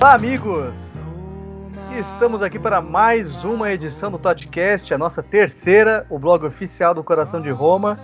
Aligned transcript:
Olá, 0.00 0.14
amigos! 0.14 0.72
Estamos 1.98 2.40
aqui 2.40 2.56
para 2.56 2.80
mais 2.80 3.42
uma 3.42 3.72
edição 3.72 4.12
do 4.12 4.18
Totcast, 4.18 4.94
a 4.94 4.96
nossa 4.96 5.24
terceira, 5.24 6.06
o 6.08 6.20
blog 6.20 6.46
oficial 6.46 6.94
do 6.94 7.02
Coração 7.02 7.40
de 7.40 7.50
Roma. 7.50 7.98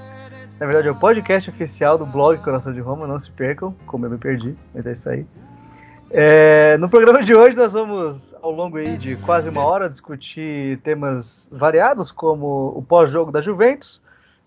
Na 0.58 0.66
verdade, 0.66 0.88
é 0.88 0.90
o 0.90 0.96
podcast 0.96 1.48
oficial 1.48 1.96
do 1.96 2.04
blog 2.04 2.42
Coração 2.42 2.72
de 2.72 2.80
Roma, 2.80 3.06
não 3.06 3.20
se 3.20 3.30
percam, 3.30 3.72
como 3.86 4.06
eu 4.06 4.10
me 4.10 4.18
perdi, 4.18 4.56
mas 4.74 4.84
é 4.84 4.92
isso 4.92 5.08
aí. 5.08 5.24
É, 6.10 6.76
no 6.78 6.88
programa 6.88 7.22
de 7.22 7.32
hoje 7.32 7.56
nós 7.56 7.72
vamos, 7.72 8.34
ao 8.42 8.50
longo 8.50 8.82
de 8.98 9.14
quase 9.18 9.48
uma 9.48 9.64
hora, 9.64 9.88
discutir 9.88 10.80
temas 10.80 11.48
variados, 11.52 12.10
como 12.10 12.72
o 12.76 12.82
pós-jogo 12.82 13.30
da 13.30 13.40
Juventus, 13.40 14.02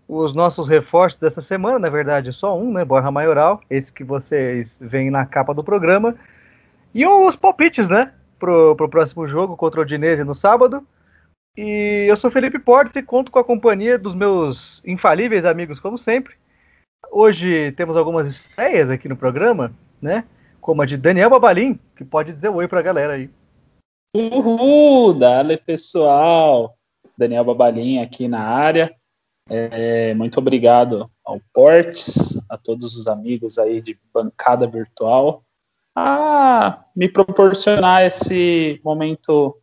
os 0.06 0.36
nossos 0.36 0.68
reforços 0.68 1.18
dessa 1.18 1.40
semana, 1.40 1.80
na 1.80 1.90
verdade 1.90 2.34
só 2.34 2.60
um, 2.60 2.74
né, 2.74 2.84
Borja 2.84 3.10
Maioral, 3.10 3.62
esse 3.70 3.92
que 3.94 4.04
vocês 4.04 4.68
veem 4.82 5.10
na 5.10 5.26
capa 5.26 5.54
do 5.54 5.64
programa, 5.64 6.14
e 6.98 7.06
os 7.06 7.36
palpites, 7.36 7.88
né, 7.88 8.12
pro, 8.40 8.76
pro 8.76 8.90
próximo 8.90 9.28
jogo 9.28 9.56
contra 9.56 9.82
o 9.82 9.86
Dinese 9.86 10.24
no 10.24 10.34
sábado. 10.34 10.84
E 11.56 12.08
eu 12.10 12.18
sou 12.18 12.32
Felipe 12.32 12.58
Portes 12.58 12.96
e 12.96 13.04
conto 13.04 13.32
com 13.32 13.38
a 13.38 13.44
companhia 13.44 14.00
dos 14.00 14.16
meus 14.16 14.82
infalíveis 14.84 15.46
amigos, 15.46 15.80
como 15.80 16.00
sempre. 16.00 16.34
Hoje 17.12 17.72
temos 17.74 17.96
algumas 17.96 18.28
estreias 18.28 18.90
aqui 18.90 19.08
no 19.08 19.16
programa, 19.16 19.72
né? 20.02 20.24
Como 20.60 20.82
a 20.82 20.88
de 20.88 20.98
Daniel 20.98 21.30
Babalim, 21.30 21.80
que 21.96 22.04
pode 22.04 22.34
dizer 22.34 22.50
oi 22.50 22.68
pra 22.68 22.82
galera 22.82 23.14
aí. 23.14 23.30
Uhul! 24.16 25.14
Dale 25.14 25.56
pessoal! 25.56 26.76
Daniel 27.16 27.46
Babalim 27.46 28.00
aqui 28.02 28.28
na 28.28 28.42
área. 28.42 28.92
É, 29.48 30.16
muito 30.16 30.40
obrigado 30.40 31.10
ao 31.24 31.40
Portes, 31.54 32.40
a 32.50 32.58
todos 32.58 32.98
os 32.98 33.08
amigos 33.08 33.60
aí 33.60 33.82
de 33.82 33.98
bancada 34.12 34.68
virtual, 34.68 35.44
a 36.00 36.86
me 36.96 37.10
proporcionar 37.10 38.04
esse 38.04 38.80
momento 38.84 39.58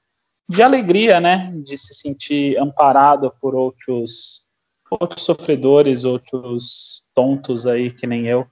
de 0.49 0.65
alegria, 0.65 1.21
né, 1.21 1.53
de 1.65 1.79
se 1.79 1.95
sentir 1.95 2.59
amparado 2.59 3.33
por 3.41 3.55
outros 3.55 4.43
outros 4.91 5.23
sofredores, 5.23 6.05
outros 6.05 7.09
tontos 7.15 7.67
aí 7.67 7.91
que 7.91 8.07
nem 8.07 8.27
eu, 8.27 8.47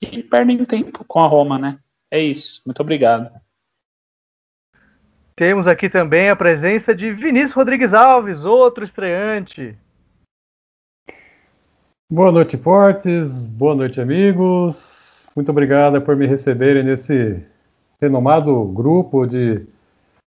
e 0.00 0.22
perdem 0.22 0.64
tempo 0.64 1.04
com 1.04 1.20
a 1.20 1.26
Roma, 1.26 1.58
né? 1.58 1.78
É 2.10 2.18
isso. 2.18 2.62
Muito 2.64 2.80
obrigado. 2.80 3.30
Temos 5.34 5.66
aqui 5.66 5.90
também 5.90 6.28
a 6.28 6.36
presença 6.36 6.94
de 6.94 7.12
Vinícius 7.12 7.52
Rodrigues 7.52 7.92
Alves, 7.92 8.44
outro 8.44 8.84
estreante. 8.84 9.76
Boa 12.10 12.30
noite, 12.30 12.56
Portes. 12.56 13.46
Boa 13.46 13.74
noite, 13.74 14.00
amigos. 14.00 15.13
Muito 15.34 15.50
obrigado 15.50 16.00
por 16.00 16.14
me 16.16 16.26
receberem 16.26 16.84
nesse 16.84 17.44
renomado 18.00 18.64
grupo 18.66 19.26
de 19.26 19.66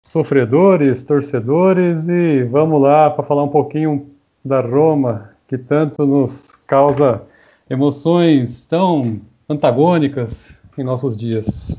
sofredores, 0.05 1.05
torcedores 1.05 2.09
e 2.09 2.43
vamos 2.43 2.83
lá 2.83 3.09
para 3.09 3.23
falar 3.23 3.45
um 3.45 3.49
pouquinho 3.49 4.11
da 4.45 4.61
Roma, 4.61 5.37
que 5.47 5.57
tanto 5.57 6.05
nos 6.05 6.57
causa 6.67 7.23
emoções 7.71 8.65
tão 8.65 9.21
antagônicas 9.49 10.61
em 10.77 10.83
nossos 10.83 11.17
dias. 11.17 11.77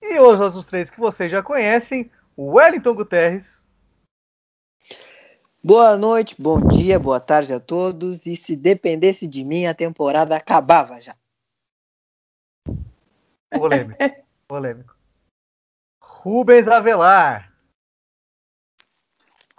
E 0.00 0.20
os 0.20 0.38
outros 0.38 0.64
três 0.64 0.90
que 0.90 1.00
vocês 1.00 1.30
já 1.30 1.42
conhecem, 1.42 2.08
Wellington 2.38 2.94
Guterres. 2.94 3.60
Boa 5.64 5.96
noite, 5.96 6.36
bom 6.38 6.60
dia, 6.60 6.98
boa 6.98 7.18
tarde 7.18 7.54
a 7.54 7.60
todos. 7.60 8.26
E 8.26 8.36
se 8.36 8.54
dependesse 8.54 9.26
de 9.26 9.44
mim, 9.44 9.66
a 9.66 9.74
temporada 9.74 10.36
acabava 10.36 11.00
já. 11.00 11.14
Polêmico. 13.56 13.98
Polêmico. 14.48 14.96
Rubens 16.00 16.68
Avelar. 16.68 17.52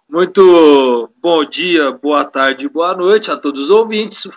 Muito 0.09 1.11
bom 1.17 1.43
dia, 1.43 1.91
boa 1.91 2.23
tarde, 2.23 2.69
boa 2.69 2.95
noite 2.95 3.31
a 3.31 3.37
todos 3.37 3.63
os 3.63 3.69
ouvintes. 3.69 4.29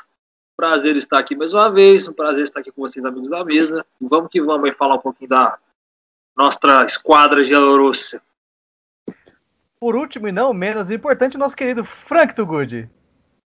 Prazer 0.57 0.97
estar 0.97 1.19
aqui 1.19 1.37
mais 1.37 1.53
uma 1.53 1.71
vez, 1.71 2.09
um 2.09 2.13
prazer 2.13 2.45
estar 2.45 2.61
aqui 2.61 2.73
com 2.73 2.81
vocês, 2.81 3.05
amigos 3.05 3.29
da 3.29 3.45
mesa. 3.45 3.85
E 4.01 4.07
vamos 4.09 4.31
que 4.31 4.41
vamos 4.41 4.69
aí 4.69 4.75
falar 4.75 4.95
um 4.95 5.01
pouquinho 5.01 5.29
da 5.29 5.59
nossa 6.37 6.85
esquadra 6.87 7.45
Gelorussia. 7.45 8.23
Por 9.79 9.95
último 9.95 10.29
e 10.29 10.33
não 10.33 10.55
menos 10.55 10.91
importante, 10.91 11.37
nosso 11.37 11.55
querido 11.55 11.85
Frank 12.09 12.35
Tugudi. 12.35 12.89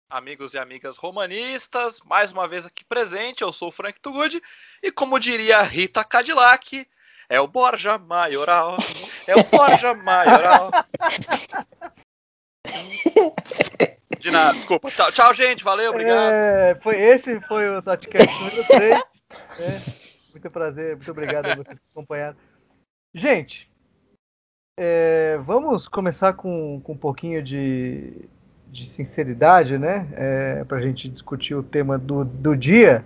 Amigos 0.09 0.55
e 0.55 0.59
amigas 0.59 0.97
romanistas, 0.97 2.01
mais 2.05 2.31
uma 2.31 2.47
vez 2.47 2.65
aqui 2.65 2.85
presente, 2.85 3.43
eu 3.43 3.53
sou 3.53 3.71
o 3.71 3.73
Frank 3.73 3.99
Tugudi, 3.99 4.41
e 4.81 4.93
como 4.93 5.19
diria 5.19 5.61
Rita 5.63 6.05
Cadillac, 6.05 6.87
é 7.29 7.41
o 7.41 7.49
Borja 7.49 7.99
Maioral, 7.99 8.77
é 9.27 9.35
o 9.35 9.43
Borja 9.43 9.95
Maioral. 9.95 10.71
De 14.21 14.31
nada, 14.31 14.53
desculpa. 14.53 14.93
Tchau, 14.93 15.11
tchau, 15.11 15.35
gente, 15.35 15.65
valeu, 15.65 15.91
obrigado. 15.91 16.33
É, 16.33 16.77
foi, 16.77 17.01
esse 17.01 17.41
foi 17.41 17.69
o 17.69 17.83
Tatcast 17.83 18.45
número 18.45 18.67
3. 18.69 18.95
É, 19.59 20.33
muito 20.35 20.51
prazer, 20.53 20.95
muito 20.95 21.11
obrigado 21.11 21.47
a 21.47 21.57
vocês 21.57 21.81
que 21.81 21.87
acompanharam. 21.91 22.37
Gente, 23.13 23.69
é, 24.79 25.37
vamos 25.39 25.89
começar 25.89 26.35
com, 26.35 26.81
com 26.81 26.93
um 26.93 26.99
pouquinho 26.99 27.43
de, 27.43 28.29
de 28.71 28.89
sinceridade, 28.91 29.79
né? 29.79 30.07
É, 30.13 30.65
para 30.65 30.79
a 30.79 30.81
gente 30.81 31.09
discutir 31.09 31.55
o 31.55 31.63
tema 31.63 31.99
do, 31.99 32.25
do 32.25 32.57
dia. 32.57 33.05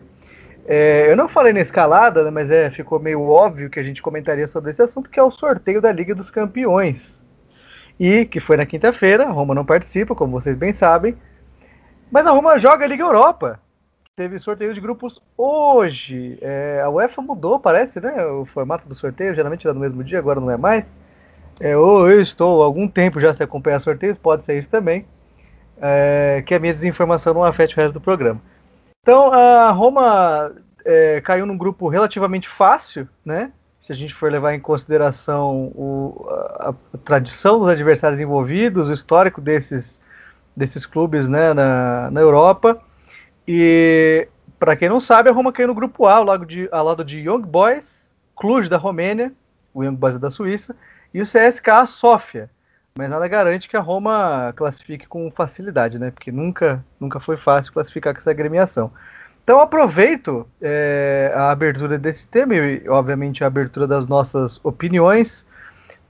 É, 0.66 1.10
eu 1.10 1.16
não 1.16 1.28
falei 1.28 1.52
na 1.52 1.60
escalada, 1.60 2.22
né, 2.22 2.30
mas 2.30 2.50
é, 2.50 2.70
ficou 2.70 3.00
meio 3.00 3.22
óbvio 3.22 3.70
que 3.70 3.80
a 3.80 3.82
gente 3.82 4.02
comentaria 4.02 4.46
sobre 4.46 4.70
esse 4.70 4.82
assunto, 4.82 5.10
que 5.10 5.18
é 5.18 5.22
o 5.22 5.30
sorteio 5.30 5.80
da 5.80 5.90
Liga 5.90 6.14
dos 6.14 6.30
Campeões. 6.30 7.20
E 7.98 8.24
que 8.24 8.40
foi 8.40 8.56
na 8.56 8.64
quinta-feira, 8.64 9.26
a 9.26 9.30
Roma 9.30 9.54
não 9.54 9.64
participa, 9.64 10.14
como 10.14 10.40
vocês 10.40 10.56
bem 10.56 10.72
sabem. 10.72 11.16
Mas 12.10 12.26
a 12.26 12.30
Roma 12.30 12.58
joga 12.58 12.84
a 12.84 12.88
Liga 12.88 13.02
Europa. 13.02 13.60
Teve 14.16 14.38
sorteio 14.38 14.74
de 14.74 14.80
grupos 14.80 15.20
hoje. 15.36 16.38
É, 16.40 16.82
a 16.84 16.90
UEFA 16.90 17.22
mudou, 17.22 17.58
parece, 17.58 18.00
né? 18.00 18.24
O 18.26 18.44
formato 18.46 18.88
do 18.88 18.94
sorteio, 18.94 19.34
geralmente 19.34 19.66
era 19.66 19.74
no 19.74 19.80
mesmo 19.80 20.04
dia, 20.04 20.18
agora 20.18 20.40
não 20.40 20.50
é 20.50 20.56
mais. 20.56 20.84
É, 21.58 21.76
ou 21.76 22.10
eu 22.10 22.20
estou 22.20 22.62
algum 22.62 22.88
tempo 22.88 23.20
já 23.20 23.34
se 23.34 23.42
acompanhar 23.42 23.80
sorteios, 23.80 24.16
pode 24.18 24.44
ser 24.44 24.58
isso 24.58 24.68
também. 24.68 25.04
É, 25.82 26.42
que 26.46 26.54
a 26.54 26.58
minha 26.58 26.74
desinformação 26.74 27.32
não 27.32 27.42
afete 27.42 27.74
o 27.74 27.80
resto 27.80 27.94
do 27.94 28.00
programa. 28.00 28.40
Então 29.02 29.32
a 29.32 29.70
Roma 29.70 30.52
é, 30.84 31.20
caiu 31.22 31.46
num 31.46 31.56
grupo 31.56 31.88
relativamente 31.88 32.48
fácil, 32.48 33.08
né? 33.24 33.50
Se 33.80 33.92
a 33.92 33.96
gente 33.96 34.14
for 34.14 34.30
levar 34.30 34.54
em 34.54 34.60
consideração 34.60 35.72
o, 35.74 36.26
a, 36.28 36.74
a, 36.94 36.98
tradição 36.98 37.58
dos 37.58 37.68
adversários 37.68 38.20
envolvidos, 38.20 38.88
o 38.88 38.92
histórico 38.92 39.40
desses, 39.40 39.98
desses 40.54 40.84
clubes 40.84 41.26
né, 41.26 41.54
na, 41.54 42.10
na 42.10 42.20
Europa. 42.20 42.78
E 43.48 44.28
para 44.58 44.76
quem 44.76 44.88
não 44.88 45.00
sabe, 45.00 45.30
a 45.30 45.32
Roma 45.32 45.52
caiu 45.52 45.68
no 45.68 45.74
grupo 45.74 46.06
A, 46.06 46.16
ao 46.16 46.24
lado 46.24 46.44
de, 46.44 46.68
ao 46.70 46.84
lado 46.84 47.02
de 47.02 47.20
Young 47.20 47.40
Boys, 47.40 47.84
Cluj 48.36 48.68
da 48.68 48.76
Romênia, 48.76 49.32
o 49.72 49.82
Young 49.82 49.96
Boys 49.96 50.16
é 50.16 50.18
da 50.18 50.30
Suíça, 50.30 50.76
e 51.12 51.20
o 51.20 51.24
CSKA 51.24 51.86
Sofia. 51.86 52.50
Mas 53.00 53.08
nada 53.08 53.26
garante 53.26 53.66
que 53.66 53.78
a 53.78 53.80
Roma 53.80 54.52
classifique 54.54 55.06
com 55.06 55.30
facilidade, 55.30 55.98
né? 55.98 56.10
Porque 56.10 56.30
nunca, 56.30 56.84
nunca 57.00 57.18
foi 57.18 57.38
fácil 57.38 57.72
classificar 57.72 58.12
com 58.12 58.20
essa 58.20 58.30
agremiação. 58.30 58.92
Então 59.42 59.58
aproveito 59.58 60.46
é, 60.60 61.32
a 61.34 61.50
abertura 61.50 61.98
desse 61.98 62.28
tema 62.28 62.54
e, 62.54 62.86
obviamente, 62.86 63.42
a 63.42 63.46
abertura 63.46 63.86
das 63.86 64.06
nossas 64.06 64.62
opiniões 64.62 65.46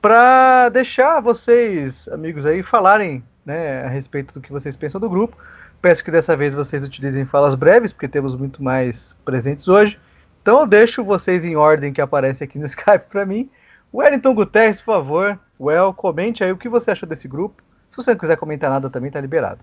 para 0.03 0.69
deixar 0.70 1.20
vocês, 1.20 2.09
amigos 2.09 2.44
aí, 2.44 2.61
falarem 2.61 3.23
né, 3.47 3.85
a 3.85 3.88
respeito 3.88 4.35
do 4.35 4.41
que 4.41 4.50
vocês 4.50 4.75
pensam 4.75 5.00
do 5.00 5.09
grupo. 5.09 5.37
Peço 5.81 6.03
que 6.03 6.11
dessa 6.11 6.37
vez 6.37 6.56
vocês 6.56 6.82
utilizem 6.82 7.25
falas 7.25 7.55
breves, 7.55 7.93
porque 7.93 8.09
temos 8.09 8.35
muito 8.35 8.65
mais 8.65 9.15
presentes 9.25 9.69
hoje. 9.69 9.97
Então 10.43 10.62
eu 10.62 10.67
deixo 10.67 11.05
vocês 11.05 11.44
em 11.44 11.55
ordem 11.55 11.93
que 11.93 12.00
aparece 12.00 12.43
aqui 12.43 12.59
no 12.59 12.67
Skype 12.67 13.05
para 13.09 13.25
mim. 13.25 13.49
Wellington 13.94 14.35
Guterres, 14.35 14.81
por 14.81 14.87
favor, 14.87 15.38
Well, 15.61 15.93
comente 15.93 16.43
aí 16.43 16.51
o 16.51 16.57
que 16.57 16.69
você 16.69 16.93
achou 16.93 17.07
desse 17.07 17.29
grupo. 17.29 17.62
Se 17.91 17.97
você 17.97 18.12
não 18.12 18.19
quiser 18.19 18.39
comentar 18.39 18.71
nada 18.71 18.89
também, 18.89 19.11
tá 19.11 19.21
liberado. 19.21 19.62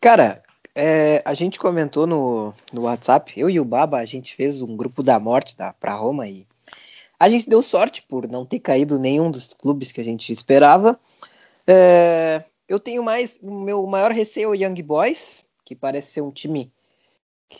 Cara, 0.00 0.40
é, 0.74 1.20
a 1.24 1.34
gente 1.34 1.58
comentou 1.58 2.06
no, 2.06 2.54
no 2.72 2.82
WhatsApp, 2.82 3.32
eu 3.36 3.50
e 3.50 3.58
o 3.58 3.64
Baba, 3.64 3.98
a 3.98 4.04
gente 4.04 4.36
fez 4.36 4.62
um 4.62 4.76
grupo 4.76 5.02
da 5.02 5.18
morte 5.18 5.56
da, 5.56 5.72
pra 5.72 5.94
Roma 5.94 6.28
e 6.28 6.46
a 7.18 7.28
gente 7.28 7.50
deu 7.50 7.62
sorte 7.64 8.00
por 8.02 8.28
não 8.28 8.46
ter 8.46 8.60
caído 8.60 8.96
nenhum 8.96 9.28
dos 9.28 9.52
clubes 9.52 9.90
que 9.90 10.00
a 10.00 10.04
gente 10.04 10.30
esperava. 10.30 11.00
É, 11.66 12.44
eu 12.68 12.78
tenho 12.78 13.02
mais. 13.02 13.40
O 13.42 13.60
meu 13.60 13.84
maior 13.88 14.12
receio 14.12 14.44
é 14.44 14.48
o 14.50 14.54
Young 14.54 14.80
Boys, 14.82 15.44
que 15.64 15.74
parece 15.74 16.12
ser 16.12 16.20
um 16.20 16.30
time 16.30 16.72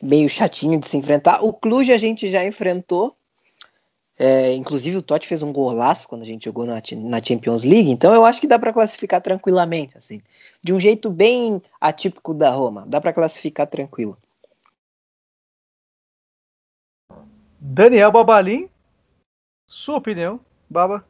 meio 0.01 0.29
chatinho 0.29 0.79
de 0.79 0.87
se 0.87 0.97
enfrentar. 0.97 1.43
O 1.43 1.53
Cluj 1.53 1.91
a 1.91 1.99
gente 1.99 2.29
já 2.29 2.45
enfrentou. 2.45 3.18
É, 4.19 4.53
inclusive 4.53 4.97
o 4.97 5.03
Totti 5.03 5.29
fez 5.29 5.45
um 5.45 5.53
golaço 5.53 6.09
quando 6.09 6.23
a 6.23 6.27
gente 6.27 6.47
jogou 6.47 6.67
na, 6.67 6.83
na 6.97 7.23
Champions 7.23 7.63
League, 7.63 7.89
então 7.89 8.13
eu 8.13 8.25
acho 8.25 8.41
que 8.41 8.49
dá 8.49 8.59
para 8.59 8.73
classificar 8.73 9.23
tranquilamente, 9.23 9.97
assim, 9.97 10.21
de 10.61 10.73
um 10.73 10.81
jeito 10.81 11.09
bem 11.09 11.63
atípico 11.81 12.35
da 12.35 12.51
Roma, 12.51 12.85
dá 12.85 13.01
para 13.01 13.13
classificar 13.13 13.69
tranquilo. 13.69 14.19
Daniel 17.61 18.11
Babalim. 18.11 18.69
Sua 19.69 19.99
opinião, 19.99 20.41
Baba? 20.69 21.05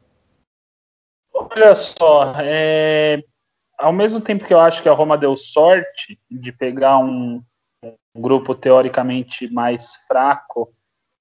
Olha 1.32 1.74
só, 1.74 2.34
é, 2.40 3.22
ao 3.78 3.92
mesmo 3.92 4.20
tempo 4.20 4.44
que 4.44 4.52
eu 4.52 4.58
acho 4.58 4.82
que 4.82 4.88
a 4.88 4.92
Roma 4.92 5.16
deu 5.16 5.36
sorte 5.36 6.20
de 6.30 6.52
pegar 6.52 6.98
um, 6.98 7.42
um 7.82 8.20
grupo 8.20 8.54
teoricamente 8.54 9.48
mais 9.50 9.96
fraco 10.06 10.74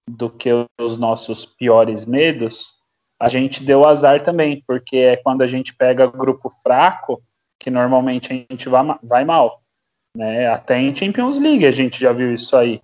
do 0.10 0.30
que 0.30 0.50
os 0.80 0.98
nossos 0.98 1.46
piores 1.46 2.06
medos, 2.06 2.78
a 3.20 3.28
gente 3.28 3.64
deu 3.64 3.86
azar 3.86 4.22
também, 4.22 4.64
porque 4.66 4.98
é 4.98 5.16
quando 5.18 5.42
a 5.42 5.48
gente 5.48 5.76
pega 5.76 6.08
grupo 6.08 6.50
fraco 6.62 7.22
que 7.60 7.70
normalmente 7.70 8.32
a 8.32 8.36
gente 8.36 8.70
vai, 8.70 8.84
vai 9.04 9.26
mal. 9.26 9.62
Né? 10.16 10.48
Até 10.48 10.80
em 10.80 10.96
Champions 10.96 11.40
League 11.40 11.66
a 11.66 11.72
gente 11.72 12.00
já 12.00 12.14
viu 12.14 12.34
isso 12.34 12.56
aí. 12.56 12.82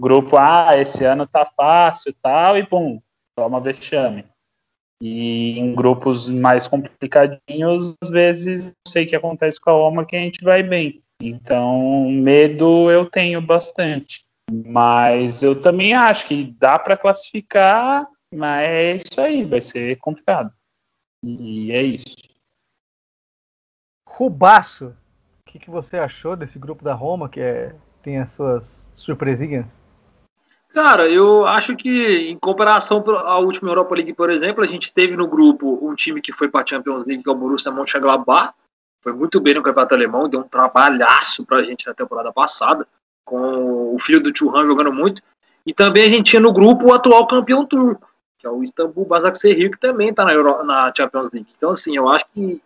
Grupo, 0.00 0.36
ah, 0.36 0.72
esse 0.76 1.04
ano 1.04 1.26
tá 1.26 1.44
fácil 1.44 2.14
tal, 2.22 2.56
e 2.56 2.64
pum, 2.64 3.00
toma 3.36 3.60
vexame. 3.60 4.24
E 5.02 5.58
em 5.58 5.74
grupos 5.74 6.28
mais 6.28 6.66
complicadinhos, 6.66 7.96
às 8.02 8.10
vezes, 8.10 8.66
não 8.66 8.92
sei 8.92 9.04
o 9.04 9.08
que 9.08 9.16
acontece 9.16 9.60
com 9.60 9.70
a 9.70 9.72
Roma, 9.72 10.04
que 10.04 10.16
a 10.16 10.20
gente 10.20 10.44
vai 10.44 10.62
bem. 10.62 11.02
Então, 11.22 12.10
medo 12.10 12.90
eu 12.90 13.06
tenho 13.06 13.40
bastante. 13.40 14.24
Mas 14.50 15.42
eu 15.42 15.60
também 15.60 15.94
acho 15.94 16.26
que 16.26 16.54
dá 16.58 16.78
para 16.78 16.96
classificar, 16.96 18.06
mas 18.34 18.68
é 18.68 18.96
isso 18.96 19.20
aí, 19.20 19.44
vai 19.44 19.60
ser 19.60 19.96
complicado. 19.98 20.52
E 21.22 21.70
é 21.70 21.82
isso. 21.82 22.16
Rubaço, 24.08 24.86
o 24.86 25.50
que, 25.50 25.58
que 25.58 25.70
você 25.70 25.96
achou 25.96 26.36
desse 26.36 26.58
grupo 26.58 26.82
da 26.82 26.94
Roma, 26.94 27.28
que 27.28 27.40
é, 27.40 27.74
tem 28.02 28.18
as 28.18 28.32
suas 28.32 28.90
surpresinhas? 28.96 29.80
Cara, 30.72 31.08
eu 31.08 31.46
acho 31.46 31.76
que 31.76 32.30
em 32.30 32.38
comparação 32.38 33.04
à 33.08 33.38
última 33.38 33.70
Europa 33.70 33.94
League, 33.94 34.14
por 34.14 34.30
exemplo, 34.30 34.62
a 34.62 34.66
gente 34.66 34.92
teve 34.92 35.16
no 35.16 35.26
grupo 35.26 35.78
um 35.82 35.94
time 35.94 36.20
que 36.20 36.32
foi 36.32 36.48
para 36.48 36.62
a 36.62 36.66
Champions 36.66 37.04
League, 37.06 37.22
que 37.22 37.28
é 37.28 37.32
o 37.32 37.36
Borussia 37.36 37.72
Mönchengladbach, 37.72 38.54
foi 39.02 39.12
muito 39.12 39.40
bem 39.40 39.54
no 39.54 39.62
campeonato 39.62 39.94
alemão, 39.94 40.28
deu 40.28 40.40
um 40.40 40.48
trabalhaço 40.48 41.44
para 41.44 41.58
a 41.58 41.64
gente 41.64 41.86
na 41.86 41.94
temporada 41.94 42.32
passada, 42.32 42.86
com 43.24 43.94
o 43.94 43.98
filho 44.00 44.22
do 44.22 44.36
Churran 44.36 44.66
jogando 44.66 44.92
muito. 44.92 45.22
E 45.66 45.72
também 45.72 46.04
a 46.04 46.08
gente 46.08 46.30
tinha 46.30 46.40
no 46.40 46.52
grupo 46.52 46.86
o 46.86 46.94
atual 46.94 47.26
campeão 47.26 47.64
turco, 47.64 48.08
que 48.38 48.46
é 48.46 48.50
o 48.50 48.62
Istanbul 48.62 49.04
Basaksehir, 49.04 49.70
que 49.70 49.78
também 49.78 50.08
está 50.08 50.24
na, 50.24 50.62
na 50.64 50.92
Champions 50.96 51.30
League. 51.32 51.48
Então, 51.56 51.70
assim, 51.70 51.96
eu 51.96 52.08
acho 52.08 52.24
que 52.32 52.60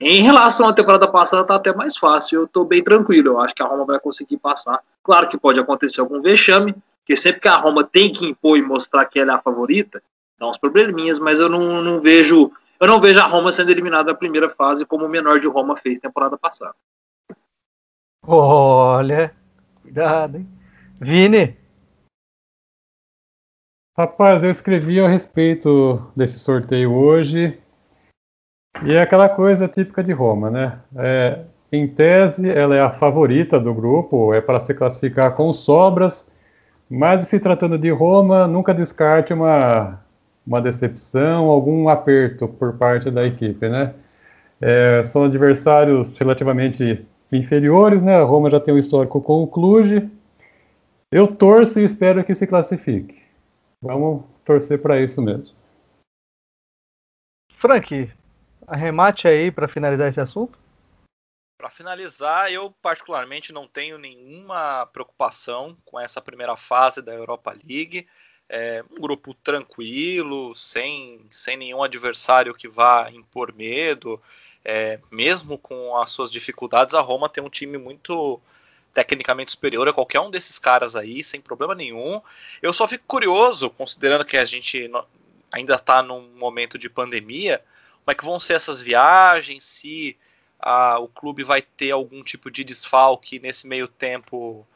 em 0.00 0.22
relação 0.22 0.68
à 0.68 0.72
temporada 0.72 1.08
passada 1.08 1.42
está 1.42 1.54
até 1.54 1.74
mais 1.74 1.96
fácil. 1.96 2.40
Eu 2.40 2.44
estou 2.44 2.64
bem 2.64 2.82
tranquilo. 2.82 3.28
Eu 3.28 3.40
acho 3.40 3.54
que 3.54 3.62
a 3.62 3.66
Roma 3.66 3.84
vai 3.84 3.98
conseguir 3.98 4.36
passar. 4.38 4.80
Claro 5.02 5.28
que 5.28 5.38
pode 5.38 5.60
acontecer 5.60 6.00
algum 6.00 6.20
vexame, 6.20 6.74
porque 6.98 7.16
sempre 7.16 7.40
que 7.40 7.48
a 7.48 7.56
Roma 7.56 7.84
tem 7.84 8.12
que 8.12 8.26
impor 8.26 8.58
e 8.58 8.62
mostrar 8.62 9.04
que 9.04 9.20
ela 9.20 9.32
é 9.32 9.34
a 9.36 9.40
favorita, 9.40 10.02
dá 10.38 10.48
uns 10.48 10.58
probleminhas, 10.58 11.18
mas 11.18 11.40
eu 11.40 11.48
não, 11.48 11.82
não 11.82 12.00
vejo. 12.00 12.50
Eu 12.80 12.88
não 12.88 13.00
vejo 13.00 13.20
a 13.20 13.26
Roma 13.26 13.52
sendo 13.52 13.70
eliminada 13.70 14.12
na 14.12 14.18
primeira 14.18 14.50
fase 14.50 14.84
como 14.84 15.06
o 15.06 15.08
menor 15.08 15.38
de 15.38 15.46
Roma 15.46 15.76
fez 15.76 16.00
temporada 16.00 16.36
passada. 16.36 16.74
Olha, 18.26 19.34
cuidado, 19.84 20.38
hein? 20.38 20.48
Vini. 21.00 21.56
Rapaz, 23.96 24.42
eu 24.42 24.50
escrevi 24.50 24.98
a 24.98 25.06
respeito 25.06 26.02
desse 26.16 26.40
sorteio 26.40 26.92
hoje. 26.92 27.56
E 28.84 28.92
é 28.92 29.00
aquela 29.00 29.28
coisa 29.28 29.68
típica 29.68 30.02
de 30.02 30.12
Roma, 30.12 30.50
né? 30.50 30.80
É, 30.96 31.44
em 31.70 31.86
tese, 31.86 32.50
ela 32.50 32.74
é 32.74 32.80
a 32.80 32.90
favorita 32.90 33.60
do 33.60 33.72
grupo, 33.72 34.34
é 34.34 34.40
para 34.40 34.58
se 34.58 34.74
classificar 34.74 35.36
com 35.36 35.52
sobras 35.52 36.28
mas 36.88 37.26
se 37.26 37.40
tratando 37.40 37.78
de 37.78 37.90
Roma, 37.90 38.46
nunca 38.46 38.74
descarte 38.74 39.32
uma, 39.32 40.00
uma 40.46 40.60
decepção, 40.60 41.46
algum 41.46 41.88
aperto 41.88 42.46
por 42.46 42.74
parte 42.74 43.10
da 43.10 43.24
equipe, 43.24 43.68
né? 43.68 43.94
É, 44.60 45.02
são 45.02 45.24
adversários 45.24 46.16
relativamente 46.18 47.04
inferiores, 47.36 48.02
né? 48.02 48.16
A 48.16 48.24
Roma 48.24 48.50
já 48.50 48.60
tem 48.60 48.72
um 48.72 48.78
histórico 48.78 49.20
com 49.20 49.42
o 49.42 49.48
Cluj. 49.48 50.08
Eu 51.10 51.34
torço 51.34 51.80
e 51.80 51.84
espero 51.84 52.24
que 52.24 52.34
se 52.34 52.46
classifique. 52.46 53.22
Vamos 53.82 54.24
torcer 54.44 54.80
para 54.80 55.00
isso 55.00 55.22
mesmo. 55.22 55.54
Frank, 57.58 58.10
arremate 58.66 59.28
aí 59.28 59.50
para 59.50 59.68
finalizar 59.68 60.08
esse 60.08 60.20
assunto. 60.20 60.58
Para 61.56 61.70
finalizar, 61.70 62.52
eu 62.52 62.70
particularmente 62.82 63.52
não 63.52 63.66
tenho 63.66 63.96
nenhuma 63.96 64.86
preocupação 64.86 65.76
com 65.84 65.98
essa 65.98 66.20
primeira 66.20 66.56
fase 66.56 67.00
da 67.00 67.14
Europa 67.14 67.56
League. 67.66 68.06
É 68.48 68.84
um 68.90 69.00
grupo 69.00 69.32
tranquilo, 69.32 70.54
sem, 70.54 71.26
sem 71.30 71.56
nenhum 71.56 71.82
adversário 71.82 72.54
que 72.54 72.68
vá 72.68 73.10
impor 73.10 73.54
medo. 73.54 74.20
É, 74.64 74.98
mesmo 75.10 75.58
com 75.58 75.96
as 75.96 76.10
suas 76.10 76.30
dificuldades, 76.32 76.94
a 76.94 77.00
Roma 77.00 77.28
tem 77.28 77.44
um 77.44 77.50
time 77.50 77.76
muito 77.76 78.40
tecnicamente 78.94 79.50
superior 79.50 79.88
a 79.88 79.92
qualquer 79.92 80.20
um 80.20 80.30
desses 80.30 80.58
caras 80.58 80.96
aí, 80.96 81.22
sem 81.22 81.40
problema 81.40 81.74
nenhum. 81.74 82.22
Eu 82.62 82.72
só 82.72 82.88
fico 82.88 83.04
curioso, 83.06 83.68
considerando 83.68 84.24
que 84.24 84.36
a 84.36 84.44
gente 84.44 84.90
ainda 85.52 85.74
está 85.74 86.02
num 86.02 86.28
momento 86.36 86.78
de 86.78 86.88
pandemia, 86.88 87.62
como 88.04 88.12
é 88.12 88.14
que 88.14 88.24
vão 88.24 88.38
ser 88.38 88.54
essas 88.54 88.80
viagens, 88.80 89.64
se 89.64 90.16
o 90.98 91.08
clube 91.08 91.44
vai 91.44 91.60
ter 91.60 91.90
algum 91.90 92.22
tipo 92.22 92.50
de 92.50 92.64
desfalque 92.64 93.38
nesse 93.38 93.66
meio 93.66 93.86
tempo 93.86 94.66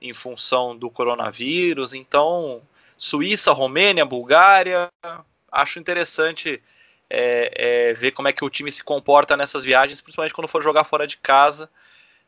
em 0.00 0.12
função 0.12 0.76
do 0.76 0.90
coronavírus. 0.90 1.94
Então, 1.94 2.60
Suíça, 2.98 3.52
Romênia, 3.52 4.04
Bulgária, 4.04 4.88
acho 5.50 5.78
interessante 5.78 6.62
é, 7.10 7.52
é, 7.90 7.92
ver 7.94 8.12
como 8.12 8.28
é 8.28 8.32
que 8.32 8.44
o 8.44 8.50
time 8.50 8.70
se 8.70 8.82
comporta 8.82 9.36
nessas 9.36 9.64
viagens, 9.64 10.00
principalmente 10.00 10.34
quando 10.34 10.48
for 10.48 10.62
jogar 10.62 10.84
fora 10.84 11.06
de 11.06 11.16
casa. 11.16 11.70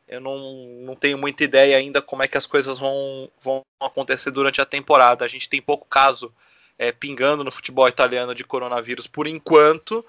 Eu 0.07 0.19
não, 0.19 0.39
não 0.81 0.95
tenho 0.95 1.17
muita 1.17 1.43
ideia 1.43 1.77
ainda 1.77 2.01
como 2.01 2.23
é 2.23 2.27
que 2.27 2.37
as 2.37 2.47
coisas 2.47 2.77
vão, 2.77 3.29
vão 3.39 3.61
acontecer 3.79 4.31
durante 4.31 4.59
a 4.59 4.65
temporada. 4.65 5.23
A 5.23 5.27
gente 5.27 5.47
tem 5.47 5.61
pouco 5.61 5.87
caso 5.87 6.33
é, 6.77 6.91
pingando 6.91 7.43
no 7.43 7.51
futebol 7.51 7.87
italiano 7.87 8.35
de 8.35 8.43
coronavírus 8.43 9.07
por 9.07 9.27
enquanto, 9.27 10.03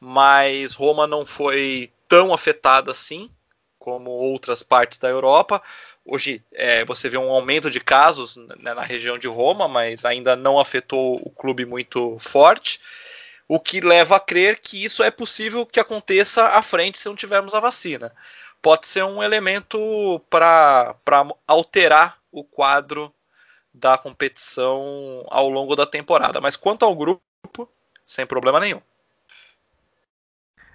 mas 0.00 0.74
Roma 0.74 1.06
não 1.06 1.24
foi 1.24 1.92
tão 2.08 2.32
afetada 2.32 2.90
assim 2.90 3.30
como 3.78 4.10
outras 4.10 4.62
partes 4.62 4.98
da 4.98 5.08
Europa. 5.08 5.62
Hoje 6.06 6.42
é, 6.52 6.84
você 6.84 7.08
vê 7.08 7.18
um 7.18 7.30
aumento 7.30 7.70
de 7.70 7.78
casos 7.78 8.36
né, 8.36 8.74
na 8.74 8.82
região 8.82 9.18
de 9.18 9.28
Roma, 9.28 9.68
mas 9.68 10.04
ainda 10.04 10.34
não 10.34 10.58
afetou 10.58 11.16
o 11.22 11.30
clube 11.30 11.64
muito 11.66 12.18
forte, 12.18 12.80
o 13.48 13.60
que 13.60 13.80
leva 13.80 14.16
a 14.16 14.20
crer 14.20 14.58
que 14.60 14.84
isso 14.84 15.02
é 15.02 15.10
possível 15.10 15.66
que 15.66 15.80
aconteça 15.80 16.46
à 16.48 16.62
frente 16.62 16.98
se 16.98 17.08
não 17.08 17.16
tivermos 17.16 17.54
a 17.54 17.60
vacina. 17.60 18.12
Pode 18.62 18.86
ser 18.86 19.04
um 19.04 19.22
elemento 19.22 20.20
para 20.30 20.96
alterar 21.46 22.18
o 22.32 22.42
quadro 22.42 23.12
da 23.72 23.98
competição 23.98 25.24
ao 25.28 25.50
longo 25.50 25.76
da 25.76 25.84
temporada. 25.84 26.40
Mas 26.40 26.56
quanto 26.56 26.84
ao 26.84 26.94
grupo, 26.94 27.20
sem 28.06 28.24
problema 28.24 28.60
nenhum. 28.60 28.80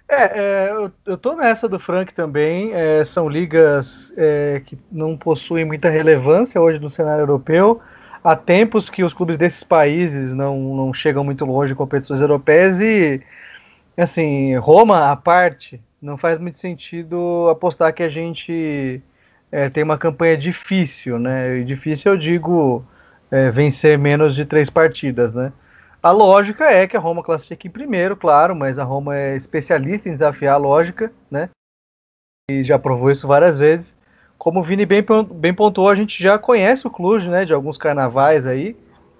É, 0.08 0.38
é 0.38 0.70
eu, 0.70 0.92
eu 1.06 1.18
tô 1.18 1.34
nessa 1.34 1.68
do 1.68 1.80
Frank 1.80 2.14
também. 2.14 2.72
É, 2.74 3.04
são 3.04 3.28
ligas 3.28 4.12
é, 4.16 4.62
que 4.66 4.78
não 4.90 5.16
possuem 5.16 5.64
muita 5.64 5.88
relevância 5.88 6.60
hoje 6.60 6.78
no 6.78 6.90
cenário 6.90 7.22
europeu. 7.22 7.82
Há 8.22 8.36
tempos 8.36 8.90
que 8.90 9.02
os 9.02 9.14
clubes 9.14 9.38
desses 9.38 9.62
países 9.62 10.32
não, 10.32 10.58
não 10.74 10.92
chegam 10.92 11.24
muito 11.24 11.44
longe 11.44 11.72
em 11.72 11.76
competições 11.76 12.20
europeias 12.20 12.78
e, 12.78 13.22
assim, 13.96 14.56
Roma 14.56 15.10
à 15.10 15.16
parte, 15.16 15.80
não 16.02 16.18
faz 16.18 16.38
muito 16.38 16.58
sentido 16.58 17.48
apostar 17.50 17.94
que 17.94 18.02
a 18.02 18.08
gente 18.08 19.02
é, 19.50 19.70
tem 19.70 19.82
uma 19.82 19.98
campanha 19.98 20.36
difícil, 20.36 21.18
né? 21.18 21.58
E 21.58 21.64
difícil 21.64 22.12
eu 22.12 22.18
digo 22.18 22.84
é, 23.30 23.50
vencer 23.50 23.98
menos 23.98 24.34
de 24.34 24.44
três 24.44 24.68
partidas, 24.68 25.34
né? 25.34 25.52
A 26.02 26.10
lógica 26.10 26.64
é 26.64 26.86
que 26.86 26.96
a 26.96 27.00
Roma 27.00 27.22
classifique 27.22 27.68
em 27.68 27.70
primeiro, 27.70 28.16
claro, 28.16 28.54
mas 28.54 28.78
a 28.78 28.84
Roma 28.84 29.16
é 29.16 29.36
especialista 29.36 30.08
em 30.08 30.12
desafiar 30.12 30.54
a 30.54 30.58
lógica, 30.58 31.12
né? 31.30 31.50
E 32.50 32.62
já 32.64 32.78
provou 32.78 33.10
isso 33.10 33.26
várias 33.26 33.58
vezes. 33.58 33.94
Como 34.40 34.60
o 34.60 34.62
Vini 34.62 34.86
bem, 34.86 35.04
bem 35.34 35.52
pontuou, 35.52 35.90
a 35.90 35.94
gente 35.94 36.22
já 36.22 36.38
conhece 36.38 36.86
o 36.86 36.90
Cluj, 36.90 37.28
né? 37.28 37.44
De 37.44 37.52
alguns 37.52 37.76
carnavais 37.76 38.46
aí, 38.46 38.74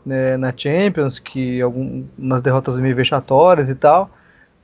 né, 0.04 0.38
na 0.38 0.50
Champions, 0.56 1.18
que 1.18 1.60
algumas 1.60 2.40
derrotas 2.40 2.78
meio 2.78 2.96
vexatórias 2.96 3.68
e 3.68 3.74
tal. 3.74 4.10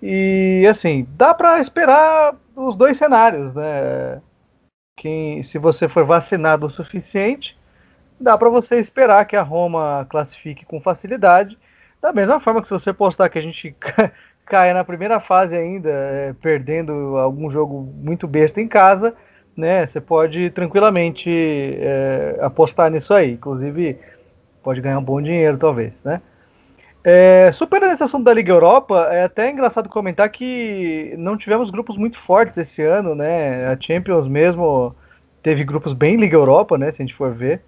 E 0.00 0.66
assim, 0.66 1.06
dá 1.10 1.34
para 1.34 1.60
esperar 1.60 2.34
os 2.56 2.74
dois 2.74 2.96
cenários, 2.96 3.54
né? 3.54 4.22
Quem, 4.98 5.42
se 5.42 5.58
você 5.58 5.88
for 5.90 6.06
vacinado 6.06 6.64
o 6.64 6.70
suficiente, 6.70 7.54
dá 8.18 8.38
para 8.38 8.48
você 8.48 8.78
esperar 8.80 9.26
que 9.26 9.36
a 9.36 9.42
Roma 9.42 10.06
classifique 10.08 10.64
com 10.64 10.80
facilidade 10.80 11.58
da 12.00 12.14
mesma 12.14 12.40
forma 12.40 12.62
que 12.62 12.68
se 12.68 12.72
você 12.72 12.94
postar 12.94 13.28
que 13.28 13.38
a 13.38 13.42
gente 13.42 13.76
caia 14.46 14.72
na 14.72 14.84
primeira 14.84 15.20
fase 15.20 15.54
ainda, 15.54 15.90
é, 15.90 16.34
perdendo 16.40 17.18
algum 17.18 17.50
jogo 17.50 17.82
muito 17.82 18.26
besta 18.26 18.58
em 18.58 18.66
casa, 18.66 19.14
né? 19.56 19.86
Você 19.86 20.00
pode 20.00 20.50
tranquilamente 20.50 21.30
é, 21.30 22.38
apostar 22.40 22.90
nisso 22.90 23.14
aí. 23.14 23.32
Inclusive, 23.32 23.98
pode 24.62 24.80
ganhar 24.80 24.98
um 24.98 25.04
bom 25.04 25.20
dinheiro, 25.22 25.56
talvez, 25.56 25.94
né? 26.04 26.20
É, 27.08 27.52
superando 27.52 27.92
esse 27.92 28.02
assunto 28.02 28.24
da 28.24 28.34
Liga 28.34 28.52
Europa, 28.52 29.08
é 29.12 29.22
até 29.22 29.48
engraçado 29.48 29.88
comentar 29.88 30.28
que 30.28 31.14
não 31.16 31.36
tivemos 31.36 31.70
grupos 31.70 31.96
muito 31.96 32.18
fortes 32.18 32.58
esse 32.58 32.82
ano, 32.82 33.14
né? 33.14 33.68
A 33.68 33.80
Champions 33.80 34.26
mesmo 34.26 34.92
teve 35.40 35.62
grupos 35.62 35.92
bem 35.92 36.16
Liga 36.16 36.36
Europa, 36.36 36.76
né? 36.76 36.90
Se 36.90 37.00
a 37.00 37.06
gente 37.06 37.14
for 37.14 37.32
ver. 37.32 37.62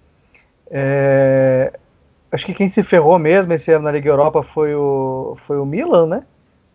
É, 0.69 1.73
acho 2.33 2.45
que 2.45 2.53
quem 2.53 2.69
se 2.69 2.83
ferrou 2.83 3.17
mesmo 3.17 3.53
esse 3.53 3.71
ano 3.71 3.85
na 3.85 3.93
Liga 3.93 4.11
Europa 4.11 4.43
foi 4.43 4.75
o, 4.75 5.37
foi 5.47 5.57
o 5.57 5.65
Milan, 5.65 6.07
né? 6.07 6.25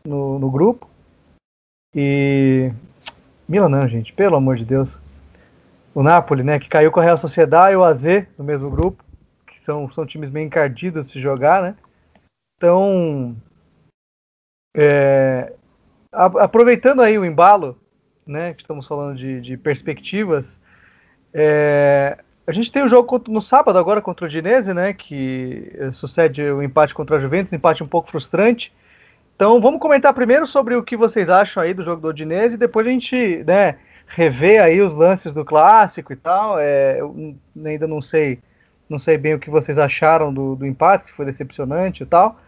No, 0.08 0.40
no 0.40 0.50
grupo. 0.50 0.88
E. 1.94 2.72
Milan 3.46 3.68
não, 3.68 3.88
gente, 3.90 4.14
pelo 4.14 4.38
amor 4.38 4.56
de 4.56 4.64
Deus. 4.64 4.98
O 5.94 6.02
Napoli, 6.02 6.44
né? 6.44 6.60
Que 6.60 6.70
caiu 6.70 6.92
com 6.92 7.00
a 7.00 7.04
Real 7.04 7.18
Sociedade 7.18 7.74
e 7.74 7.76
o 7.76 7.84
AZ 7.84 8.04
no 8.38 8.44
mesmo 8.44 8.70
grupo. 8.70 9.04
Que 9.48 9.64
são, 9.64 9.92
são 9.92 10.06
times 10.06 10.30
bem 10.30 10.48
encardidos 10.48 11.10
de 11.12 11.22
jogar, 11.22 11.62
né? 11.62 11.76
Então, 12.58 13.36
é, 14.76 15.54
aproveitando 16.12 17.02
aí 17.02 17.18
o 17.18 17.26
embalo, 17.26 17.78
né, 18.26 18.54
que 18.54 18.62
estamos 18.62 18.88
falando 18.88 19.18
de, 19.18 19.42
de 19.42 19.58
perspectivas, 19.58 20.60
é, 21.34 22.18
a 22.46 22.52
gente 22.52 22.72
tem 22.72 22.82
o 22.82 22.86
um 22.86 22.90
jogo 22.90 23.22
no 23.28 23.42
sábado 23.42 23.78
agora 23.78 24.02
contra 24.02 24.26
o 24.26 24.30
Dinese, 24.30 24.74
né, 24.74 24.94
que 24.94 25.72
sucede 25.94 26.42
o 26.42 26.62
empate 26.62 26.94
contra 26.94 27.18
a 27.18 27.20
Juventus, 27.20 27.52
um 27.52 27.56
empate 27.56 27.84
um 27.84 27.88
pouco 27.88 28.10
frustrante. 28.10 28.72
Então, 29.36 29.60
vamos 29.60 29.80
comentar 29.80 30.14
primeiro 30.14 30.46
sobre 30.46 30.76
o 30.76 30.84
que 30.84 30.96
vocês 30.96 31.30
acham 31.30 31.62
aí 31.62 31.74
do 31.74 31.84
jogo 31.84 32.02
do 32.02 32.10
Udinese 32.10 32.56
e 32.56 32.58
depois 32.58 32.86
a 32.86 32.90
gente, 32.90 33.44
né, 33.46 33.78
rever 34.16 34.62
aí 34.62 34.82
os 34.82 34.94
lances 34.94 35.34
do 35.34 35.44
clássico 35.44 36.14
e 36.14 36.16
tal. 36.16 36.60
É, 36.60 37.00
eu 37.00 37.36
ainda 37.66 37.88
não 37.88 38.02
sei, 38.02 38.40
não 38.88 39.00
sei 39.00 39.18
bem 39.18 39.34
o 39.34 39.40
que 39.40 39.50
vocês 39.50 39.78
acharam 39.78 40.34
do, 40.34 40.56
do 40.56 40.66
empate, 40.66 41.08
se 41.08 41.12
foi 41.12 41.26
decepcionante 41.26 42.04
e 42.04 42.06
tal. 42.06 42.40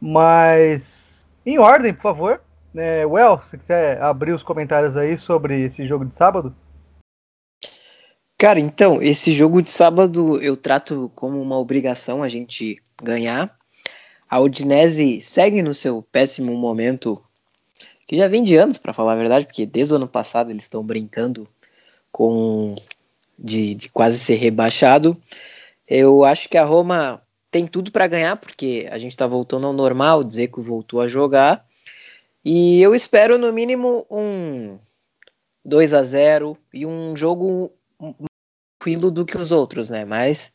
Mas, 0.00 1.24
em 1.46 1.58
ordem, 1.58 1.94
por 1.94 2.02
favor. 2.02 2.40
É, 2.74 3.04
well, 3.04 3.40
se 3.42 3.58
quiser 3.58 4.00
abrir 4.02 4.32
os 4.32 4.42
comentários 4.42 4.96
aí 4.96 5.18
sobre 5.18 5.64
esse 5.64 5.86
jogo 5.86 6.06
de 6.06 6.16
sábado. 6.16 6.54
Cara, 8.38 8.58
então, 8.58 9.00
esse 9.00 9.30
jogo 9.32 9.62
de 9.62 9.70
sábado 9.70 10.40
eu 10.42 10.56
trato 10.56 11.12
como 11.14 11.40
uma 11.40 11.58
obrigação 11.58 12.22
a 12.22 12.28
gente 12.28 12.82
ganhar. 13.00 13.54
A 14.28 14.40
Udinese 14.40 15.20
segue 15.20 15.60
no 15.60 15.74
seu 15.74 16.02
péssimo 16.02 16.56
momento, 16.56 17.22
que 18.06 18.16
já 18.16 18.28
vem 18.28 18.42
de 18.42 18.56
anos, 18.56 18.78
para 18.78 18.92
falar 18.92 19.12
a 19.12 19.16
verdade, 19.16 19.46
porque 19.46 19.66
desde 19.66 19.92
o 19.92 19.96
ano 19.96 20.08
passado 20.08 20.50
eles 20.50 20.64
estão 20.64 20.84
brincando 20.84 21.48
com 22.10 22.76
de, 23.38 23.74
de 23.74 23.88
quase 23.88 24.18
ser 24.18 24.36
rebaixado. 24.36 25.16
Eu 25.86 26.24
acho 26.24 26.48
que 26.48 26.58
a 26.58 26.64
Roma 26.64 27.22
tem 27.50 27.66
tudo 27.66 27.90
para 27.92 28.06
ganhar, 28.06 28.36
porque 28.36 28.88
a 28.90 28.98
gente 28.98 29.12
está 29.12 29.26
voltando 29.26 29.66
ao 29.66 29.72
normal, 29.72 30.24
dizer 30.24 30.48
que 30.48 30.60
voltou 30.60 31.00
a 31.00 31.08
jogar. 31.08 31.66
E 32.44 32.80
eu 32.82 32.94
espero 32.94 33.38
no 33.38 33.52
mínimo 33.52 34.06
um 34.10 34.78
2 35.64 35.94
a 35.94 36.02
0 36.02 36.56
e 36.72 36.86
um 36.86 37.16
jogo 37.16 37.72
tranquilo 38.82 39.10
do 39.10 39.24
que 39.24 39.36
os 39.38 39.52
outros, 39.52 39.90
né? 39.90 40.04
Mas 40.04 40.52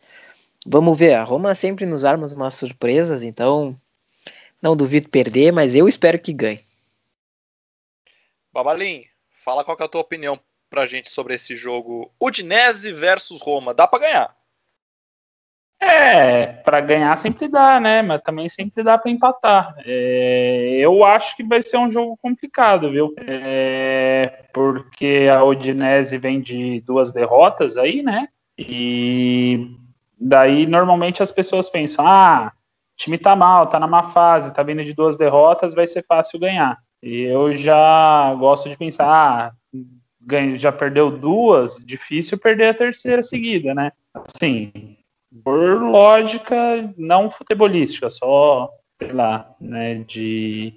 vamos 0.66 0.98
ver, 0.98 1.14
a 1.14 1.24
Roma 1.24 1.56
sempre 1.56 1.86
nos 1.86 2.04
arma 2.04 2.28
umas 2.28 2.56
surpresas, 2.56 3.24
então 3.24 3.80
não 4.62 4.76
duvido 4.76 5.10
perder, 5.10 5.52
mas 5.52 5.76
eu 5.76 5.88
espero 5.88 6.20
que 6.20 6.34
ganhe. 6.34 6.67
Babalim, 8.58 9.04
fala 9.46 9.64
qual 9.64 9.78
é 9.80 9.84
a 9.84 9.88
tua 9.88 10.02
opinião 10.02 10.40
pra 10.68 10.88
gente 10.88 11.12
sobre 11.12 11.36
esse 11.36 11.56
jogo 11.56 12.12
Udinese 12.20 12.92
versus 12.92 13.40
Roma. 13.40 13.72
Dá 13.72 13.88
para 13.88 14.00
ganhar? 14.00 14.36
É, 15.80 16.48
para 16.64 16.82
ganhar 16.82 17.16
sempre 17.18 17.48
dá, 17.48 17.80
né? 17.80 18.02
Mas 18.02 18.20
também 18.24 18.50
sempre 18.50 18.84
dá 18.84 18.98
para 18.98 19.12
empatar. 19.12 19.76
É, 19.86 20.76
eu 20.80 21.04
acho 21.06 21.38
que 21.38 21.44
vai 21.44 21.62
ser 21.62 21.78
um 21.78 21.92
jogo 21.92 22.18
complicado, 22.18 22.90
viu? 22.90 23.14
É, 23.28 24.46
porque 24.52 25.28
a 25.32 25.44
Odinese 25.44 26.18
vem 26.18 26.42
de 26.42 26.82
duas 26.82 27.14
derrotas 27.14 27.78
aí, 27.78 28.02
né? 28.02 28.28
E 28.58 29.70
daí 30.20 30.66
normalmente 30.66 31.22
as 31.22 31.32
pessoas 31.32 31.70
pensam: 31.70 32.08
ah, 32.08 32.52
o 32.56 32.98
time 32.98 33.20
tá 33.20 33.36
mal, 33.36 33.68
tá 33.68 33.80
na 33.80 33.86
má 33.86 34.02
fase, 34.02 34.52
tá 34.52 34.64
vindo 34.64 34.84
de 34.84 34.96
duas 34.96 35.16
derrotas, 35.16 35.76
vai 35.76 35.88
ser 35.88 36.04
fácil 36.08 36.40
ganhar. 36.40 36.76
E 37.02 37.22
eu 37.24 37.56
já 37.56 38.34
gosto 38.36 38.70
de 38.70 38.78
pensar: 38.78 39.08
ah, 39.08 39.54
já 40.56 40.72
perdeu 40.72 41.12
duas, 41.12 41.78
difícil 41.78 42.38
perder 42.38 42.70
a 42.70 42.74
terceira 42.74 43.24
seguida, 43.24 43.74
né? 43.74 43.92
Assim, 44.14 44.98
por 45.44 45.82
lógica 45.82 46.94
não 46.98 47.30
futebolística, 47.30 48.10
só, 48.10 48.70
sei 49.00 49.12
lá, 49.12 49.56
né, 49.60 49.96
de 50.08 50.74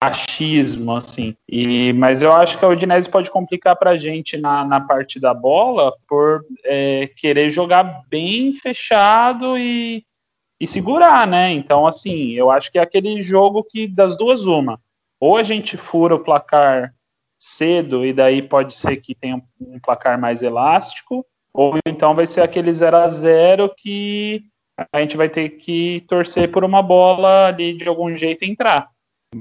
achismo, 0.00 0.94
assim. 0.94 1.34
E, 1.48 1.92
mas 1.94 2.22
eu 2.22 2.32
acho 2.32 2.58
que 2.58 2.64
a 2.64 2.68
Udinese 2.68 3.08
pode 3.08 3.30
complicar 3.30 3.76
para 3.76 3.90
a 3.90 3.98
gente 3.98 4.36
na, 4.36 4.64
na 4.64 4.80
parte 4.80 5.18
da 5.18 5.32
bola 5.32 5.92
por 6.08 6.44
é, 6.64 7.08
querer 7.16 7.50
jogar 7.50 8.02
bem 8.08 8.52
fechado 8.52 9.56
e, 9.56 10.04
e 10.60 10.66
segurar, 10.66 11.26
né? 11.26 11.52
Então, 11.52 11.86
assim, 11.86 12.32
eu 12.32 12.50
acho 12.50 12.70
que 12.70 12.78
é 12.78 12.82
aquele 12.82 13.22
jogo 13.22 13.64
que 13.64 13.86
das 13.86 14.16
duas 14.16 14.44
uma. 14.44 14.78
Ou 15.20 15.36
a 15.36 15.42
gente 15.42 15.76
fura 15.76 16.14
o 16.14 16.24
placar 16.24 16.94
cedo 17.38 18.04
e 18.04 18.12
daí 18.12 18.42
pode 18.42 18.74
ser 18.74 18.96
que 18.96 19.14
tenha 19.14 19.42
um 19.60 19.78
placar 19.78 20.18
mais 20.18 20.42
elástico, 20.42 21.24
ou 21.52 21.78
então 21.86 22.14
vai 22.14 22.26
ser 22.26 22.42
aquele 22.42 22.72
0 22.72 22.96
a 22.96 23.08
0 23.08 23.74
que 23.76 24.44
a 24.92 25.00
gente 25.00 25.16
vai 25.16 25.28
ter 25.28 25.50
que 25.50 26.04
torcer 26.08 26.50
por 26.50 26.64
uma 26.64 26.82
bola 26.82 27.48
ali 27.48 27.74
de 27.74 27.88
algum 27.88 28.14
jeito 28.16 28.44
entrar. 28.44 28.90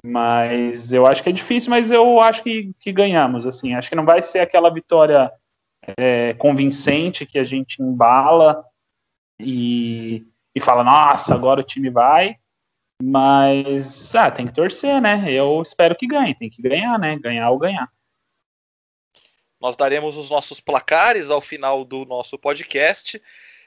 Mas 0.03 0.91
eu 0.91 1.07
acho 1.07 1.23
que 1.23 1.29
é 1.29 1.33
difícil, 1.33 1.69
mas 1.69 1.89
eu 1.91 2.19
acho 2.19 2.43
que, 2.43 2.71
que 2.79 2.91
ganhamos. 2.91 3.45
assim. 3.45 3.73
Acho 3.73 3.89
que 3.89 3.95
não 3.95 4.05
vai 4.05 4.21
ser 4.21 4.39
aquela 4.39 4.69
vitória 4.69 5.31
é, 5.97 6.33
convincente 6.33 7.25
que 7.25 7.39
a 7.39 7.43
gente 7.43 7.81
embala 7.81 8.63
e, 9.39 10.25
e 10.55 10.59
fala, 10.59 10.83
nossa, 10.83 11.33
agora 11.33 11.61
o 11.61 11.63
time 11.63 11.89
vai. 11.89 12.37
Mas 13.01 14.13
ah, 14.13 14.29
tem 14.29 14.45
que 14.45 14.53
torcer, 14.53 15.01
né? 15.01 15.31
Eu 15.31 15.61
espero 15.61 15.95
que 15.95 16.05
ganhe, 16.05 16.35
tem 16.35 16.49
que 16.49 16.61
ganhar, 16.61 16.99
né? 16.99 17.17
Ganhar 17.17 17.49
ou 17.49 17.57
ganhar. 17.57 17.89
Nós 19.59 19.75
daremos 19.75 20.17
os 20.17 20.29
nossos 20.29 20.59
placares 20.59 21.31
ao 21.31 21.41
final 21.41 21.83
do 21.83 22.05
nosso 22.05 22.37
podcast. 22.37 23.21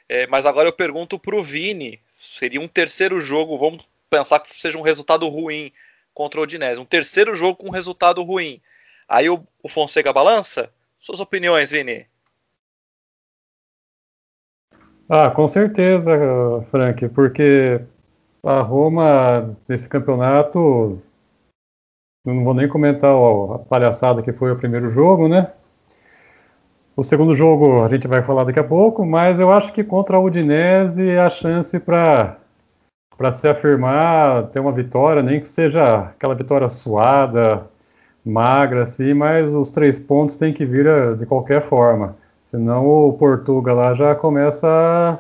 É, 0.08 0.26
mas 0.26 0.44
agora 0.44 0.68
eu 0.68 0.72
pergunto 0.72 1.18
para 1.18 1.36
o 1.36 1.42
Vini: 1.42 2.00
seria 2.14 2.60
um 2.60 2.68
terceiro 2.68 3.20
jogo? 3.20 3.58
Vamos 3.58 3.86
pensar 4.10 4.40
que 4.40 4.54
seja 4.54 4.78
um 4.78 4.82
resultado 4.82 5.26
ruim 5.28 5.72
contra 6.12 6.38
o 6.38 6.42
Odinese. 6.42 6.80
Um 6.80 6.84
terceiro 6.84 7.34
jogo 7.34 7.56
com 7.56 7.68
um 7.68 7.72
resultado 7.72 8.22
ruim. 8.22 8.60
Aí 9.08 9.28
o, 9.30 9.46
o 9.62 9.68
Fonseca 9.68 10.12
balança? 10.12 10.70
Suas 11.00 11.20
opiniões, 11.20 11.70
Vini? 11.70 12.06
Ah, 15.08 15.30
com 15.30 15.46
certeza, 15.46 16.10
Frank, 16.70 17.08
porque 17.10 17.80
a 18.44 18.60
Roma, 18.60 19.56
nesse 19.68 19.88
campeonato, 19.88 21.00
não 22.24 22.44
vou 22.44 22.54
nem 22.54 22.68
comentar 22.68 23.14
a 23.14 23.58
palhaçada 23.58 24.22
que 24.22 24.32
foi 24.32 24.52
o 24.52 24.56
primeiro 24.56 24.90
jogo, 24.90 25.28
né? 25.28 25.52
O 26.96 27.02
segundo 27.02 27.34
jogo 27.34 27.82
a 27.82 27.88
gente 27.88 28.06
vai 28.06 28.22
falar 28.22 28.44
daqui 28.44 28.58
a 28.58 28.64
pouco, 28.64 29.06
mas 29.06 29.40
eu 29.40 29.50
acho 29.50 29.72
que 29.72 29.82
contra 29.82 30.16
a 30.16 30.20
Udinese 30.20 31.16
a 31.16 31.30
chance 31.30 31.78
para 31.80 32.38
se 33.32 33.48
afirmar, 33.48 34.48
ter 34.48 34.60
uma 34.60 34.72
vitória, 34.72 35.22
nem 35.22 35.40
que 35.40 35.48
seja 35.48 36.00
aquela 36.00 36.34
vitória 36.34 36.68
suada, 36.68 37.66
magra, 38.24 38.82
assim, 38.82 39.14
mas 39.14 39.54
os 39.54 39.70
três 39.70 39.98
pontos 39.98 40.36
tem 40.36 40.52
que 40.52 40.64
vir 40.64 40.86
eh, 40.86 41.14
de 41.14 41.26
qualquer 41.26 41.62
forma. 41.62 42.16
Senão 42.44 42.86
o 42.86 43.12
Portugal 43.14 43.76
lá 43.76 43.94
já 43.94 44.14
começa. 44.14 45.18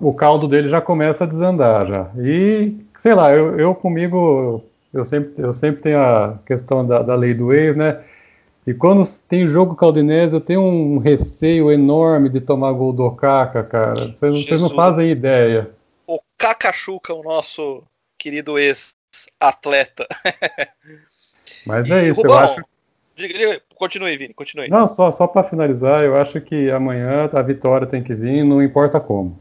O 0.00 0.14
caldo 0.14 0.46
dele 0.46 0.68
já 0.68 0.80
começa 0.80 1.24
a 1.24 1.26
desandar 1.26 1.86
já. 1.86 2.10
E, 2.18 2.76
sei 3.00 3.14
lá, 3.14 3.32
eu, 3.34 3.58
eu 3.58 3.74
comigo, 3.74 4.62
eu 4.92 5.04
sempre, 5.04 5.42
eu 5.42 5.52
sempre 5.52 5.82
tenho 5.82 5.98
a 5.98 6.38
questão 6.46 6.86
da, 6.86 7.02
da 7.02 7.14
lei 7.14 7.34
do 7.34 7.52
ex, 7.52 7.74
né? 7.74 8.02
E 8.64 8.72
quando 8.72 9.02
tem 9.26 9.48
jogo 9.48 9.74
caldinese, 9.74 10.34
eu 10.34 10.40
tenho 10.40 10.62
um 10.62 10.98
receio 10.98 11.70
enorme 11.70 12.28
de 12.28 12.40
tomar 12.40 12.70
gol 12.72 12.92
do 12.92 13.10
Caca, 13.10 13.64
cara. 13.64 14.14
Vocês, 14.14 14.44
vocês 14.44 14.60
não 14.60 14.70
fazem 14.70 15.10
ideia. 15.10 15.70
O 16.06 16.20
Cacachuca, 16.38 17.12
o 17.12 17.24
nosso 17.24 17.82
querido 18.16 18.56
ex-atleta. 18.58 20.06
Mas 21.66 21.90
é 21.90 22.08
isso, 22.08 22.22
Rubão, 22.22 22.36
eu 22.36 22.44
acho. 22.44 22.62
Continue, 23.74 24.16
Vini, 24.16 24.32
continue. 24.32 24.68
Não, 24.68 24.86
só, 24.86 25.10
só 25.10 25.26
para 25.26 25.42
finalizar, 25.42 26.04
eu 26.04 26.16
acho 26.16 26.40
que 26.40 26.70
amanhã 26.70 27.28
a 27.32 27.42
vitória 27.42 27.86
tem 27.86 28.02
que 28.02 28.14
vir, 28.14 28.44
não 28.44 28.62
importa 28.62 29.00
como. 29.00 29.38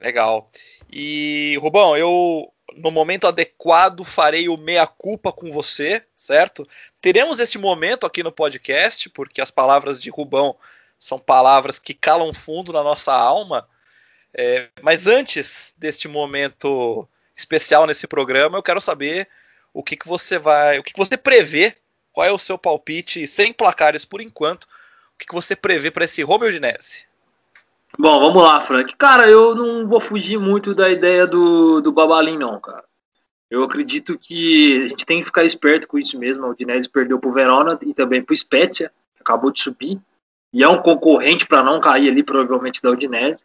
Legal. 0.00 0.50
E, 0.90 1.58
Rubão, 1.60 1.96
eu 1.96 2.52
no 2.74 2.90
momento 2.90 3.26
adequado 3.26 4.04
farei 4.04 4.48
o 4.48 4.56
meia-culpa 4.56 5.32
com 5.32 5.50
você, 5.50 6.02
certo? 6.16 6.66
Teremos 7.00 7.38
esse 7.38 7.56
momento 7.58 8.06
aqui 8.06 8.22
no 8.22 8.32
podcast, 8.32 9.08
porque 9.10 9.40
as 9.40 9.50
palavras 9.50 9.98
de 10.00 10.10
Rubão 10.10 10.56
são 10.98 11.18
palavras 11.18 11.78
que 11.78 11.94
calam 11.94 12.34
fundo 12.34 12.72
na 12.72 12.82
nossa 12.82 13.14
alma. 13.14 13.68
É, 14.36 14.68
mas 14.82 15.06
antes 15.06 15.74
deste 15.78 16.08
momento 16.08 17.08
especial 17.36 17.86
nesse 17.86 18.06
programa. 18.06 18.56
Eu 18.56 18.62
quero 18.62 18.80
saber 18.80 19.28
o 19.72 19.82
que, 19.82 19.96
que 19.96 20.08
você 20.08 20.38
vai, 20.38 20.78
o 20.78 20.82
que, 20.82 20.92
que 20.92 20.98
você 20.98 21.16
prevê, 21.16 21.76
qual 22.10 22.26
é 22.26 22.32
o 22.32 22.38
seu 22.38 22.56
palpite 22.56 23.26
sem 23.26 23.52
placares 23.52 24.04
por 24.04 24.20
enquanto, 24.20 24.64
o 24.64 25.18
que, 25.18 25.26
que 25.26 25.34
você 25.34 25.54
prevê 25.54 25.90
para 25.90 26.06
esse 26.06 26.22
Roma 26.22 26.46
Udinese? 26.46 27.05
Bom, 27.98 28.20
vamos 28.20 28.42
lá, 28.42 28.60
Frank. 28.60 28.94
Cara, 28.96 29.28
eu 29.28 29.54
não 29.54 29.88
vou 29.88 30.00
fugir 30.00 30.38
muito 30.38 30.74
da 30.74 30.90
ideia 30.90 31.26
do, 31.26 31.80
do 31.80 31.92
Babalim, 31.92 32.36
não, 32.36 32.60
cara. 32.60 32.84
Eu 33.50 33.62
acredito 33.62 34.18
que 34.18 34.84
a 34.84 34.88
gente 34.88 35.06
tem 35.06 35.20
que 35.20 35.26
ficar 35.26 35.44
esperto 35.44 35.86
com 35.86 35.98
isso 35.98 36.18
mesmo. 36.18 36.46
O 36.46 36.50
Udinese 36.50 36.88
perdeu 36.88 37.18
pro 37.18 37.32
Verona 37.32 37.78
e 37.82 37.94
também 37.94 38.22
pro 38.22 38.36
Spezia, 38.36 38.90
que 39.14 39.22
acabou 39.22 39.50
de 39.50 39.62
subir. 39.62 40.00
E 40.52 40.64
é 40.64 40.68
um 40.68 40.82
concorrente 40.82 41.46
para 41.46 41.62
não 41.62 41.80
cair 41.80 42.10
ali, 42.10 42.22
provavelmente, 42.22 42.82
da 42.82 42.90
Udinese. 42.90 43.44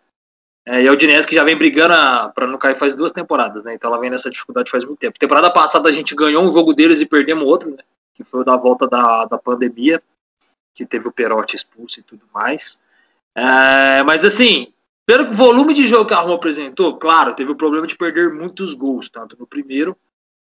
É, 0.65 0.81
e 0.81 0.87
a 0.87 0.91
Udinese 0.91 1.27
que 1.27 1.35
já 1.35 1.43
vem 1.43 1.55
brigando 1.55 1.93
para 2.33 2.47
não 2.47 2.57
cair 2.57 2.77
faz 2.77 2.93
duas 2.93 3.11
temporadas, 3.11 3.63
né? 3.63 3.73
Então 3.73 3.89
ela 3.89 3.99
vem 3.99 4.09
nessa 4.09 4.29
dificuldade 4.29 4.69
faz 4.69 4.83
muito 4.83 4.99
tempo. 4.99 5.17
Temporada 5.17 5.49
passada 5.51 5.89
a 5.89 5.93
gente 5.93 6.15
ganhou 6.15 6.43
um 6.43 6.51
jogo 6.51 6.73
deles 6.73 7.01
e 7.01 7.05
perdemos 7.05 7.47
outro, 7.47 7.71
né? 7.71 7.83
Que 8.13 8.23
foi 8.23 8.41
o 8.41 8.43
da 8.43 8.55
volta 8.55 8.87
da, 8.87 9.25
da 9.25 9.37
pandemia, 9.37 10.01
que 10.75 10.85
teve 10.85 11.07
o 11.07 11.11
Perotti 11.11 11.55
expulso 11.55 11.99
e 11.99 12.03
tudo 12.03 12.23
mais. 12.33 12.77
É, 13.35 14.03
mas 14.03 14.25
assim, 14.25 14.73
pelo 15.05 15.33
volume 15.33 15.73
de 15.73 15.87
jogo 15.87 16.05
que 16.05 16.13
a 16.13 16.19
Roma 16.19 16.35
apresentou, 16.35 16.97
claro, 16.97 17.33
teve 17.33 17.51
o 17.51 17.55
problema 17.55 17.87
de 17.87 17.95
perder 17.95 18.33
muitos 18.33 18.73
gols, 18.73 19.09
tanto 19.09 19.35
no 19.39 19.47
primeiro 19.47 19.95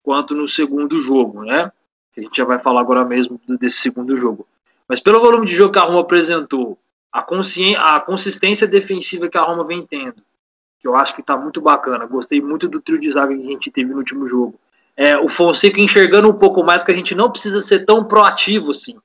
quanto 0.04 0.34
no 0.34 0.48
segundo 0.48 1.02
jogo, 1.02 1.44
né? 1.44 1.72
A 2.16 2.22
gente 2.22 2.36
já 2.36 2.46
vai 2.46 2.58
falar 2.60 2.82
agora 2.82 3.06
mesmo 3.06 3.40
desse 3.60 3.78
segundo 3.78 4.18
jogo. 4.18 4.48
Mas 4.88 5.00
pelo 5.00 5.20
volume 5.20 5.46
de 5.46 5.56
jogo 5.56 5.72
que 5.72 5.80
a 5.80 5.84
Roma 5.84 6.02
apresentou, 6.02 6.80
a, 7.12 7.20
a 7.20 8.00
consistência 8.00 8.68
defensiva 8.68 9.30
que 9.30 9.38
a 9.38 9.42
Roma 9.42 9.64
vem 9.64 9.86
tendo, 9.86 10.16
que 10.80 10.88
eu 10.88 10.96
acho 10.96 11.14
que 11.14 11.22
está 11.22 11.38
muito 11.38 11.60
bacana. 11.62 12.06
Gostei 12.06 12.42
muito 12.42 12.68
do 12.68 12.82
trio 12.82 13.00
de 13.00 13.12
zaga 13.12 13.36
que 13.36 13.42
a 13.42 13.52
gente 13.52 13.72
teve 13.72 13.92
no 13.92 13.98
último 13.98 14.28
jogo. 14.28 14.60
É, 14.96 15.18
o 15.18 15.30
Fonseca 15.30 15.80
enxergando 15.80 16.30
um 16.30 16.34
pouco 16.34 16.64
mais 16.64 16.84
que 16.84 16.92
a 16.92 16.96
gente 16.96 17.14
não 17.14 17.30
precisa 17.30 17.62
ser 17.62 17.86
tão 17.86 18.04
proativo 18.04 18.72
assim. 18.72 18.98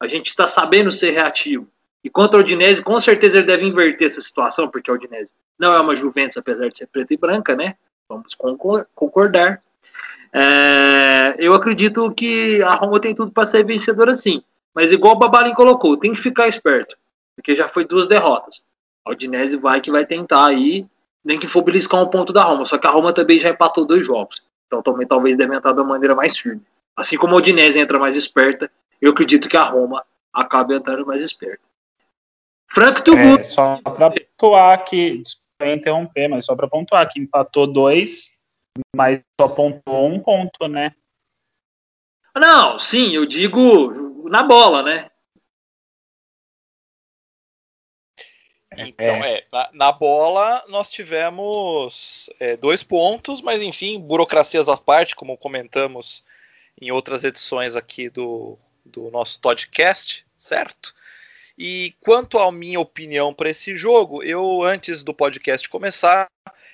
A 0.00 0.08
gente 0.08 0.28
está 0.28 0.48
sabendo 0.48 0.92
ser 0.92 1.10
reativo. 1.10 1.68
E 2.06 2.08
contra 2.08 2.38
o 2.38 2.40
Udinese, 2.40 2.84
com 2.84 3.00
certeza 3.00 3.38
ele 3.38 3.48
deve 3.48 3.66
inverter 3.66 4.06
essa 4.06 4.20
situação, 4.20 4.68
porque 4.68 4.88
o 4.88 4.94
Udinese 4.94 5.34
não 5.58 5.74
é 5.74 5.80
uma 5.80 5.96
Juventus, 5.96 6.36
apesar 6.36 6.68
de 6.68 6.78
ser 6.78 6.86
preta 6.86 7.12
e 7.12 7.16
branca, 7.16 7.56
né? 7.56 7.74
Vamos 8.08 8.32
concordar. 8.94 9.60
É, 10.32 11.34
eu 11.36 11.52
acredito 11.52 12.08
que 12.12 12.62
a 12.62 12.76
Roma 12.76 13.00
tem 13.00 13.12
tudo 13.12 13.32
para 13.32 13.44
ser 13.44 13.64
vencedora 13.64 14.14
sim. 14.14 14.40
Mas 14.72 14.92
igual 14.92 15.14
o 15.14 15.18
Babalim 15.18 15.52
colocou, 15.52 15.96
tem 15.96 16.14
que 16.14 16.22
ficar 16.22 16.46
esperto. 16.46 16.96
Porque 17.34 17.56
já 17.56 17.68
foi 17.68 17.84
duas 17.84 18.06
derrotas. 18.06 18.62
A 19.04 19.10
Udinese 19.10 19.56
vai 19.56 19.80
que 19.80 19.90
vai 19.90 20.06
tentar 20.06 20.46
aí, 20.46 20.86
nem 21.24 21.40
que 21.40 21.48
for 21.48 21.62
beliscar 21.62 22.00
um 22.00 22.06
ponto 22.06 22.32
da 22.32 22.44
Roma. 22.44 22.66
Só 22.66 22.78
que 22.78 22.86
a 22.86 22.90
Roma 22.92 23.12
também 23.12 23.40
já 23.40 23.50
empatou 23.50 23.84
dois 23.84 24.06
jogos. 24.06 24.40
Então 24.68 24.80
também 24.80 25.08
talvez 25.08 25.36
deve 25.36 25.56
entrar 25.56 25.72
da 25.72 25.82
maneira 25.82 26.14
mais 26.14 26.38
firme. 26.38 26.62
Assim 26.96 27.16
como 27.16 27.34
a 27.34 27.38
Udinese 27.38 27.80
entra 27.80 27.98
mais 27.98 28.14
esperta, 28.14 28.70
eu 29.02 29.10
acredito 29.10 29.48
que 29.48 29.56
a 29.56 29.64
Roma 29.64 30.04
acabe 30.32 30.72
entrando 30.72 31.04
mais 31.04 31.20
esperta. 31.20 31.65
Frank 32.70 33.02
Tugut. 33.02 33.40
É, 33.40 33.44
só 33.44 33.80
para 33.82 34.10
pontuar 34.10 34.74
aqui, 34.74 35.18
desculpa 35.18 35.72
interromper, 35.72 36.28
mas 36.28 36.44
só 36.44 36.54
para 36.54 36.68
pontuar 36.68 37.08
que 37.08 37.20
empatou 37.20 37.66
dois, 37.66 38.30
mas 38.94 39.20
só 39.40 39.48
pontuou 39.48 40.08
um 40.08 40.20
ponto, 40.20 40.68
né? 40.68 40.94
Não, 42.36 42.78
sim, 42.78 43.12
eu 43.12 43.24
digo 43.24 44.28
na 44.28 44.42
bola, 44.42 44.82
né? 44.82 45.10
Então, 48.78 49.24
é, 49.24 49.46
na, 49.50 49.70
na, 49.72 49.92
bola 49.92 50.62
nós 50.68 50.90
tivemos 50.90 52.28
é, 52.38 52.56
dois 52.56 52.82
pontos, 52.82 53.40
mas 53.40 53.62
enfim, 53.62 53.98
burocracias 53.98 54.68
à 54.68 54.76
parte, 54.76 55.16
como 55.16 55.38
comentamos 55.38 56.22
em 56.78 56.90
outras 56.90 57.24
edições 57.24 57.74
aqui 57.74 58.10
do, 58.10 58.58
do 58.84 59.10
nosso 59.10 59.40
podcast, 59.40 60.26
certo? 60.36 60.94
E 61.58 61.94
quanto 62.00 62.38
à 62.38 62.50
minha 62.52 62.78
opinião 62.78 63.32
para 63.32 63.50
esse 63.50 63.76
jogo, 63.76 64.22
eu 64.22 64.62
antes 64.62 65.02
do 65.02 65.14
podcast 65.14 65.68
começar, 65.68 66.28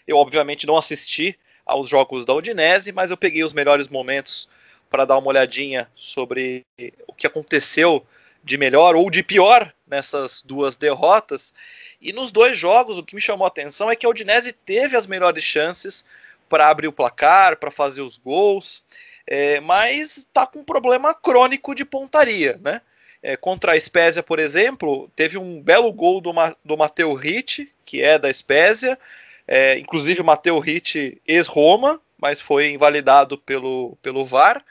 eu 0.07 0.17
obviamente 0.17 0.67
não 0.67 0.77
assisti 0.77 1.39
aos 1.65 1.89
jogos 1.89 2.27
da 2.27 2.35
Udinese, 2.35 2.91
mas 2.91 3.11
eu 3.11 3.17
peguei 3.17 3.45
os 3.45 3.53
melhores 3.53 3.89
momentos 3.89 4.49
para 4.91 5.05
dar 5.05 5.19
uma 5.19 5.29
olhadinha 5.29 5.89
sobre 5.95 6.65
o 7.07 7.15
que 7.15 7.27
aconteceu 7.27 8.05
de 8.43 8.59
melhor 8.59 8.97
ou 8.97 9.09
de 9.09 9.23
pior 9.23 9.73
nessas 9.87 10.43
duas 10.43 10.77
derrotas. 10.77 11.55
E 12.01 12.13
nos 12.13 12.33
dois 12.33 12.59
jogos, 12.59 12.99
o 12.99 13.05
que 13.05 13.15
me 13.15 13.21
chamou 13.21 13.45
a 13.45 13.49
atenção 13.49 13.91
é 13.91 13.95
que 13.95 14.05
a 14.05 14.09
Udinese 14.09 14.53
teve 14.53 14.97
as 14.97 15.07
melhores 15.07 15.45
chances 15.45 16.05
para 16.49 16.69
abrir 16.69 16.89
o 16.89 16.93
placar, 16.93 17.57
para 17.57 17.71
fazer 17.71 18.03
os 18.03 18.19
gols, 18.19 18.83
é, 19.27 19.61
mas 19.61 20.19
está 20.19 20.47
com 20.47 20.59
um 20.59 20.65
problema 20.65 21.15
crônico 21.15 21.75
de 21.75 21.85
pontaria, 21.85 22.59
né? 22.63 22.83
É, 23.23 23.37
contra 23.37 23.73
a 23.73 23.81
Spezia, 23.81 24.23
por 24.23 24.39
exemplo, 24.39 25.11
teve 25.15 25.39
um 25.39 25.63
belo 25.63 25.93
gol 25.93 26.21
do, 26.21 26.33
Ma 26.33 26.57
do 26.65 26.77
Matteo 26.77 27.15
Ritt, 27.15 27.73
que 27.85 28.03
é 28.03 28.19
da 28.19 28.33
Spezia, 28.33 28.99
é, 29.47 29.79
inclusive 29.79 30.21
o 30.21 30.25
Matteo 30.25 30.59
Ritt 30.59 31.21
ex-Roma, 31.27 32.01
mas 32.19 32.41
foi 32.41 32.71
invalidado 32.71 33.39
pelo, 33.39 33.97
pelo 34.03 34.25
VAR. 34.25 34.65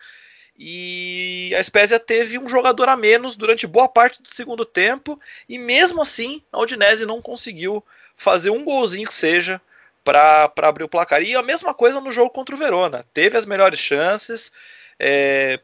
E 0.57 1.55
a 1.57 1.63
Spezia 1.63 1.99
teve 1.99 2.37
um 2.37 2.47
jogador 2.47 2.87
a 2.89 2.97
menos 2.97 3.35
durante 3.35 3.65
boa 3.65 3.87
parte 3.87 4.21
do 4.21 4.33
segundo 4.33 4.65
tempo, 4.65 5.19
e 5.47 5.57
mesmo 5.57 6.01
assim 6.01 6.43
a 6.51 6.59
Udinese 6.59 7.05
não 7.05 7.21
conseguiu 7.21 7.83
fazer 8.15 8.49
um 8.49 8.63
golzinho 8.63 9.07
que 9.07 9.13
seja 9.13 9.61
para 10.03 10.51
abrir 10.57 10.83
o 10.83 10.89
placar. 10.89 11.21
E 11.21 11.35
a 11.35 11.41
mesma 11.41 11.73
coisa 11.73 12.01
no 12.01 12.11
jogo 12.11 12.29
contra 12.29 12.53
o 12.53 12.57
Verona. 12.57 13.05
Teve 13.13 13.37
as 13.37 13.45
melhores 13.45 13.79
chances, 13.79 14.51
é, 14.99 15.59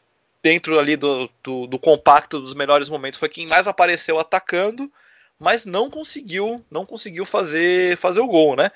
dentro 0.47 0.79
ali 0.79 0.95
do, 0.95 1.29
do, 1.43 1.67
do, 1.67 1.77
compacto 1.77 2.39
dos 2.39 2.53
melhores 2.53 2.87
momentos, 2.87 3.19
foi 3.19 3.27
quem 3.27 3.45
mais 3.45 3.67
apareceu 3.67 4.17
atacando, 4.17 4.89
mas 5.37 5.65
não 5.65 5.89
conseguiu, 5.89 6.63
não 6.71 6.85
conseguiu 6.85 7.25
fazer, 7.25 7.97
fazer 7.97 8.21
o 8.21 8.27
gol, 8.27 8.55
né? 8.55 8.71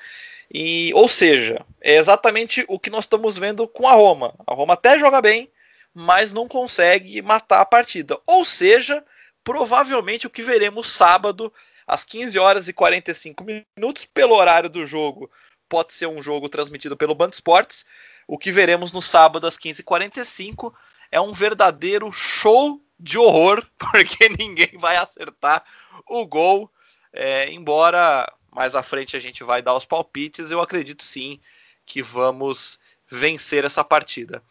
E, 0.54 0.92
ou 0.94 1.08
seja, 1.08 1.66
é 1.80 1.96
exatamente 1.96 2.66
o 2.68 2.78
que 2.78 2.90
nós 2.90 3.06
estamos 3.06 3.38
vendo 3.38 3.66
com 3.70 3.88
a 3.88 3.94
Roma. 3.94 4.34
A 4.46 4.54
Roma 4.54 4.74
até 4.74 5.00
joga 5.00 5.22
bem, 5.22 5.50
mas 5.94 6.34
não 6.34 6.46
consegue 6.46 7.22
matar 7.22 7.62
a 7.62 7.66
partida. 7.66 8.20
Ou 8.28 8.44
seja, 8.44 9.02
provavelmente 9.42 10.28
o 10.28 10.30
que 10.30 10.42
veremos 10.42 10.92
sábado, 10.92 11.54
às 11.88 12.04
15 12.04 12.38
horas 12.38 12.68
e 12.68 12.74
45 12.74 13.46
minutos, 13.78 14.06
pelo 14.14 14.36
horário 14.36 14.70
do 14.70 14.86
jogo, 14.86 15.32
pode 15.70 15.94
ser 15.94 16.08
um 16.08 16.22
jogo 16.22 16.50
transmitido 16.50 16.98
pelo 16.98 17.16
Band 17.16 17.30
Esportes. 17.30 17.86
O 18.28 18.38
que 18.38 18.52
veremos 18.52 18.92
no 18.92 19.02
sábado 19.02 19.48
às 19.48 19.58
15h45 19.58 20.74
é 21.12 21.19
um 21.19 21.34
verdadeiro 21.34 22.12
show 22.12 22.82
de 23.00 23.17
horror, 23.17 23.65
porque 23.78 24.30
ninguém 24.30 24.78
vai 24.78 24.95
acertar 24.95 25.63
o 26.08 26.26
gol. 26.26 26.71
É, 27.13 27.52
embora 27.52 28.32
mais 28.54 28.76
à 28.76 28.84
frente 28.84 29.15
a 29.15 29.19
gente 29.19 29.43
vai 29.43 29.62
dar 29.62 29.76
os 29.76 29.86
palpites, 29.86 30.52
eu 30.52 30.62
acredito 30.62 31.04
sim 31.04 31.39
que 31.86 32.02
vamos 32.02 32.80
vencer 33.08 33.65
essa 33.65 33.84
partida. 33.84 34.41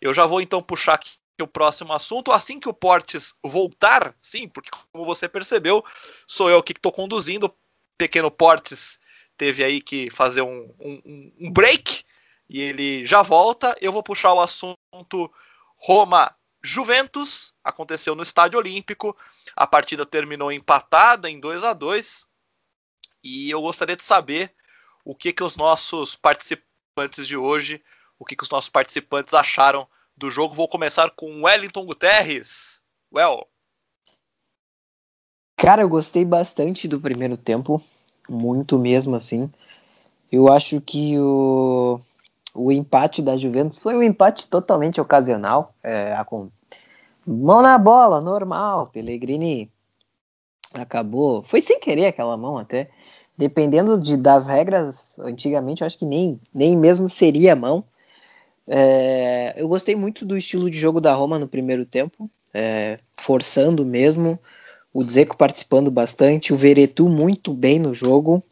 Eu 0.00 0.12
já 0.12 0.26
vou 0.26 0.40
então 0.40 0.60
puxar 0.60 0.94
aqui 0.94 1.10
o 1.40 1.46
próximo 1.46 1.92
assunto. 1.92 2.32
Assim 2.32 2.58
que 2.58 2.68
o 2.68 2.74
Portes 2.74 3.36
voltar, 3.42 4.14
sim, 4.20 4.48
porque 4.48 4.70
como 4.92 5.04
você 5.04 5.28
percebeu, 5.28 5.84
sou 6.26 6.50
eu 6.50 6.62
que 6.62 6.72
estou 6.72 6.92
conduzindo. 6.92 7.52
Pequeno 7.96 8.30
Portes 8.30 8.98
teve 9.36 9.62
aí 9.62 9.80
que 9.80 10.10
fazer 10.10 10.42
um, 10.42 10.72
um, 10.80 11.32
um 11.40 11.50
break 11.52 12.04
e 12.48 12.60
ele 12.60 13.04
já 13.04 13.22
volta. 13.22 13.76
Eu 13.80 13.92
vou 13.92 14.02
puxar 14.02 14.32
o 14.32 14.40
assunto 14.40 15.30
Roma 15.78 16.34
Juventus, 16.62 17.54
aconteceu 17.62 18.14
no 18.14 18.22
Estádio 18.22 18.58
Olímpico. 18.58 19.16
A 19.54 19.66
partida 19.66 20.04
terminou 20.04 20.50
empatada 20.52 21.30
em 21.30 21.38
2 21.38 21.64
a 21.64 21.72
2 21.72 22.26
E 23.22 23.50
eu 23.50 23.60
gostaria 23.62 23.96
de 23.96 24.02
saber 24.02 24.52
o 25.04 25.14
que, 25.14 25.32
que 25.32 25.42
os 25.42 25.56
nossos 25.56 26.16
participantes 26.16 27.26
de 27.26 27.36
hoje, 27.36 27.82
o 28.18 28.24
que, 28.24 28.36
que 28.36 28.42
os 28.42 28.50
nossos 28.50 28.68
participantes 28.68 29.32
acharam 29.32 29.88
do 30.16 30.30
jogo. 30.30 30.54
Vou 30.54 30.68
começar 30.68 31.10
com 31.12 31.44
Wellington 31.44 31.86
Guterres. 31.86 32.80
Well. 33.12 33.46
Cara, 35.56 35.82
eu 35.82 35.88
gostei 35.88 36.24
bastante 36.24 36.86
do 36.86 37.00
primeiro 37.00 37.36
tempo, 37.36 37.82
muito 38.28 38.78
mesmo 38.78 39.16
assim. 39.16 39.50
Eu 40.30 40.52
acho 40.52 40.80
que 40.80 41.18
o 41.18 42.00
o 42.58 42.72
empate 42.72 43.22
da 43.22 43.36
Juventus 43.36 43.78
foi 43.78 43.94
um 43.94 44.02
empate 44.02 44.48
totalmente 44.48 45.00
ocasional. 45.00 45.74
É, 45.82 46.12
a, 46.12 46.26
mão 47.26 47.62
na 47.62 47.78
bola, 47.78 48.20
normal. 48.20 48.88
Pellegrini 48.88 49.70
acabou. 50.74 51.42
Foi 51.42 51.60
sem 51.60 51.78
querer 51.78 52.06
aquela 52.06 52.36
mão 52.36 52.58
até. 52.58 52.90
Dependendo 53.36 53.98
de, 54.00 54.16
das 54.16 54.46
regras, 54.46 55.16
antigamente 55.20 55.82
eu 55.82 55.86
acho 55.86 55.96
que 55.96 56.04
nem, 56.04 56.40
nem 56.52 56.76
mesmo 56.76 57.08
seria 57.08 57.54
mão. 57.54 57.84
É, 58.66 59.54
eu 59.56 59.68
gostei 59.68 59.94
muito 59.94 60.26
do 60.26 60.36
estilo 60.36 60.68
de 60.68 60.76
jogo 60.76 61.00
da 61.00 61.14
Roma 61.14 61.38
no 61.38 61.46
primeiro 61.46 61.86
tempo, 61.86 62.28
é, 62.52 62.98
forçando 63.14 63.84
mesmo. 63.84 64.38
O 64.92 65.04
Dzeko 65.04 65.36
participando 65.36 65.90
bastante, 65.90 66.52
o 66.52 66.56
Veretu 66.56 67.08
muito 67.08 67.54
bem 67.54 67.78
no 67.78 67.94
jogo. 67.94 68.42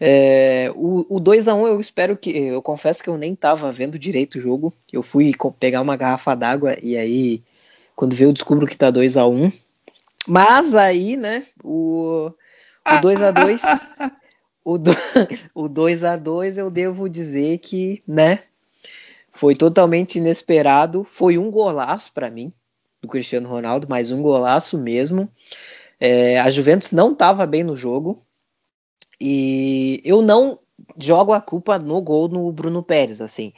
É, 0.00 0.70
o, 0.76 1.16
o 1.16 1.20
2x1 1.20 1.66
eu 1.66 1.80
espero 1.80 2.16
que. 2.16 2.30
Eu 2.30 2.62
confesso 2.62 3.02
que 3.02 3.10
eu 3.10 3.18
nem 3.18 3.34
tava 3.34 3.70
vendo 3.72 3.98
direito 3.98 4.36
o 4.36 4.40
jogo. 4.40 4.72
Eu 4.92 5.02
fui 5.02 5.32
pegar 5.58 5.80
uma 5.80 5.96
garrafa 5.96 6.34
d'água 6.34 6.76
e 6.82 6.96
aí, 6.96 7.42
quando 7.96 8.14
veio, 8.14 8.28
eu 8.28 8.32
descubro 8.32 8.66
que 8.66 8.76
tá 8.76 8.92
2x1. 8.92 9.52
Mas 10.26 10.74
aí, 10.74 11.16
né, 11.16 11.46
o, 11.64 12.30
o 12.86 13.00
2x2. 13.00 14.12
o, 14.64 14.78
do, 14.78 14.90
o 15.54 15.68
2x2 15.68 16.58
eu 16.58 16.70
devo 16.70 17.08
dizer 17.08 17.58
que, 17.58 18.02
né, 18.06 18.40
foi 19.32 19.56
totalmente 19.56 20.18
inesperado. 20.18 21.02
Foi 21.02 21.38
um 21.38 21.50
golaço 21.50 22.12
para 22.12 22.30
mim, 22.30 22.52
do 23.02 23.08
Cristiano 23.08 23.48
Ronaldo, 23.48 23.86
mas 23.90 24.12
um 24.12 24.22
golaço 24.22 24.78
mesmo. 24.78 25.28
É, 25.98 26.38
a 26.38 26.48
Juventus 26.50 26.92
não 26.92 27.12
estava 27.12 27.46
bem 27.46 27.64
no 27.64 27.76
jogo. 27.76 28.22
E 29.20 30.00
eu 30.04 30.22
não 30.22 30.58
jogo 30.98 31.32
a 31.32 31.40
culpa 31.40 31.78
no 31.78 32.00
gol 32.00 32.28
no 32.28 32.50
Bruno 32.52 32.82
Pérez, 32.82 33.20
assim. 33.20 33.52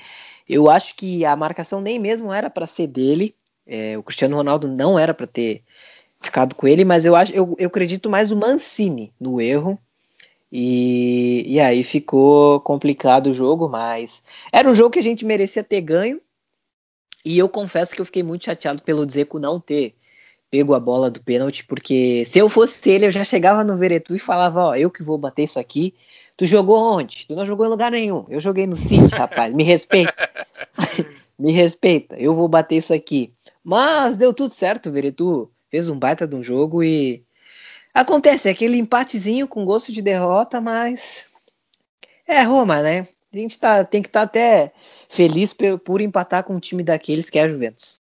Eu 0.49 0.68
acho 0.68 0.96
que 0.96 1.25
a 1.25 1.37
marcação 1.37 1.81
nem 1.81 1.99
mesmo 1.99 2.33
era 2.33 2.51
para 2.51 2.66
ser 2.66 2.87
dele. 2.87 3.35
É, 3.66 3.96
o 3.96 4.03
Cristiano 4.03 4.37
Ronaldo 4.37 4.66
não 4.66 4.99
era 4.99 5.14
para 5.14 5.27
ter 5.27 5.62
ficado 6.20 6.55
com 6.55 6.66
ele, 6.66 6.85
mas 6.85 7.07
eu 7.07 7.14
acho, 7.16 7.33
eu, 7.33 7.55
eu 7.59 7.68
acredito 7.68 8.11
mais 8.11 8.31
o 8.31 8.37
Mancini 8.37 9.12
no 9.20 9.40
erro. 9.40 9.79
E, 10.53 11.44
e 11.46 11.61
aí 11.61 11.85
ficou 11.85 12.61
complicado 12.61 13.29
o 13.29 13.35
jogo, 13.35 13.68
mas 13.68 14.23
era 14.53 14.68
um 14.68 14.75
jogo 14.75 14.90
que 14.90 14.99
a 14.99 15.03
gente 15.03 15.25
merecia 15.25 15.62
ter 15.62 15.81
ganho. 15.81 16.20
E 17.25 17.38
eu 17.38 17.49
confesso 17.49 17.94
que 17.94 18.01
eu 18.01 18.05
fiquei 18.07 18.23
muito 18.23 18.46
chateado 18.46 18.83
pelo 18.83 19.07
Dzeko 19.07 19.38
não 19.38 19.61
ter 19.61 19.94
pego 20.51 20.75
a 20.75 20.81
bola 20.81 21.11
do 21.11 21.23
pênalti, 21.23 21.65
porque 21.65 22.25
se 22.27 22.39
eu 22.39 22.49
fosse 22.49 22.91
ele, 22.91 23.07
eu 23.07 23.13
já 23.13 23.23
chegava 23.23 23.63
no 23.63 23.77
Veretu 23.77 24.17
e 24.17 24.19
falava, 24.19 24.67
ó, 24.67 24.75
eu 24.75 24.91
que 24.91 25.03
vou 25.03 25.17
bater 25.17 25.45
isso 25.45 25.59
aqui. 25.59 25.95
Tu 26.37 26.47
jogou 26.47 26.97
onde? 26.97 27.27
Tu 27.27 27.35
não 27.35 27.47
jogou 27.47 27.67
em 27.67 27.69
lugar 27.69 27.91
nenhum. 27.91 28.25
Eu 28.29 28.41
joguei 28.41 28.67
no 28.67 28.77
City, 28.77 29.15
rapaz. 29.15 29.53
Me 29.53 29.63
respeita. 29.63 30.15
Me 31.39 31.53
respeita. 31.53 32.17
Eu 32.19 32.35
vou 32.35 32.49
bater 32.49 32.77
isso 32.77 32.93
aqui. 32.93 33.33
Mas 33.63 34.17
deu 34.17 34.35
tudo 34.35 34.53
certo, 34.53 34.91
Veretu 34.91 35.51
fez 35.71 35.89
um 35.89 35.99
baita 35.99 36.27
de 36.27 36.35
um 36.35 36.43
jogo 36.43 36.83
e 36.83 37.23
acontece 37.95 38.49
é 38.49 38.53
aquele 38.53 38.77
empatezinho 38.77 39.47
com 39.47 39.65
gosto 39.65 39.93
de 39.93 40.03
derrota, 40.03 40.61
mas 40.61 41.31
é 42.27 42.43
Roma, 42.43 42.83
né? 42.83 43.09
A 43.33 43.37
gente 43.37 43.59
tá, 43.59 43.85
tem 43.85 44.03
que 44.03 44.09
estar 44.09 44.21
tá 44.21 44.25
até 44.27 44.73
feliz 45.09 45.53
por, 45.53 45.79
por 45.79 46.01
empatar 46.01 46.43
com 46.43 46.55
um 46.55 46.61
time 46.61 46.83
daqueles 46.83 47.31
que 47.31 47.39
é 47.39 47.43
a 47.43 47.49
Juventus. 47.49 48.00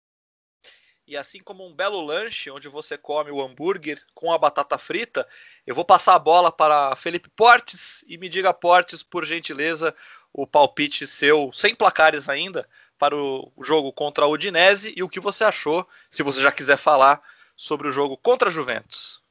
E 1.12 1.18
assim 1.18 1.42
como 1.44 1.68
um 1.68 1.74
belo 1.74 2.00
lanche, 2.00 2.50
onde 2.50 2.70
você 2.70 2.98
come 2.98 3.30
o 3.32 3.42
hambúrguer 3.42 4.00
com 4.16 4.32
a 4.32 4.38
batata 4.38 4.78
frita, 4.78 5.28
eu 5.68 5.76
vou 5.76 5.84
passar 5.84 6.16
a 6.16 6.20
bola 6.20 6.50
para 6.50 6.96
Felipe 6.96 7.28
Portes 7.36 8.02
e 8.08 8.18
me 8.18 8.30
diga, 8.30 8.54
Portes, 8.54 9.04
por 9.04 9.26
gentileza, 9.26 9.94
o 10.32 10.48
palpite 10.48 11.06
seu, 11.06 11.52
sem 11.52 11.76
placares 11.76 12.30
ainda, 12.30 12.66
para 12.98 13.14
o 13.14 13.52
jogo 13.62 13.92
contra 13.92 14.24
a 14.24 14.28
Udinese 14.30 14.94
e 14.96 15.04
o 15.04 15.10
que 15.10 15.20
você 15.20 15.44
achou, 15.44 15.86
se 16.10 16.24
você 16.24 16.40
já 16.40 16.50
quiser 16.50 16.78
falar, 16.78 17.22
sobre 17.58 17.90
o 17.90 17.92
jogo 17.92 18.16
contra 18.16 18.48
a 18.48 18.52
Juventus. 18.52 19.22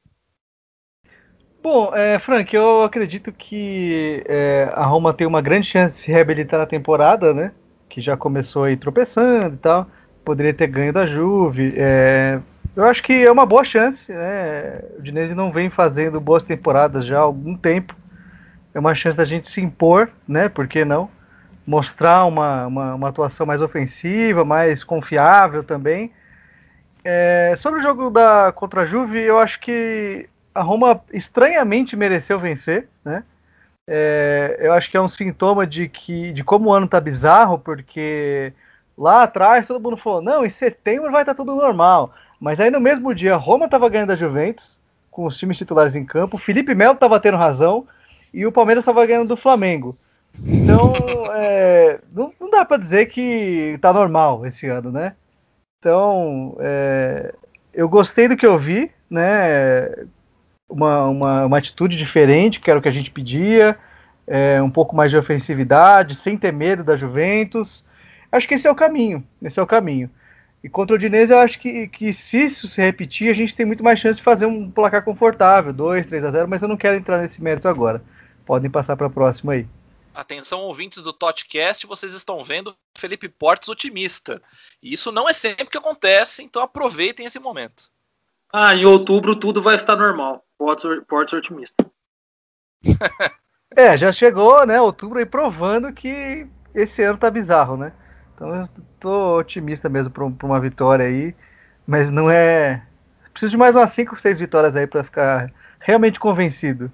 Bom, 1.62 1.94
é, 1.94 2.18
Frank, 2.18 2.54
eu 2.54 2.82
acredito 2.82 3.32
que 3.32 4.22
é, 4.26 4.70
a 4.74 4.84
Roma 4.84 5.14
tem 5.14 5.26
uma 5.26 5.40
grande 5.40 5.68
chance 5.68 5.94
de 5.94 6.02
se 6.02 6.12
reabilitar 6.12 6.60
na 6.60 6.66
temporada, 6.66 7.32
né? 7.32 7.54
Que 7.88 8.02
já 8.02 8.18
começou 8.18 8.64
aí 8.64 8.76
tropeçando 8.76 9.54
e 9.54 9.58
tal 9.58 9.90
poderia 10.24 10.54
ter 10.54 10.66
ganho 10.66 10.92
da 10.92 11.06
Juve. 11.06 11.74
É, 11.76 12.40
eu 12.76 12.84
acho 12.84 13.02
que 13.02 13.12
é 13.12 13.30
uma 13.30 13.46
boa 13.46 13.64
chance. 13.64 14.10
Né? 14.12 14.80
O 14.98 15.02
Dinese 15.02 15.34
não 15.34 15.52
vem 15.52 15.70
fazendo 15.70 16.20
boas 16.20 16.42
temporadas 16.42 17.04
já 17.04 17.18
há 17.18 17.22
algum 17.22 17.56
tempo. 17.56 17.94
É 18.74 18.78
uma 18.78 18.94
chance 18.94 19.16
da 19.16 19.24
gente 19.24 19.50
se 19.50 19.60
impor, 19.60 20.10
né? 20.26 20.48
Por 20.48 20.68
que 20.68 20.84
não? 20.84 21.10
Mostrar 21.66 22.24
uma, 22.24 22.66
uma, 22.66 22.94
uma 22.94 23.08
atuação 23.08 23.44
mais 23.44 23.60
ofensiva, 23.60 24.44
mais 24.44 24.84
confiável 24.84 25.64
também. 25.64 26.12
É, 27.04 27.54
sobre 27.56 27.80
o 27.80 27.82
jogo 27.82 28.10
da 28.10 28.52
contra 28.52 28.82
a 28.82 28.86
Juve, 28.86 29.18
eu 29.18 29.38
acho 29.38 29.58
que 29.60 30.28
a 30.54 30.62
Roma 30.62 31.00
estranhamente 31.12 31.96
mereceu 31.96 32.38
vencer, 32.38 32.88
né? 33.04 33.24
É, 33.86 34.56
eu 34.60 34.72
acho 34.72 34.90
que 34.90 34.96
é 34.96 35.00
um 35.00 35.08
sintoma 35.08 35.66
de 35.66 35.88
que 35.88 36.32
de 36.32 36.44
como 36.44 36.68
o 36.68 36.72
ano 36.72 36.86
tá 36.86 37.00
bizarro, 37.00 37.58
porque 37.58 38.52
Lá 39.00 39.22
atrás 39.22 39.66
todo 39.66 39.82
mundo 39.82 39.96
falou: 39.96 40.20
não, 40.20 40.44
em 40.44 40.50
setembro 40.50 41.10
vai 41.10 41.22
estar 41.22 41.34
tudo 41.34 41.56
normal. 41.56 42.12
Mas 42.38 42.60
aí 42.60 42.70
no 42.70 42.78
mesmo 42.78 43.14
dia, 43.14 43.34
Roma 43.34 43.64
estava 43.64 43.88
ganhando 43.88 44.08
da 44.08 44.16
Juventus, 44.16 44.76
com 45.10 45.24
os 45.24 45.38
times 45.38 45.56
titulares 45.56 45.96
em 45.96 46.04
campo, 46.04 46.36
Felipe 46.36 46.74
Melo 46.74 46.92
estava 46.92 47.18
tendo 47.18 47.38
razão 47.38 47.86
e 48.32 48.46
o 48.46 48.52
Palmeiras 48.52 48.82
estava 48.82 49.04
ganhando 49.06 49.28
do 49.28 49.38
Flamengo. 49.38 49.96
Então, 50.44 50.92
é, 51.32 51.98
não, 52.12 52.30
não, 52.38 52.50
dá 52.50 52.62
para 52.62 52.76
dizer 52.76 53.06
que 53.06 53.72
está 53.74 53.90
normal 53.90 54.44
esse 54.46 54.66
ano, 54.66 54.92
né? 54.92 55.14
Então, 55.78 56.56
é, 56.60 57.34
eu 57.72 57.88
gostei 57.88 58.28
do 58.28 58.36
que 58.36 58.46
eu 58.46 58.58
vi, 58.58 58.90
né? 59.08 59.88
Uma, 60.68 61.06
uma, 61.08 61.46
uma 61.46 61.58
atitude 61.58 61.96
diferente, 61.96 62.60
que 62.60 62.70
era 62.70 62.78
o 62.78 62.82
que 62.82 62.88
a 62.88 62.92
gente 62.92 63.10
pedia, 63.10 63.78
é, 64.26 64.60
um 64.62 64.70
pouco 64.70 64.94
mais 64.94 65.10
de 65.10 65.16
ofensividade, 65.16 66.16
sem 66.16 66.36
ter 66.36 66.52
medo 66.52 66.84
da 66.84 66.96
Juventus. 66.98 67.82
Acho 68.32 68.46
que 68.46 68.54
esse 68.54 68.66
é 68.66 68.70
o 68.70 68.74
caminho. 68.74 69.26
Esse 69.42 69.58
é 69.58 69.62
o 69.62 69.66
caminho. 69.66 70.10
E 70.62 70.68
contra 70.68 70.94
o 70.94 70.98
Dinese, 70.98 71.32
eu 71.32 71.38
acho 71.38 71.58
que, 71.58 71.88
que 71.88 72.12
se 72.12 72.44
isso 72.44 72.68
se 72.68 72.80
repetir, 72.82 73.30
a 73.30 73.34
gente 73.34 73.54
tem 73.54 73.64
muito 73.64 73.82
mais 73.82 73.98
chance 73.98 74.16
de 74.16 74.22
fazer 74.22 74.44
um 74.44 74.70
placar 74.70 75.02
confortável, 75.02 75.72
2, 75.72 76.06
3 76.06 76.24
a 76.24 76.30
0, 76.30 76.48
mas 76.48 76.60
eu 76.60 76.68
não 76.68 76.76
quero 76.76 76.96
entrar 76.96 77.18
nesse 77.18 77.42
mérito 77.42 77.66
agora. 77.66 78.02
Podem 78.44 78.70
passar 78.70 78.96
para 78.96 79.06
a 79.06 79.10
próxima 79.10 79.52
aí. 79.52 79.66
Atenção, 80.12 80.60
ouvintes 80.60 81.02
do 81.02 81.12
Totcast, 81.12 81.86
vocês 81.86 82.14
estão 82.14 82.42
vendo 82.42 82.76
Felipe 82.94 83.28
Portes 83.28 83.68
otimista. 83.68 84.42
E 84.82 84.92
isso 84.92 85.10
não 85.10 85.28
é 85.28 85.32
sempre 85.32 85.66
que 85.66 85.78
acontece, 85.78 86.42
então 86.42 86.62
aproveitem 86.62 87.24
esse 87.24 87.38
momento. 87.38 87.84
Ah, 88.52 88.74
em 88.74 88.84
outubro 88.84 89.36
tudo 89.36 89.62
vai 89.62 89.76
estar 89.76 89.96
normal. 89.96 90.44
Portes, 90.58 90.90
Portes 91.08 91.32
otimista. 91.32 91.86
é, 93.74 93.96
já 93.96 94.12
chegou, 94.12 94.66
né? 94.66 94.80
Outubro 94.80 95.20
aí 95.20 95.26
provando 95.26 95.92
que 95.92 96.46
esse 96.74 97.02
ano 97.02 97.16
tá 97.16 97.30
bizarro, 97.30 97.76
né? 97.76 97.92
Então 98.40 98.56
eu 98.56 98.68
tô 98.98 99.36
otimista 99.36 99.86
mesmo 99.90 100.10
para 100.10 100.24
uma 100.24 100.58
vitória 100.58 101.04
aí, 101.04 101.34
mas 101.86 102.08
não 102.08 102.30
é. 102.30 102.82
Preciso 103.34 103.50
de 103.50 103.58
mais 103.58 103.76
umas 103.76 103.92
5, 103.92 104.18
6 104.18 104.38
vitórias 104.38 104.74
aí 104.74 104.86
para 104.86 105.04
ficar 105.04 105.52
realmente 105.78 106.18
convencido. 106.18 106.90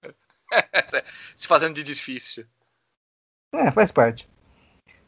Se 1.34 1.48
fazendo 1.48 1.74
de 1.74 1.82
difícil. 1.82 2.46
É, 3.52 3.72
faz 3.72 3.90
parte. 3.90 4.28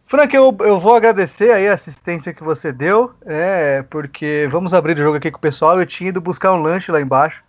Frank, 0.09 0.35
eu, 0.35 0.57
eu 0.59 0.81
vou 0.81 0.97
agradecer 0.97 1.53
aí 1.53 1.69
a 1.69 1.75
assistência 1.75 2.35
que 2.35 2.43
você 2.43 2.73
deu, 2.73 3.15
é, 3.25 3.83
porque 3.85 4.49
vamos 4.51 4.75
abrir 4.75 4.99
o 4.99 5.03
jogo 5.05 5.19
aqui 5.19 5.31
com 5.31 5.39
o 5.39 5.41
pessoal. 5.41 5.79
Eu 5.79 5.87
tinha 5.87 6.09
ido 6.09 6.21
buscar 6.21 6.53
um 6.53 6.63
lanche 6.63 6.91
lá 6.91 7.01
embaixo, 7.01 7.41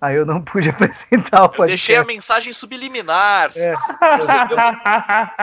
aí 0.00 0.16
eu 0.16 0.26
não 0.26 0.42
pude 0.44 0.70
apresentar 0.70 1.44
o 1.44 1.50
podcast. 1.50 1.66
deixei 1.68 1.96
a 1.96 2.04
mensagem 2.04 2.52
subliminar. 2.52 3.52
É. 3.56 3.74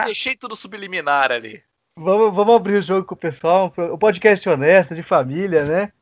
Deixei 0.04 0.36
tudo 0.36 0.54
subliminar 0.54 1.32
ali. 1.32 1.64
Vamos, 1.96 2.34
vamos 2.34 2.56
abrir 2.56 2.78
o 2.78 2.82
jogo 2.82 3.06
com 3.06 3.14
o 3.14 3.18
pessoal, 3.18 3.72
o 3.76 3.96
podcast 3.96 4.48
honesto, 4.48 4.96
de 4.96 5.02
família, 5.02 5.64
né? 5.64 5.92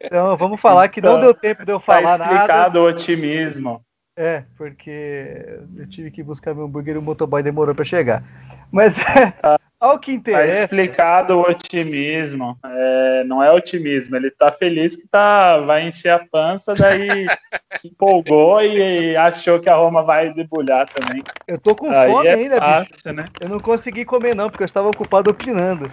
Então 0.00 0.36
vamos 0.36 0.60
falar 0.60 0.88
que 0.88 1.00
não 1.00 1.16
então, 1.16 1.20
deu 1.20 1.34
tempo 1.34 1.64
de 1.64 1.72
eu 1.72 1.80
falar 1.80 2.02
tá 2.02 2.12
explicado 2.12 2.30
nada. 2.30 2.34
explicado 2.36 2.80
o 2.80 2.86
otimismo. 2.86 3.84
É, 4.16 4.44
porque 4.58 5.58
eu 5.76 5.88
tive 5.88 6.10
que 6.10 6.22
buscar 6.22 6.54
meu 6.54 6.64
hambúrguer 6.64 6.96
e 6.96 6.98
o 6.98 7.02
motoboy 7.02 7.42
demorou 7.42 7.74
para 7.74 7.84
chegar. 7.84 8.22
Mas 8.70 8.94
tá, 9.40 9.58
ao 9.80 9.98
que 9.98 10.12
interessa. 10.12 10.58
Tá 10.58 10.64
explicado 10.64 11.38
o 11.38 11.40
otimismo. 11.40 12.58
É, 12.62 13.24
não 13.24 13.42
é 13.42 13.50
otimismo, 13.50 14.14
ele 14.14 14.30
tá 14.30 14.52
feliz 14.52 14.96
que 14.96 15.08
tá, 15.08 15.58
vai 15.58 15.88
encher 15.88 16.10
a 16.10 16.18
pança, 16.18 16.74
daí 16.74 17.26
se 17.72 17.88
empolgou 17.88 18.60
e, 18.62 19.16
achou 19.16 19.58
que 19.58 19.70
a 19.70 19.76
Roma 19.76 20.02
vai 20.02 20.32
debulhar 20.32 20.86
também. 20.90 21.22
Eu 21.48 21.58
tô 21.58 21.74
com 21.74 21.90
Aí 21.90 22.10
fome 22.10 22.26
é 22.26 22.34
ainda, 22.34 22.60
fácil, 22.60 22.94
bicho. 22.94 23.12
Né? 23.14 23.28
Eu 23.40 23.48
não 23.48 23.60
consegui 23.60 24.04
comer, 24.04 24.36
não, 24.36 24.50
porque 24.50 24.62
eu 24.62 24.68
estava 24.68 24.88
ocupado 24.88 25.30
opinando. 25.30 25.90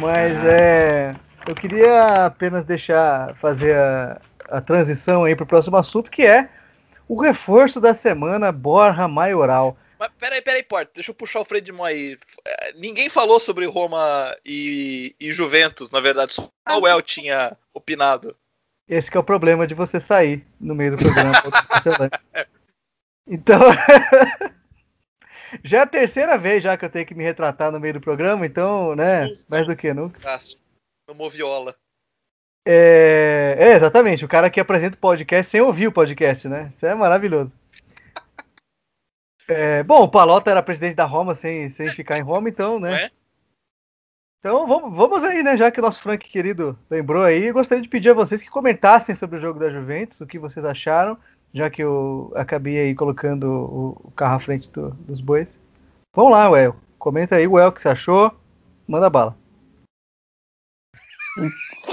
Mas 0.00 0.36
ah. 0.36 0.50
é. 0.50 1.14
Eu 1.46 1.54
queria 1.54 2.26
apenas 2.26 2.66
deixar 2.66 3.36
fazer 3.36 3.76
a, 3.76 4.20
a 4.50 4.60
transição 4.60 5.22
aí 5.22 5.36
para 5.36 5.44
o 5.44 5.46
próximo 5.46 5.76
assunto, 5.76 6.10
que 6.10 6.26
é 6.26 6.48
o 7.08 7.20
reforço 7.20 7.80
da 7.80 7.94
semana 7.94 8.50
Borja 8.52 9.06
Maioral. 9.08 9.76
Mas 9.98 10.10
peraí, 10.18 10.42
peraí, 10.42 10.62
Porto, 10.62 10.90
deixa 10.94 11.10
eu 11.10 11.14
puxar 11.14 11.40
o 11.40 11.44
freio 11.44 11.64
de 11.64 11.72
mão 11.72 11.84
aí. 11.84 12.18
É, 12.46 12.72
ninguém 12.74 13.08
falou 13.08 13.40
sobre 13.40 13.64
Roma 13.66 14.36
e, 14.44 15.14
e 15.18 15.32
Juventus, 15.32 15.90
na 15.90 16.00
verdade, 16.00 16.34
só 16.34 16.50
o 16.78 16.86
El 16.86 17.00
tinha 17.00 17.56
opinado. 17.72 18.36
Esse 18.88 19.14
é 19.16 19.18
o 19.18 19.24
problema 19.24 19.66
de 19.66 19.74
você 19.74 19.98
sair 19.98 20.46
no 20.60 20.74
meio 20.74 20.96
do 20.96 21.02
programa. 21.02 21.32
então, 23.26 23.60
já 25.64 25.78
é 25.78 25.82
a 25.82 25.86
terceira 25.86 26.36
vez 26.36 26.62
já 26.62 26.76
que 26.76 26.84
eu 26.84 26.90
tenho 26.90 27.06
que 27.06 27.14
me 27.14 27.24
retratar 27.24 27.72
no 27.72 27.80
meio 27.80 27.94
do 27.94 28.00
programa, 28.00 28.46
então, 28.46 28.94
né, 28.94 29.28
mais 29.48 29.66
do 29.66 29.76
que 29.76 29.92
nunca. 29.92 30.20
No 31.08 31.14
Moviola. 31.14 31.74
É, 32.68 33.54
é, 33.60 33.72
exatamente, 33.76 34.24
o 34.24 34.28
cara 34.28 34.50
que 34.50 34.58
apresenta 34.58 34.96
o 34.96 35.00
podcast 35.00 35.48
sem 35.52 35.60
ouvir 35.60 35.86
o 35.86 35.92
podcast, 35.92 36.48
né? 36.48 36.72
Isso 36.74 36.84
é 36.84 36.94
maravilhoso. 36.96 37.52
É, 39.48 39.84
bom, 39.84 40.02
o 40.02 40.08
Palota 40.08 40.50
era 40.50 40.60
presidente 40.60 40.96
da 40.96 41.04
Roma 41.04 41.36
sem, 41.36 41.70
sem 41.70 41.86
ficar 41.86 42.18
em 42.18 42.22
Roma, 42.22 42.48
então, 42.48 42.80
né? 42.80 43.04
É? 43.04 43.10
Então 44.40 44.66
vamos, 44.66 44.92
vamos 44.96 45.22
aí, 45.22 45.44
né? 45.44 45.56
Já 45.56 45.70
que 45.70 45.78
o 45.78 45.82
nosso 45.82 46.02
Frank 46.02 46.28
querido 46.28 46.76
lembrou 46.90 47.22
aí, 47.22 47.44
eu 47.46 47.54
gostaria 47.54 47.82
de 47.82 47.88
pedir 47.88 48.10
a 48.10 48.14
vocês 48.14 48.42
que 48.42 48.50
comentassem 48.50 49.14
sobre 49.14 49.38
o 49.38 49.40
jogo 49.40 49.60
da 49.60 49.70
Juventus, 49.70 50.20
o 50.20 50.26
que 50.26 50.38
vocês 50.38 50.64
acharam, 50.64 51.16
já 51.54 51.70
que 51.70 51.82
eu 51.84 52.32
acabei 52.34 52.78
aí 52.78 52.94
colocando 52.96 53.44
o, 53.48 54.08
o 54.08 54.10
carro 54.10 54.34
à 54.36 54.40
frente 54.40 54.68
do- 54.70 54.90
dos 54.90 55.20
bois. 55.20 55.46
Vamos 56.14 56.32
lá, 56.32 56.50
Well. 56.50 56.74
Comenta 56.98 57.36
aí, 57.36 57.46
Well, 57.46 57.68
o 57.68 57.72
que 57.72 57.80
você 57.82 57.88
achou. 57.88 58.34
Manda 58.88 59.08
bala. 59.08 59.36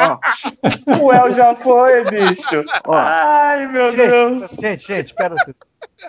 Ó, 0.00 1.02
O 1.02 1.12
El 1.12 1.32
já 1.32 1.54
foi, 1.56 2.04
bicho. 2.04 2.64
ó, 2.84 2.94
Ai, 2.94 3.66
meu 3.66 3.94
Deus. 3.94 4.42
Gente, 4.52 4.60
gente, 4.60 4.86
gente, 4.86 5.06
espera. 5.06 5.34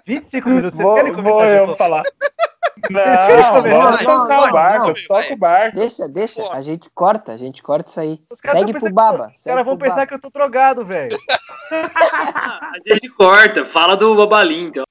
25 0.05 0.49
minutos. 0.49 0.71
Vocês 0.73 0.83
Vou, 0.85 0.95
querem 0.95 1.13
vou 1.13 1.43
eu 1.43 1.75
falar. 1.77 2.03
Não, 2.89 3.61
vamos 3.63 4.01
Não, 4.03 4.19
tocar 4.21 4.37
não, 4.37 4.47
o 4.47 4.51
barco, 4.51 4.87
não. 4.87 4.93
toca 5.07 5.33
o 5.33 5.37
barco. 5.37 5.75
deixa, 5.75 6.07
deixa. 6.07 6.41
Pô. 6.43 6.51
A 6.51 6.61
gente 6.61 6.89
corta, 6.91 7.31
a 7.33 7.37
gente 7.37 7.63
corta 7.63 7.89
isso 7.89 7.99
aí. 7.99 8.21
Segue 8.45 8.73
pro 8.73 8.93
Baba. 8.93 9.31
Os 9.35 9.43
caras 9.43 9.65
vão 9.65 9.77
pensar 9.77 10.05
que 10.05 10.13
eu 10.13 10.19
tô 10.19 10.29
drogado, 10.29 10.85
velho. 10.85 11.17
A 11.71 12.77
gente 12.87 13.09
corta, 13.09 13.65
fala 13.65 13.97
do 13.97 14.15
Babalim, 14.15 14.67
então. 14.67 14.83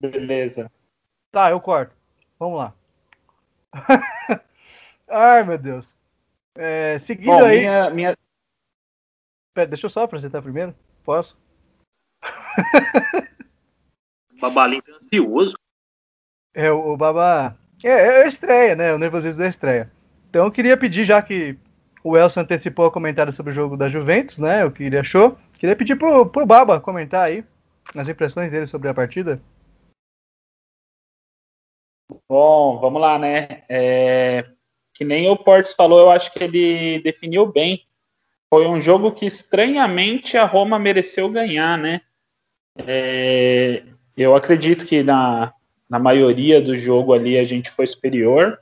Beleza. 0.00 0.70
Tá, 1.32 1.50
eu 1.50 1.60
corto. 1.60 1.92
Vamos 2.38 2.58
lá. 2.58 2.72
Ai, 5.08 5.42
meu 5.44 5.58
Deus. 5.58 5.95
É, 6.56 7.00
seguindo 7.00 7.26
Bom, 7.26 7.44
aí. 7.44 7.60
minha, 7.60 7.90
minha, 7.90 8.16
Pera, 9.56 9.68
deixa 9.68 9.86
eu 9.86 9.90
só 9.90 10.02
apresentar 10.02 10.42
primeiro. 10.42 10.74
Posso? 11.02 11.36
O 14.36 14.38
Babalim 14.38 14.82
tá 14.82 14.92
ansioso. 14.92 15.56
É, 16.54 16.70
o, 16.70 16.92
o 16.92 16.96
Baba. 16.96 17.56
É, 17.82 17.88
é 17.88 18.24
a 18.24 18.28
estreia, 18.28 18.76
né? 18.76 18.92
O 18.92 18.98
nervosismo 18.98 19.38
da 19.38 19.48
estreia. 19.48 19.90
Então 20.28 20.44
eu 20.44 20.52
queria 20.52 20.76
pedir, 20.76 21.06
já 21.06 21.22
que 21.22 21.58
o 22.04 22.18
Elson 22.18 22.40
antecipou 22.40 22.86
o 22.86 22.90
comentário 22.90 23.32
sobre 23.32 23.52
o 23.52 23.54
jogo 23.54 23.78
da 23.78 23.88
Juventus, 23.88 24.38
né? 24.38 24.62
O 24.62 24.70
que 24.70 24.82
ele 24.82 24.98
achou. 24.98 25.38
Queria 25.54 25.74
pedir 25.74 25.96
pro, 25.96 26.26
pro 26.26 26.44
Baba 26.44 26.78
comentar 26.78 27.24
aí 27.24 27.42
as 27.94 28.08
impressões 28.10 28.50
dele 28.50 28.66
sobre 28.66 28.88
a 28.88 28.94
partida. 28.94 29.40
Bom, 32.28 32.78
vamos 32.78 33.00
lá, 33.00 33.18
né? 33.18 33.64
É, 33.70 34.44
que 34.96 35.04
nem 35.04 35.28
o 35.28 35.36
Portes 35.36 35.74
falou, 35.74 36.00
eu 36.00 36.10
acho 36.10 36.32
que 36.32 36.42
ele 36.42 37.00
definiu 37.00 37.44
bem. 37.46 37.84
Foi 38.48 38.66
um 38.66 38.80
jogo 38.80 39.12
que 39.12 39.26
estranhamente 39.26 40.38
a 40.38 40.44
Roma 40.46 40.78
mereceu 40.78 41.28
ganhar, 41.28 41.76
né? 41.76 42.00
É, 42.78 43.82
eu 44.16 44.34
acredito 44.34 44.86
que 44.86 45.02
na, 45.02 45.52
na 45.88 45.98
maioria 45.98 46.62
do 46.62 46.78
jogo 46.78 47.12
ali 47.12 47.36
a 47.36 47.44
gente 47.44 47.70
foi 47.70 47.86
superior, 47.86 48.58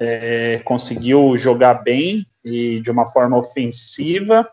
é, 0.00 0.60
conseguiu 0.64 1.36
jogar 1.36 1.74
bem 1.74 2.26
e 2.44 2.80
de 2.80 2.90
uma 2.90 3.06
forma 3.06 3.36
ofensiva, 3.38 4.50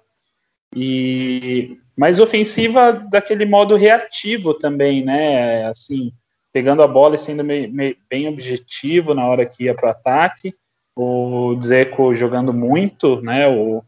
e 0.76 1.78
mas 1.98 2.20
ofensiva 2.20 2.94
daquele 2.94 3.46
modo 3.46 3.76
reativo 3.76 4.54
também, 4.54 5.04
né? 5.04 5.66
Assim, 5.66 6.14
pegando 6.54 6.84
a 6.84 6.88
bola 6.88 7.16
e 7.16 7.20
sendo 7.20 7.44
meio- 7.44 7.70
meio- 7.72 7.98
bem 8.10 8.28
objetivo 8.28 9.14
na 9.14 9.26
hora 9.26 9.46
que 9.46 9.64
ia 9.64 9.74
para 9.76 9.88
o 9.88 9.92
ataque. 9.92 10.54
O 11.02 11.56
Dzeko 11.56 12.14
jogando 12.14 12.54
muito, 12.54 13.22
né? 13.22 13.48
O, 13.48 13.82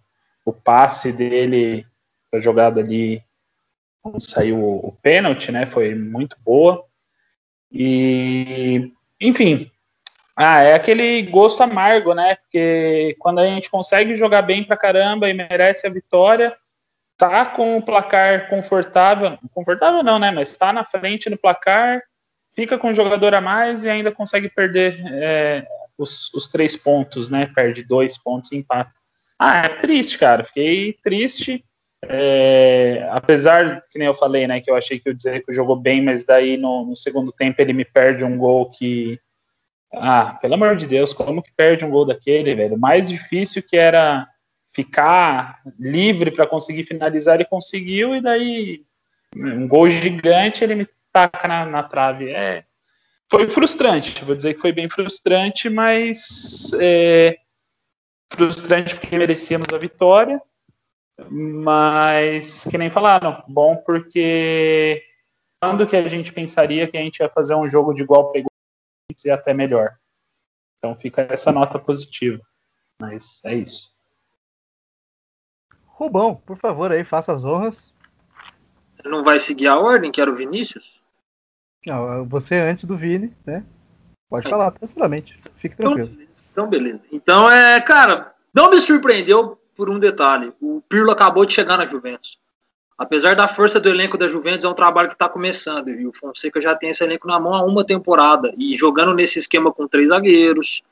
o 0.45 0.53
passe 0.53 1.11
dele, 1.11 1.85
a 2.33 2.39
jogada 2.39 2.79
ali, 2.79 3.21
quando 4.01 4.21
saiu 4.21 4.57
o, 4.57 4.87
o 4.87 4.91
pênalti, 5.01 5.51
né? 5.51 5.65
Foi 5.65 5.93
muito 5.93 6.37
boa. 6.39 6.85
E, 7.69 8.93
enfim, 9.19 9.69
ah, 10.37 10.63
é 10.63 10.73
aquele 10.73 11.21
gosto 11.23 11.61
amargo, 11.61 12.13
né? 12.13 12.35
Porque 12.35 13.17
quando 13.19 13.39
a 13.39 13.45
gente 13.45 13.69
consegue 13.69 14.15
jogar 14.15 14.43
bem 14.43 14.63
pra 14.63 14.77
caramba 14.77 15.29
e 15.29 15.33
merece 15.33 15.85
a 15.85 15.89
vitória, 15.91 16.55
tá 17.17 17.45
com 17.45 17.77
o 17.77 17.81
placar 17.81 18.49
confortável, 18.49 19.37
confortável 19.53 20.01
não, 20.01 20.17
né? 20.17 20.31
Mas 20.31 20.55
tá 20.55 20.71
na 20.71 20.85
frente 20.85 21.29
no 21.29 21.37
placar, 21.37 22.01
fica 22.55 22.77
com 22.77 22.91
um 22.91 22.93
jogador 22.93 23.33
a 23.33 23.41
mais 23.41 23.83
e 23.83 23.89
ainda 23.89 24.13
consegue 24.13 24.47
perder 24.47 24.95
é, 25.11 25.67
os, 25.97 26.33
os 26.33 26.47
três 26.47 26.75
pontos, 26.75 27.29
né? 27.29 27.47
Perde 27.53 27.83
dois 27.83 28.17
pontos 28.17 28.51
e 28.51 28.57
empata. 28.57 28.91
Ah, 29.37 29.65
é 29.65 29.69
triste, 29.69 30.17
cara. 30.17 30.43
Fiquei 30.43 30.93
triste. 31.03 31.65
É, 32.03 33.07
apesar, 33.11 33.81
que 33.91 33.99
nem 33.99 34.07
eu 34.07 34.13
falei, 34.13 34.47
né? 34.47 34.59
Que 34.59 34.71
eu 34.71 34.75
achei 34.75 34.99
que 34.99 35.09
o 35.09 35.13
Dzeko 35.13 35.53
jogou 35.53 35.75
bem, 35.75 36.03
mas 36.03 36.23
daí 36.23 36.57
no, 36.57 36.85
no 36.85 36.95
segundo 36.95 37.31
tempo 37.31 37.61
ele 37.61 37.73
me 37.73 37.85
perde 37.85 38.23
um 38.23 38.37
gol 38.37 38.69
que. 38.69 39.19
Ah, 39.93 40.37
pelo 40.41 40.53
amor 40.53 40.75
de 40.75 40.87
Deus, 40.87 41.13
como 41.13 41.43
que 41.43 41.51
perde 41.55 41.83
um 41.83 41.89
gol 41.89 42.05
daquele, 42.05 42.55
velho? 42.55 42.77
Mais 42.77 43.09
difícil 43.09 43.61
que 43.61 43.75
era 43.75 44.27
ficar 44.73 45.61
livre 45.77 46.31
para 46.31 46.47
conseguir 46.47 46.83
finalizar, 46.83 47.35
ele 47.35 47.45
conseguiu, 47.45 48.15
e 48.15 48.21
daí 48.21 48.85
um 49.35 49.67
gol 49.67 49.89
gigante 49.89 50.63
ele 50.63 50.75
me 50.75 50.87
taca 51.11 51.47
na, 51.47 51.65
na 51.65 51.83
trave. 51.83 52.31
É, 52.31 52.63
foi 53.31 53.47
frustrante, 53.47 54.25
vou 54.25 54.35
dizer 54.35 54.55
que 54.55 54.59
foi 54.59 54.73
bem 54.73 54.89
frustrante, 54.89 55.69
mas 55.69 56.73
é, 56.73 57.39
frustrante 58.29 58.93
porque 58.93 59.17
merecíamos 59.17 59.67
a 59.73 59.77
vitória, 59.77 60.41
mas 61.29 62.65
que 62.65 62.77
nem 62.77 62.89
falaram, 62.89 63.41
bom 63.47 63.77
porque 63.77 65.01
quando 65.63 65.87
que 65.87 65.95
a 65.95 66.09
gente 66.09 66.33
pensaria 66.33 66.89
que 66.89 66.97
a 66.97 67.01
gente 67.01 67.19
ia 67.19 67.29
fazer 67.29 67.55
um 67.55 67.69
jogo 67.69 67.93
de 67.93 68.03
igual 68.03 68.29
para 68.29 68.39
igual 68.41 68.51
e 69.23 69.29
até 69.29 69.53
melhor. 69.53 69.95
Então 70.77 70.95
fica 70.97 71.21
essa 71.29 71.53
nota 71.53 71.79
positiva. 71.79 72.41
Mas 72.99 73.43
é 73.45 73.55
isso. 73.55 73.91
Rubão, 75.85 76.35
por 76.35 76.57
favor, 76.57 76.91
aí, 76.91 77.05
faça 77.05 77.33
as 77.33 77.45
honras. 77.45 77.77
Não 79.05 79.23
vai 79.23 79.39
seguir 79.39 79.67
a 79.67 79.79
ordem, 79.79 80.11
que 80.11 80.19
era 80.19 80.31
o 80.31 80.35
Vinícius? 80.35 81.00
Não, 81.85 82.25
você 82.25 82.55
antes 82.55 82.85
do 82.85 82.95
Vini, 82.97 83.33
né? 83.45 83.63
Pode 84.29 84.49
falar 84.49 84.71
tranquilamente. 84.71 85.37
Fique 85.57 85.75
Então, 85.77 85.93
tranquilo. 85.93 86.27
então, 86.51 86.69
beleza. 86.69 87.01
Então, 87.11 87.49
é, 87.49 87.81
cara, 87.81 88.33
não 88.53 88.69
me 88.69 88.79
surpreendeu 88.79 89.59
por 89.75 89.89
um 89.89 89.99
detalhe. 89.99 90.53
O 90.61 90.81
Pirlo 90.87 91.11
acabou 91.11 91.45
de 91.45 91.53
chegar 91.53 91.77
na 91.77 91.85
Juventus. 91.85 92.37
Apesar 92.97 93.35
da 93.35 93.47
força 93.47 93.79
do 93.79 93.89
elenco 93.89 94.17
da 94.17 94.29
Juventus, 94.29 94.63
é 94.63 94.69
um 94.69 94.75
trabalho 94.75 95.09
que 95.09 95.15
está 95.15 95.27
começando. 95.27 95.89
E 95.89 96.05
o 96.05 96.13
Fonseca 96.13 96.61
já 96.61 96.75
tem 96.75 96.91
esse 96.91 97.03
elenco 97.03 97.27
na 97.27 97.39
mão 97.39 97.53
há 97.53 97.63
uma 97.63 97.83
temporada. 97.83 98.53
E 98.57 98.77
jogando 98.77 99.13
nesse 99.13 99.39
esquema 99.39 99.71
com 99.71 99.87
três 99.87 100.07
zagueiros, 100.07 100.83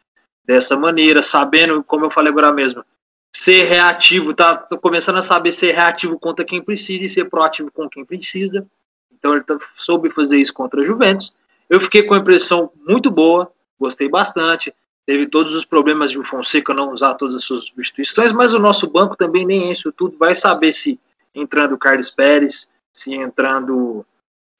dessa 0.43 0.75
maneira, 0.75 1.21
sabendo, 1.21 1.83
como 1.83 2.05
eu 2.05 2.09
falei 2.09 2.31
agora 2.31 2.51
mesmo, 2.51 2.83
ser 3.31 3.65
reativo, 3.65 4.33
tá 4.33 4.55
tô 4.55 4.79
começando 4.79 5.17
a 5.17 5.23
saber 5.23 5.53
ser 5.53 5.75
reativo 5.75 6.17
contra 6.19 6.43
quem 6.43 6.59
precisa 6.59 7.03
e 7.03 7.09
ser 7.09 7.25
proativo 7.25 7.71
com 7.71 7.87
quem 7.87 8.03
precisa. 8.03 8.65
Então 9.19 9.33
ele 9.35 9.43
tá- 9.43 9.59
soube 9.77 10.09
fazer 10.09 10.37
isso 10.37 10.53
contra 10.53 10.81
a 10.81 10.85
Juventus. 10.85 11.33
Eu 11.69 11.79
fiquei 11.79 12.03
com 12.03 12.15
a 12.15 12.17
impressão 12.17 12.71
muito 12.87 13.11
boa, 13.11 13.51
gostei 13.79 14.09
bastante. 14.09 14.73
Teve 15.05 15.27
todos 15.27 15.53
os 15.53 15.65
problemas 15.65 16.11
de 16.11 16.17
o 16.17 16.23
Fonseca 16.23 16.73
não 16.73 16.91
usar 16.91 17.15
todas 17.15 17.35
as 17.35 17.43
suas 17.43 17.65
substituições, 17.65 18.31
mas 18.31 18.53
o 18.53 18.59
nosso 18.59 18.87
banco 18.87 19.15
também 19.15 19.45
nem 19.45 19.69
é 19.69 19.71
isso 19.71 19.91
tudo. 19.91 20.17
Vai 20.17 20.35
saber 20.35 20.73
se 20.73 20.99
entrando 21.33 21.73
o 21.73 21.77
Carlos 21.77 22.09
Pérez, 22.09 22.67
se 22.93 23.13
entrando, 23.13 24.05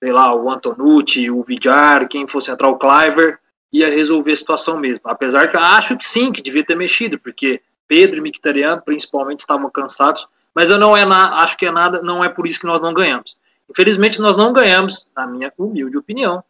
sei 0.02 0.12
lá, 0.12 0.34
o 0.34 0.50
Antonucci, 0.50 1.30
o 1.30 1.44
Vidjar, 1.44 2.08
quem 2.08 2.28
fosse 2.28 2.52
entrar 2.52 2.70
o 2.70 2.78
Cliver, 2.78 3.40
ia 3.72 3.90
resolver 3.90 4.34
a 4.34 4.38
situação 4.38 4.78
mesmo. 4.78 5.02
Apesar 5.04 5.50
que 5.50 5.56
eu 5.56 5.62
acho 5.62 5.98
que 5.98 6.06
sim, 6.08 6.32
que 6.32 6.42
devia 6.42 6.64
ter 6.64 6.76
mexido, 6.76 7.20
porque 7.20 7.62
Pedro 7.88 8.18
e 8.18 8.22
Mkhitaryan 8.22 8.80
principalmente 8.80 9.42
estavam 9.42 9.70
cansados, 9.70 10.28
mas 10.54 10.70
eu 10.70 10.78
não 10.78 10.96
é 10.96 11.06
na, 11.06 11.42
acho 11.42 11.58
que 11.58 11.66
é 11.66 11.72
nada, 11.72 12.02
não 12.02 12.24
é 12.24 12.30
por 12.30 12.48
isso 12.48 12.60
que 12.60 12.66
nós 12.66 12.82
não 12.82 12.94
ganhamos. 12.94 13.38
Infelizmente 13.70 14.20
nós 14.20 14.36
não 14.36 14.52
ganhamos, 14.52 15.08
na 15.16 15.28
minha 15.28 15.54
humilde 15.58 15.98
opinião, 15.98 16.44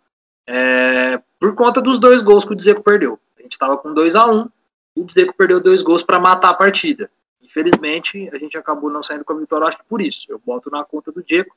é, 0.48 1.20
por 1.40 1.54
conta 1.54 1.82
dos 1.82 2.00
dois 2.00 2.22
gols 2.22 2.46
que 2.46 2.54
o 2.54 2.56
Dzeko 2.56 2.82
perdeu. 2.82 3.20
A 3.38 3.42
gente 3.42 3.54
estava 3.54 3.78
com 3.78 3.94
2 3.94 4.16
a 4.16 4.26
1 4.26 4.36
um, 4.36 4.50
e 4.96 5.02
o 5.02 5.06
Dzeko 5.06 5.34
perdeu 5.36 5.60
dois 5.60 5.82
gols 5.82 6.02
para 6.02 6.20
matar 6.20 6.50
a 6.50 6.54
partida. 6.54 7.10
Infelizmente, 7.42 8.30
a 8.34 8.38
gente 8.38 8.58
acabou 8.58 8.90
não 8.90 9.04
saindo 9.04 9.24
com 9.24 9.34
a 9.34 9.38
vitória, 9.38 9.68
acho 9.68 9.78
que 9.78 9.84
por 9.86 10.02
isso. 10.02 10.26
Eu 10.30 10.42
boto 10.44 10.70
na 10.70 10.84
conta 10.84 11.12
do 11.12 11.24
Dzeko. 11.24 11.56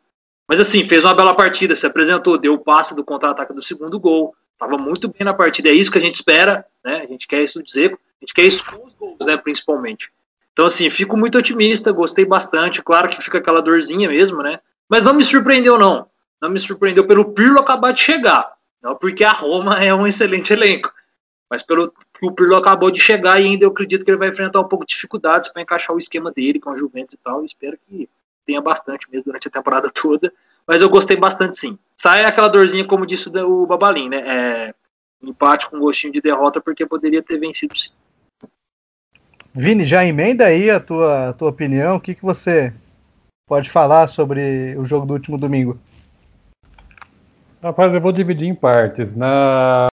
Mas 0.48 0.60
assim, 0.60 0.86
fez 0.86 1.04
uma 1.04 1.14
bela 1.14 1.34
partida, 1.34 1.74
se 1.74 1.86
apresentou, 1.86 2.36
deu 2.36 2.54
o 2.54 2.58
passe 2.58 2.94
do 2.94 3.04
contra-ataque 3.04 3.52
do 3.52 3.62
segundo 3.62 3.98
gol, 3.98 4.34
estava 4.52 4.76
muito 4.76 5.08
bem 5.08 5.24
na 5.24 5.32
partida. 5.32 5.68
É 5.68 5.72
isso 5.72 5.90
que 5.90 5.98
a 5.98 6.00
gente 6.00 6.16
espera, 6.16 6.66
né? 6.84 7.02
A 7.02 7.06
gente 7.06 7.26
quer 7.26 7.42
isso 7.42 7.58
do 7.58 7.64
Dzeko, 7.64 7.94
a 7.94 8.24
gente 8.24 8.34
quer 8.34 8.42
isso 8.42 8.64
com 8.64 8.86
os 8.86 8.94
gols, 8.94 9.24
né, 9.24 9.36
principalmente. 9.36 10.10
Então 10.52 10.66
assim, 10.66 10.90
fico 10.90 11.16
muito 11.16 11.38
otimista, 11.38 11.92
gostei 11.92 12.24
bastante. 12.24 12.82
Claro 12.82 13.08
que 13.08 13.22
fica 13.22 13.38
aquela 13.38 13.62
dorzinha 13.62 14.08
mesmo, 14.08 14.42
né? 14.42 14.60
Mas 14.88 15.04
não 15.04 15.14
me 15.14 15.24
surpreendeu 15.24 15.78
não. 15.78 16.06
Não 16.40 16.50
me 16.50 16.58
surpreendeu 16.58 17.06
pelo 17.06 17.32
Pirlo 17.32 17.60
acabar 17.60 17.92
de 17.92 18.00
chegar, 18.00 18.52
não 18.82 18.96
porque 18.96 19.22
a 19.22 19.30
Roma 19.30 19.82
é 19.82 19.94
um 19.94 20.06
excelente 20.06 20.52
elenco, 20.52 20.92
mas 21.48 21.62
pelo 21.62 21.92
que 21.92 22.26
o 22.26 22.32
Pirlo 22.32 22.56
acabou 22.56 22.90
de 22.90 23.00
chegar 23.00 23.40
e 23.40 23.46
ainda 23.46 23.64
eu 23.64 23.70
acredito 23.70 24.04
que 24.04 24.10
ele 24.10 24.18
vai 24.18 24.28
enfrentar 24.28 24.60
um 24.60 24.68
pouco 24.68 24.84
de 24.84 24.94
dificuldades 24.94 25.52
para 25.52 25.62
encaixar 25.62 25.94
o 25.94 25.98
esquema 25.98 26.32
dele 26.32 26.58
com 26.58 26.70
a 26.70 26.76
Juventus 26.76 27.14
e 27.14 27.18
tal. 27.18 27.44
Espero 27.44 27.78
que 27.86 28.08
tenha 28.44 28.60
bastante 28.60 29.06
mesmo 29.10 29.26
durante 29.26 29.46
a 29.46 29.50
temporada 29.50 29.88
toda. 29.94 30.32
Mas 30.66 30.82
eu 30.82 30.88
gostei 30.88 31.16
bastante 31.16 31.58
sim. 31.58 31.78
sai 31.96 32.24
aquela 32.24 32.48
dorzinha, 32.48 32.84
como 32.84 33.06
disse 33.06 33.28
o 33.28 33.66
Babalim, 33.66 34.08
né? 34.08 34.18
É, 34.18 34.74
empate 35.22 35.68
com 35.68 35.78
gostinho 35.78 36.12
de 36.12 36.20
derrota, 36.20 36.60
porque 36.60 36.86
poderia 36.86 37.22
ter 37.22 37.38
vencido 37.38 37.76
sim. 37.76 37.90
Vini, 39.54 39.84
já 39.84 40.04
emenda 40.04 40.46
aí 40.46 40.70
a 40.70 40.80
tua, 40.80 41.28
a 41.28 41.32
tua 41.32 41.50
opinião. 41.50 41.96
O 41.96 42.00
que, 42.00 42.14
que 42.14 42.22
você 42.22 42.72
pode 43.52 43.68
falar 43.68 44.06
sobre 44.06 44.74
o 44.78 44.84
jogo 44.86 45.04
do 45.04 45.12
último 45.12 45.36
domingo? 45.36 45.76
Rapaz, 47.62 47.92
eu 47.92 48.00
vou 48.00 48.10
dividir 48.10 48.48
em 48.48 48.54
partes. 48.54 49.14
Na 49.14 49.88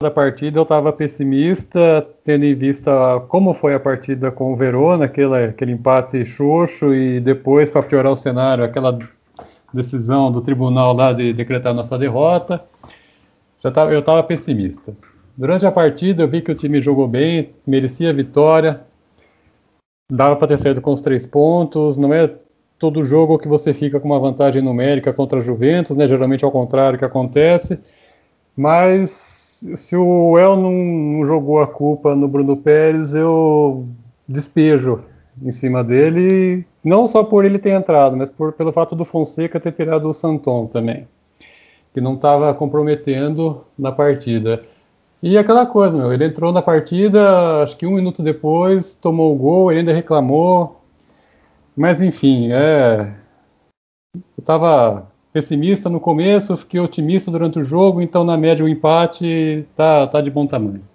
da 0.00 0.08
partida 0.08 0.60
eu 0.60 0.62
estava 0.62 0.92
pessimista, 0.92 2.08
tendo 2.24 2.44
em 2.44 2.54
vista 2.54 3.18
como 3.26 3.52
foi 3.54 3.74
a 3.74 3.80
partida 3.80 4.30
com 4.30 4.52
o 4.52 4.56
Verona, 4.56 5.06
aquele, 5.06 5.46
aquele 5.46 5.72
empate 5.72 6.24
xoxo, 6.24 6.94
e 6.94 7.18
depois, 7.18 7.72
para 7.72 7.82
piorar 7.82 8.12
o 8.12 8.16
cenário, 8.16 8.62
aquela 8.62 8.96
decisão 9.74 10.30
do 10.30 10.40
tribunal 10.40 10.94
lá 10.94 11.12
de 11.12 11.32
decretar 11.32 11.74
nossa 11.74 11.98
derrota. 11.98 12.64
Já 13.64 13.72
tava, 13.72 13.92
eu 13.92 13.98
estava 13.98 14.22
pessimista. 14.22 14.96
Durante 15.36 15.66
a 15.66 15.72
partida 15.72 16.22
eu 16.22 16.28
vi 16.28 16.40
que 16.40 16.52
o 16.52 16.54
time 16.54 16.80
jogou 16.80 17.08
bem, 17.08 17.52
merecia 17.66 18.10
a 18.10 18.12
vitória, 18.12 18.80
dava 20.08 20.36
para 20.36 20.46
ter 20.46 20.58
saído 20.60 20.80
com 20.80 20.92
os 20.92 21.00
três 21.00 21.26
pontos. 21.26 21.96
Não 21.96 22.14
é 22.14 22.32
todo 22.82 23.06
jogo 23.06 23.38
que 23.38 23.46
você 23.46 23.72
fica 23.72 24.00
com 24.00 24.08
uma 24.08 24.18
vantagem 24.18 24.60
numérica 24.60 25.12
contra 25.12 25.38
a 25.38 25.40
Juventus, 25.40 25.94
né? 25.94 26.08
Geralmente 26.08 26.42
é 26.42 26.46
ao 26.46 26.50
contrário 26.50 26.98
que 26.98 27.04
acontece. 27.04 27.78
Mas 28.56 29.64
se 29.76 29.94
o 29.94 30.36
El 30.36 30.56
não 30.56 31.24
jogou 31.24 31.62
a 31.62 31.66
culpa 31.68 32.16
no 32.16 32.26
Bruno 32.26 32.56
Pérez, 32.56 33.14
eu 33.14 33.86
despejo 34.26 35.04
em 35.40 35.52
cima 35.52 35.84
dele, 35.84 36.66
não 36.82 37.06
só 37.06 37.22
por 37.22 37.44
ele 37.44 37.56
ter 37.56 37.70
entrado, 37.70 38.16
mas 38.16 38.28
por, 38.28 38.52
pelo 38.52 38.72
fato 38.72 38.96
do 38.96 39.04
Fonseca 39.04 39.60
ter 39.60 39.70
tirado 39.70 40.08
o 40.08 40.12
Santon 40.12 40.66
também, 40.66 41.06
que 41.94 42.00
não 42.00 42.14
estava 42.14 42.52
comprometendo 42.52 43.64
na 43.78 43.92
partida. 43.92 44.64
E 45.22 45.38
aquela 45.38 45.66
coisa, 45.66 45.96
meu, 45.96 46.12
ele 46.12 46.24
entrou 46.24 46.52
na 46.52 46.60
partida, 46.60 47.62
acho 47.62 47.76
que 47.76 47.86
um 47.86 47.92
minuto 47.92 48.24
depois, 48.24 48.96
tomou 48.96 49.32
o 49.32 49.38
gol, 49.38 49.70
ele 49.70 49.80
ainda 49.80 49.92
reclamou. 49.92 50.81
Mas 51.76 52.00
enfim, 52.02 52.52
é. 52.52 53.18
Eu 54.14 54.40
estava 54.40 55.10
pessimista 55.32 55.88
no 55.88 56.00
começo, 56.00 56.56
fiquei 56.56 56.78
otimista 56.78 57.30
durante 57.30 57.58
o 57.58 57.64
jogo, 57.64 58.02
então 58.02 58.24
na 58.24 58.36
média 58.36 58.64
o 58.64 58.68
empate 58.68 59.66
tá, 59.76 60.06
tá 60.06 60.20
de 60.20 60.30
bom 60.30 60.46
tamanho. 60.46 60.86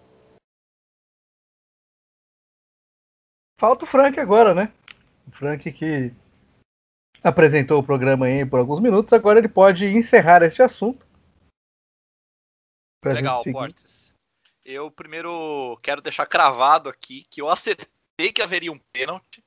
Falta 3.59 3.85
o 3.85 3.87
Frank 3.87 4.19
agora, 4.19 4.53
né? 4.53 4.71
O 5.27 5.31
Frank 5.31 5.71
que 5.71 6.13
apresentou 7.23 7.79
o 7.79 7.83
programa 7.83 8.27
aí 8.27 8.45
por 8.45 8.59
alguns 8.59 8.79
minutos, 8.79 9.11
agora 9.11 9.39
ele 9.39 9.49
pode 9.49 9.85
encerrar 9.85 10.43
este 10.43 10.61
assunto. 10.61 11.05
Legal, 13.03 13.41
Portes 13.51 14.15
eu 14.67 14.91
primeiro 14.91 15.79
quero 15.81 16.01
deixar 16.01 16.25
cravado 16.25 16.89
aqui 16.89 17.23
que 17.29 17.41
eu 17.41 17.47
acertei 17.47 18.33
que 18.33 18.41
haveria 18.41 18.71
um 18.71 18.79
pênalti. 18.91 19.41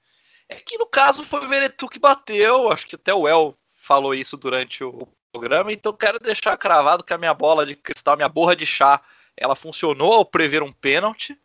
É 0.50 0.56
que 0.56 0.76
no 0.76 0.86
caso 0.86 1.24
foi 1.24 1.44
o 1.44 1.48
Veretu 1.48 1.88
que 1.88 2.00
bateu, 2.00 2.72
acho 2.72 2.84
que 2.84 2.96
até 2.96 3.14
o 3.14 3.28
El 3.28 3.56
falou 3.68 4.12
isso 4.12 4.36
durante 4.36 4.82
o 4.82 5.06
programa, 5.32 5.72
então 5.72 5.92
quero 5.92 6.18
deixar 6.18 6.56
cravado 6.56 7.04
que 7.04 7.14
a 7.14 7.18
minha 7.18 7.32
bola 7.32 7.64
de 7.64 7.76
cristal, 7.76 8.16
minha 8.16 8.28
borra 8.28 8.56
de 8.56 8.66
chá, 8.66 9.00
ela 9.36 9.54
funcionou 9.54 10.12
ao 10.12 10.24
prever 10.24 10.60
um 10.60 10.72
pênalti. 10.72 11.38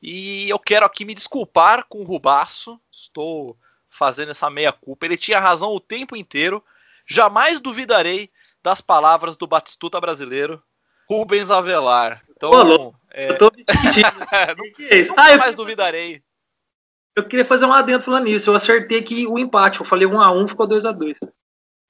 E 0.00 0.48
eu 0.48 0.58
quero 0.58 0.86
aqui 0.86 1.04
me 1.04 1.14
desculpar 1.14 1.84
com 1.88 2.00
o 2.00 2.04
Rubaço, 2.04 2.80
estou 2.90 3.54
fazendo 3.86 4.30
essa 4.30 4.48
meia-culpa. 4.48 5.04
Ele 5.04 5.18
tinha 5.18 5.38
razão 5.38 5.74
o 5.74 5.80
tempo 5.80 6.16
inteiro. 6.16 6.64
Jamais 7.06 7.60
duvidarei 7.60 8.30
das 8.62 8.80
palavras 8.80 9.36
do 9.36 9.46
Batistuta 9.46 10.00
brasileiro, 10.00 10.62
Rubens 11.08 11.50
Avelar. 11.50 12.22
Então, 12.30 12.50
Ô, 12.50 12.94
é... 13.10 13.30
eu 13.30 13.38
tô 13.38 13.50
me 13.54 13.62
sentindo. 13.62 14.08
não, 14.56 14.72
que 14.72 14.84
é 14.84 15.00
isso? 15.00 15.12
Ah, 15.16 15.36
mais 15.36 15.54
duvidarei. 15.54 16.22
Eu 17.18 17.24
queria 17.24 17.44
fazer 17.44 17.66
um 17.66 17.72
adentro 17.72 18.04
falando 18.06 18.24
nisso. 18.24 18.50
Eu 18.50 18.54
acertei 18.54 19.02
que 19.02 19.26
o 19.26 19.38
empate. 19.38 19.80
Eu 19.80 19.86
falei 19.86 20.06
1 20.06 20.20
a 20.20 20.30
1 20.30 20.48
ficou 20.48 20.66
2 20.66 20.84
a 20.84 20.92
2 20.92 21.16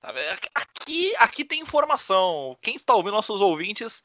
tá 0.01 0.15
aqui, 0.55 1.13
aqui 1.19 1.45
tem 1.45 1.61
informação. 1.61 2.57
Quem 2.63 2.77
está 2.77 2.95
ouvindo, 2.95 3.13
nossos 3.13 3.41
ouvintes, 3.43 4.03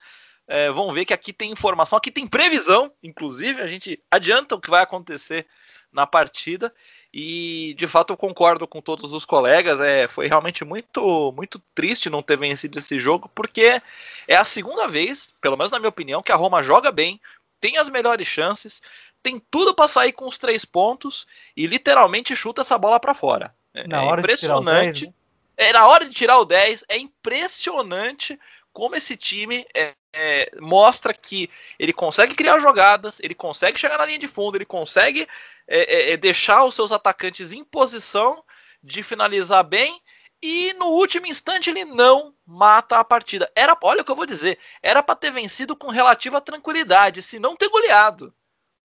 é, 0.47 0.69
vão 0.69 0.91
ver 0.91 1.05
que 1.05 1.13
aqui 1.13 1.31
tem 1.31 1.51
informação. 1.51 1.97
Aqui 1.97 2.11
tem 2.11 2.27
previsão, 2.27 2.91
inclusive. 3.01 3.61
A 3.61 3.67
gente 3.67 4.01
adianta 4.11 4.55
o 4.55 4.59
que 4.59 4.69
vai 4.69 4.83
acontecer 4.83 5.47
na 5.93 6.05
partida. 6.05 6.73
E 7.13 7.73
de 7.77 7.87
fato 7.87 8.11
eu 8.11 8.17
concordo 8.17 8.67
com 8.67 8.81
todos 8.81 9.13
os 9.13 9.23
colegas. 9.23 9.79
É, 9.79 10.07
foi 10.09 10.27
realmente 10.27 10.65
muito, 10.65 11.31
muito 11.31 11.61
triste 11.73 12.09
não 12.09 12.21
ter 12.21 12.37
vencido 12.37 12.79
esse 12.79 12.99
jogo, 12.99 13.29
porque 13.33 13.81
é 14.27 14.35
a 14.35 14.43
segunda 14.43 14.87
vez, 14.87 15.33
pelo 15.39 15.55
menos 15.55 15.71
na 15.71 15.79
minha 15.79 15.89
opinião, 15.89 16.21
que 16.21 16.31
a 16.31 16.35
Roma 16.35 16.61
joga 16.61 16.91
bem, 16.91 17.21
tem 17.61 17.77
as 17.77 17.87
melhores 17.87 18.27
chances, 18.27 18.81
tem 19.23 19.39
tudo 19.49 19.73
para 19.73 19.87
sair 19.87 20.11
com 20.11 20.27
os 20.27 20.37
três 20.37 20.65
pontos 20.65 21.25
e 21.55 21.65
literalmente 21.65 22.35
chuta 22.35 22.61
essa 22.61 22.77
bola 22.77 22.99
para 22.99 23.13
fora. 23.13 23.55
É, 23.73 23.81
é 23.81 24.19
impressionante. 24.19 25.05
10, 25.05 25.07
né? 25.07 25.13
É 25.55 25.73
na 25.73 25.87
hora 25.87 26.05
de 26.05 26.13
tirar 26.13 26.39
o 26.39 26.45
10, 26.45 26.85
é 26.89 26.97
impressionante 26.97 28.37
como 28.73 28.95
esse 28.95 29.15
time 29.15 29.65
é, 29.73 29.93
é, 30.11 30.51
mostra 30.59 31.13
que 31.13 31.49
ele 31.79 31.93
consegue 31.93 32.35
criar 32.35 32.59
jogadas, 32.59 33.19
ele 33.19 33.35
consegue 33.35 33.79
chegar 33.79 33.97
na 33.97 34.05
linha 34.05 34.19
de 34.19 34.27
fundo, 34.27 34.57
ele 34.57 34.65
consegue 34.65 35.27
é, 35.67 35.79
é, 35.79 36.11
é, 36.11 36.17
deixar 36.17 36.65
os 36.65 36.75
seus 36.75 36.91
atacantes 36.91 37.53
em 37.53 37.63
posição 37.63 38.43
de 38.83 39.01
finalizar 39.01 39.63
bem 39.63 40.01
e 40.41 40.73
no 40.73 40.87
último 40.87 41.27
instante 41.27 41.69
ele 41.69 41.85
não 41.85 42.35
mata 42.45 42.97
a 42.97 43.03
partida. 43.03 43.49
Era, 43.55 43.77
olha 43.81 44.01
o 44.01 44.03
que 44.03 44.11
eu 44.11 44.15
vou 44.15 44.25
dizer, 44.25 44.59
era 44.81 45.01
para 45.01 45.15
ter 45.15 45.31
vencido 45.31 45.75
com 45.75 45.89
relativa 45.89 46.41
tranquilidade, 46.41 47.21
se 47.21 47.39
não 47.39 47.55
ter 47.55 47.69
goleado. 47.69 48.33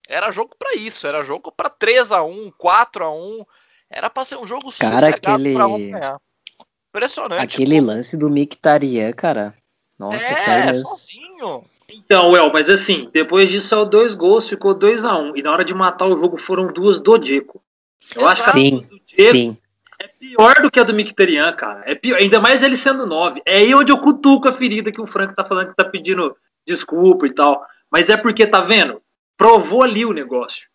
Era 0.08 0.30
jogo 0.30 0.56
para 0.58 0.74
isso, 0.74 1.06
era 1.06 1.22
jogo 1.22 1.52
para 1.52 1.68
3 1.68 2.12
a 2.12 2.22
1, 2.22 2.50
4 2.56 3.04
a 3.04 3.14
1. 3.14 3.44
Era 3.90 4.08
para 4.08 4.24
ser 4.24 4.36
um 4.36 4.46
jogo 4.46 4.72
cara, 4.78 5.08
aquele... 5.08 5.54
para 5.54 5.68
ganhar. 5.68 6.16
Impressionante. 6.88 7.42
Aquele 7.42 7.78
pô. 7.78 7.86
lance 7.86 8.16
do 8.16 8.30
Mictarian, 8.30 9.12
cara. 9.12 9.54
Nossa, 9.98 10.16
é, 10.16 10.36
sério 10.36 10.72
mesmo. 10.72 10.88
Sozinho. 10.88 11.64
Então, 11.90 12.34
El, 12.36 12.50
mas 12.52 12.70
assim, 12.70 13.10
depois 13.12 13.50
disso 13.50 13.68
saiu 13.68 13.84
dois 13.84 14.14
gols, 14.14 14.48
ficou 14.48 14.74
2 14.74 15.04
a 15.04 15.16
1 15.16 15.30
um, 15.30 15.36
E 15.36 15.42
na 15.42 15.52
hora 15.52 15.64
de 15.64 15.74
matar 15.74 16.06
o 16.06 16.16
jogo 16.16 16.38
foram 16.38 16.72
duas 16.72 16.98
do 16.98 17.18
Diego. 17.18 17.62
Eu 18.16 18.26
acho 18.26 18.44
que 18.44 18.50
sim, 18.50 18.76
a 18.76 18.88
do 18.88 19.00
Diego 19.06 19.30
sim. 19.30 19.58
é 20.00 20.08
pior 20.08 20.54
do 20.62 20.70
que 20.70 20.80
a 20.80 20.84
do 20.84 20.94
Mictarian, 20.94 21.52
cara. 21.52 21.82
É 21.86 21.94
pior, 21.94 22.18
ainda 22.18 22.40
mais 22.40 22.62
ele 22.62 22.76
sendo 22.76 23.06
9. 23.06 23.42
É 23.44 23.58
aí 23.58 23.74
onde 23.74 23.92
eu 23.92 23.98
cutuco 23.98 24.48
a 24.48 24.52
ferida 24.54 24.92
que 24.92 25.00
o 25.00 25.06
Frank 25.06 25.34
tá 25.34 25.44
falando 25.44 25.68
que 25.68 25.76
tá 25.76 25.84
pedindo 25.84 26.34
desculpa 26.66 27.26
e 27.26 27.34
tal. 27.34 27.64
Mas 27.90 28.08
é 28.08 28.16
porque, 28.16 28.46
tá 28.46 28.60
vendo? 28.60 29.02
Provou 29.38 29.82
ali 29.82 30.04
o 30.04 30.12
negócio. 30.12 30.68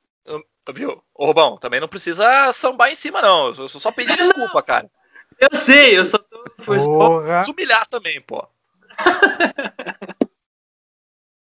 Viu? 0.73 1.03
Ô, 1.13 1.25
Rubão, 1.25 1.57
também 1.57 1.81
não 1.81 1.87
precisa 1.89 2.51
sambar 2.53 2.89
em 2.89 2.95
cima, 2.95 3.21
não. 3.21 3.47
Eu 3.47 3.67
só 3.67 3.91
pedi 3.91 4.15
desculpa, 4.15 4.63
cara. 4.63 4.89
Eu 5.37 5.49
sei, 5.53 5.97
eu 5.97 6.05
só 6.05 6.17
tô. 6.17 6.43
Foi 6.63 6.77
humilhar 7.49 7.85
também, 7.87 8.21
pô. 8.21 8.47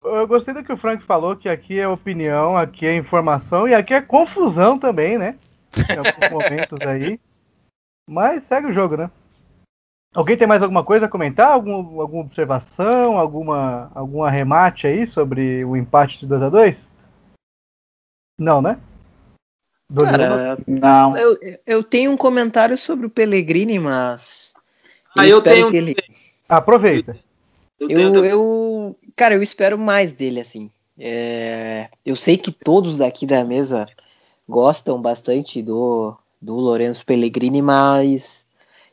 Eu 0.05 0.25
gostei 0.29 0.55
do 0.55 0.63
que 0.63 0.73
o 0.73 0.77
Frank 0.77 1.03
falou, 1.05 1.35
que 1.35 1.49
aqui 1.49 1.81
é 1.81 1.89
opinião, 1.89 2.57
aqui 2.57 2.87
é 2.87 2.95
informação 2.95 3.67
e 3.67 3.75
aqui 3.75 3.93
é 3.93 4.01
confusão 4.01 4.79
também, 4.79 5.19
né? 5.19 5.37
Em 5.77 5.99
alguns 5.99 6.31
momentos 6.31 6.87
aí. 6.87 7.19
Mas 8.09 8.45
segue 8.45 8.69
o 8.69 8.73
jogo, 8.73 8.97
né? 8.97 9.11
Alguém 10.15 10.37
tem 10.37 10.47
mais 10.47 10.63
alguma 10.63 10.85
coisa 10.85 11.07
a 11.07 11.09
comentar? 11.09 11.49
Algum, 11.49 12.01
alguma 12.01 12.23
observação? 12.23 13.19
Alguma, 13.19 13.91
algum 13.97 14.23
arremate 14.23 14.87
aí 14.87 15.09
sobre 15.09 15.65
o 15.65 15.77
empate 15.77 16.21
de 16.21 16.27
2x2? 16.33 16.77
Não, 18.39 18.61
né? 18.61 18.79
Cara, 19.95 20.59
não. 20.67 21.17
Eu, 21.17 21.37
eu 21.67 21.83
tenho 21.83 22.11
um 22.11 22.17
comentário 22.17 22.77
sobre 22.77 23.07
o 23.07 23.11
Pellegrini, 23.11 23.79
mas. 23.79 24.53
Eu 25.15 25.23
ah, 25.23 25.29
eu 25.29 25.43
tenho. 25.43 25.71
Que 25.71 25.77
ele... 25.77 25.97
Aproveita. 26.49 27.19
Eu, 27.79 27.91
eu, 27.91 28.25
eu, 28.25 28.97
cara, 29.15 29.35
eu 29.35 29.43
espero 29.43 29.79
mais 29.79 30.13
dele, 30.13 30.41
assim. 30.41 30.71
É, 30.99 31.89
eu 32.05 32.17
sei 32.17 32.37
que 32.37 32.51
todos 32.51 32.97
daqui 32.97 33.27
da 33.27 33.45
mesa 33.45 33.87
gostam 34.49 35.01
bastante 35.01 35.61
do, 35.63 36.17
do 36.41 36.55
Lourenço 36.55 37.05
Pellegrini, 37.05 37.61
mas 37.61 38.47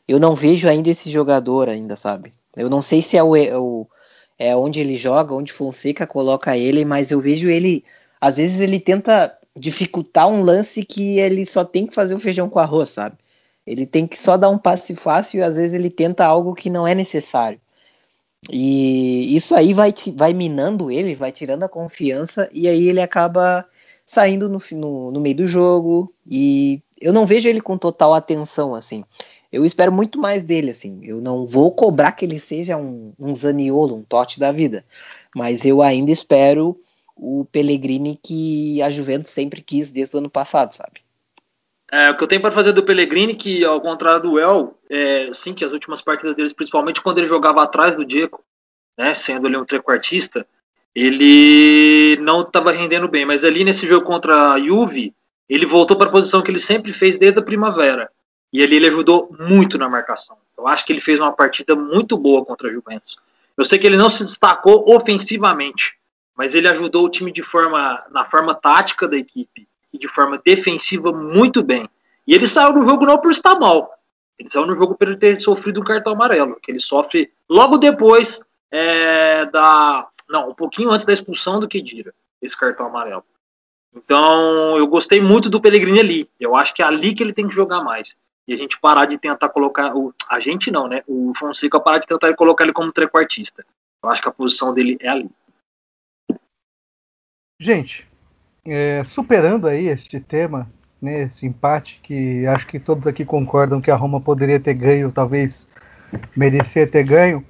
eu 0.07 0.19
não 0.19 0.35
vejo 0.35 0.67
ainda 0.67 0.89
esse 0.89 1.09
jogador 1.09 1.69
ainda, 1.69 1.95
sabe? 1.95 2.33
Eu 2.55 2.69
não 2.69 2.81
sei 2.81 3.01
se 3.01 3.17
é 3.17 3.23
o, 3.23 3.35
é 3.35 3.57
o 3.57 3.87
é 4.37 4.55
onde 4.55 4.81
ele 4.81 4.97
joga, 4.97 5.33
onde 5.33 5.53
Fonseca 5.53 6.05
coloca 6.05 6.57
ele, 6.57 6.83
mas 6.83 7.11
eu 7.11 7.19
vejo 7.19 7.49
ele, 7.49 7.85
às 8.23 8.37
vezes 8.37 8.61
ele 8.61 8.79
tenta 8.79 9.37
dificultar 9.53 10.29
um 10.29 10.41
lance 10.41 10.85
que 10.85 11.19
ele 11.19 11.45
só 11.45 11.65
tem 11.65 11.85
que 11.85 11.93
fazer 11.93 12.15
o 12.15 12.19
feijão 12.19 12.47
com 12.47 12.57
arroz, 12.57 12.91
sabe? 12.91 13.17
Ele 13.67 13.85
tem 13.85 14.07
que 14.07 14.21
só 14.21 14.37
dar 14.37 14.49
um 14.49 14.57
passe 14.57 14.95
fácil 14.95 15.39
e 15.39 15.43
às 15.43 15.57
vezes 15.57 15.73
ele 15.73 15.89
tenta 15.89 16.25
algo 16.25 16.55
que 16.55 16.69
não 16.69 16.87
é 16.87 16.95
necessário. 16.95 17.59
E 18.49 19.35
isso 19.35 19.53
aí 19.53 19.73
vai, 19.73 19.93
vai 20.15 20.33
minando 20.33 20.89
ele, 20.89 21.15
vai 21.15 21.33
tirando 21.33 21.63
a 21.63 21.69
confiança, 21.69 22.49
e 22.53 22.65
aí 22.65 22.87
ele 22.87 23.01
acaba 23.01 23.65
saindo 24.05 24.47
no, 24.47 24.61
no, 24.71 25.11
no 25.11 25.19
meio 25.19 25.35
do 25.35 25.47
jogo. 25.47 26.13
E 26.25 26.81
eu 27.01 27.11
não 27.11 27.25
vejo 27.25 27.49
ele 27.49 27.59
com 27.59 27.77
total 27.77 28.13
atenção, 28.13 28.73
assim. 28.73 29.03
eu 29.51 29.65
espero 29.65 29.91
muito 29.91 30.17
mais 30.17 30.45
dele, 30.45 30.71
assim. 30.71 31.01
Eu 31.03 31.19
não 31.19 31.45
vou 31.45 31.73
cobrar 31.73 32.13
que 32.13 32.23
ele 32.23 32.39
seja 32.39 32.77
um, 32.77 33.11
um 33.19 33.35
Zaniolo, 33.35 33.97
um 33.97 34.01
Totti 34.01 34.39
da 34.39 34.53
vida. 34.53 34.85
Mas 35.35 35.65
eu 35.65 35.81
ainda 35.81 36.09
espero 36.09 36.79
o 37.15 37.45
Pellegrini 37.45 38.19
que 38.21 38.81
a 38.81 38.89
Juventus 38.89 39.31
sempre 39.31 39.61
quis 39.61 39.91
desde 39.91 40.15
o 40.15 40.19
ano 40.19 40.29
passado, 40.29 40.73
sabe? 40.73 41.01
É, 41.91 42.09
o 42.09 42.17
que 42.17 42.23
eu 42.23 42.27
tenho 42.27 42.41
para 42.41 42.51
fazer 42.51 42.71
do 42.71 42.83
Pellegrini, 42.83 43.35
que 43.35 43.63
ao 43.63 43.79
contrário 43.79 44.23
do 44.23 44.39
El, 44.39 44.75
é, 44.89 45.31
sim, 45.33 45.53
que 45.53 45.63
as 45.63 45.71
últimas 45.71 46.01
partidas 46.01 46.35
deles, 46.35 46.51
principalmente 46.51 47.01
quando 47.01 47.19
ele 47.19 47.27
jogava 47.27 47.61
atrás 47.61 47.95
do 47.95 48.03
Diego, 48.03 48.43
né, 48.97 49.13
sendo 49.13 49.47
ele 49.47 49.57
um 49.57 49.65
trequartista, 49.65 50.45
ele 50.95 52.17
não 52.21 52.41
estava 52.41 52.71
rendendo 52.71 53.07
bem. 53.07 53.25
Mas 53.25 53.43
ali 53.43 53.63
nesse 53.63 53.87
jogo 53.87 54.05
contra 54.05 54.53
a 54.53 54.59
Juve, 54.59 55.13
ele 55.47 55.65
voltou 55.65 55.97
para 55.97 56.09
a 56.09 56.11
posição 56.11 56.41
que 56.41 56.49
ele 56.49 56.59
sempre 56.59 56.93
fez 56.93 57.17
desde 57.17 57.39
a 57.39 57.43
primavera. 57.43 58.09
E 58.51 58.61
ali 58.61 58.75
ele 58.75 58.87
ajudou 58.87 59.35
muito 59.39 59.77
na 59.77 59.89
marcação. 59.89 60.37
Eu 60.57 60.67
acho 60.67 60.85
que 60.85 60.93
ele 60.93 61.01
fez 61.01 61.19
uma 61.19 61.31
partida 61.31 61.75
muito 61.75 62.17
boa 62.17 62.45
contra 62.45 62.69
a 62.69 62.71
Juventus. 62.71 63.17
Eu 63.57 63.65
sei 63.65 63.77
que 63.77 63.85
ele 63.85 63.97
não 63.97 64.09
se 64.09 64.23
destacou 64.23 64.91
ofensivamente, 64.95 65.95
mas 66.35 66.55
ele 66.55 66.67
ajudou 66.67 67.05
o 67.05 67.09
time 67.09 67.31
de 67.31 67.43
forma 67.43 68.03
na 68.11 68.25
forma 68.25 68.55
tática 68.55 69.07
da 69.07 69.17
equipe 69.17 69.67
e 69.91 69.97
de 69.97 70.07
forma 70.07 70.41
defensiva 70.43 71.11
muito 71.11 71.61
bem. 71.61 71.89
E 72.25 72.33
ele 72.33 72.47
saiu 72.47 72.73
no 72.73 72.85
jogo 72.85 73.05
não 73.05 73.17
por 73.17 73.31
estar 73.31 73.59
mal. 73.59 73.93
Ele 74.39 74.49
saiu 74.49 74.65
no 74.65 74.75
jogo 74.75 74.95
por 74.95 75.15
ter 75.17 75.39
sofrido 75.39 75.79
um 75.79 75.83
cartão 75.83 76.13
amarelo, 76.13 76.57
que 76.61 76.71
ele 76.71 76.79
sofre 76.79 77.31
logo 77.47 77.77
depois 77.77 78.41
é, 78.71 79.45
da. 79.45 80.07
Não, 80.27 80.49
um 80.49 80.53
pouquinho 80.55 80.89
antes 80.89 81.05
da 81.05 81.13
expulsão 81.13 81.59
do 81.59 81.67
Kedira, 81.67 82.13
esse 82.41 82.57
cartão 82.57 82.87
amarelo. 82.87 83.23
Então, 83.95 84.75
eu 84.77 84.87
gostei 84.87 85.21
muito 85.21 85.49
do 85.49 85.61
Pellegrini 85.61 85.99
ali. 85.99 86.29
Eu 86.39 86.55
acho 86.55 86.73
que 86.73 86.81
é 86.81 86.85
ali 86.85 87.13
que 87.13 87.21
ele 87.21 87.33
tem 87.33 87.47
que 87.47 87.53
jogar 87.53 87.83
mais. 87.83 88.15
E 88.47 88.53
a 88.53 88.57
gente 88.57 88.79
parar 88.79 89.05
de 89.05 89.17
tentar 89.17 89.49
colocar. 89.49 89.95
O, 89.95 90.13
a 90.27 90.39
gente 90.39 90.71
não, 90.71 90.87
né? 90.87 91.03
O 91.07 91.31
Fonseca 91.37 91.79
parar 91.79 91.99
de 91.99 92.07
tentar 92.07 92.33
colocar 92.33 92.63
ele 92.63 92.73
como 92.73 92.91
trequartista. 92.91 93.63
Eu 94.01 94.09
acho 94.09 94.21
que 94.21 94.27
a 94.27 94.31
posição 94.31 94.73
dele 94.73 94.97
é 94.99 95.09
ali. 95.09 95.29
Gente, 97.59 98.07
é, 98.65 99.03
superando 99.05 99.67
aí 99.67 99.87
este 99.87 100.19
tema, 100.19 100.69
né, 101.01 101.23
esse 101.23 101.45
empate, 101.45 101.99
que 102.01 102.45
acho 102.47 102.67
que 102.67 102.79
todos 102.79 103.05
aqui 103.07 103.25
concordam 103.25 103.81
que 103.81 103.91
a 103.91 103.95
Roma 103.95 104.19
poderia 104.21 104.59
ter 104.59 104.73
ganho, 104.73 105.11
talvez 105.11 105.67
merecia 106.35 106.87
ter 106.87 107.03
ganho, 107.03 107.45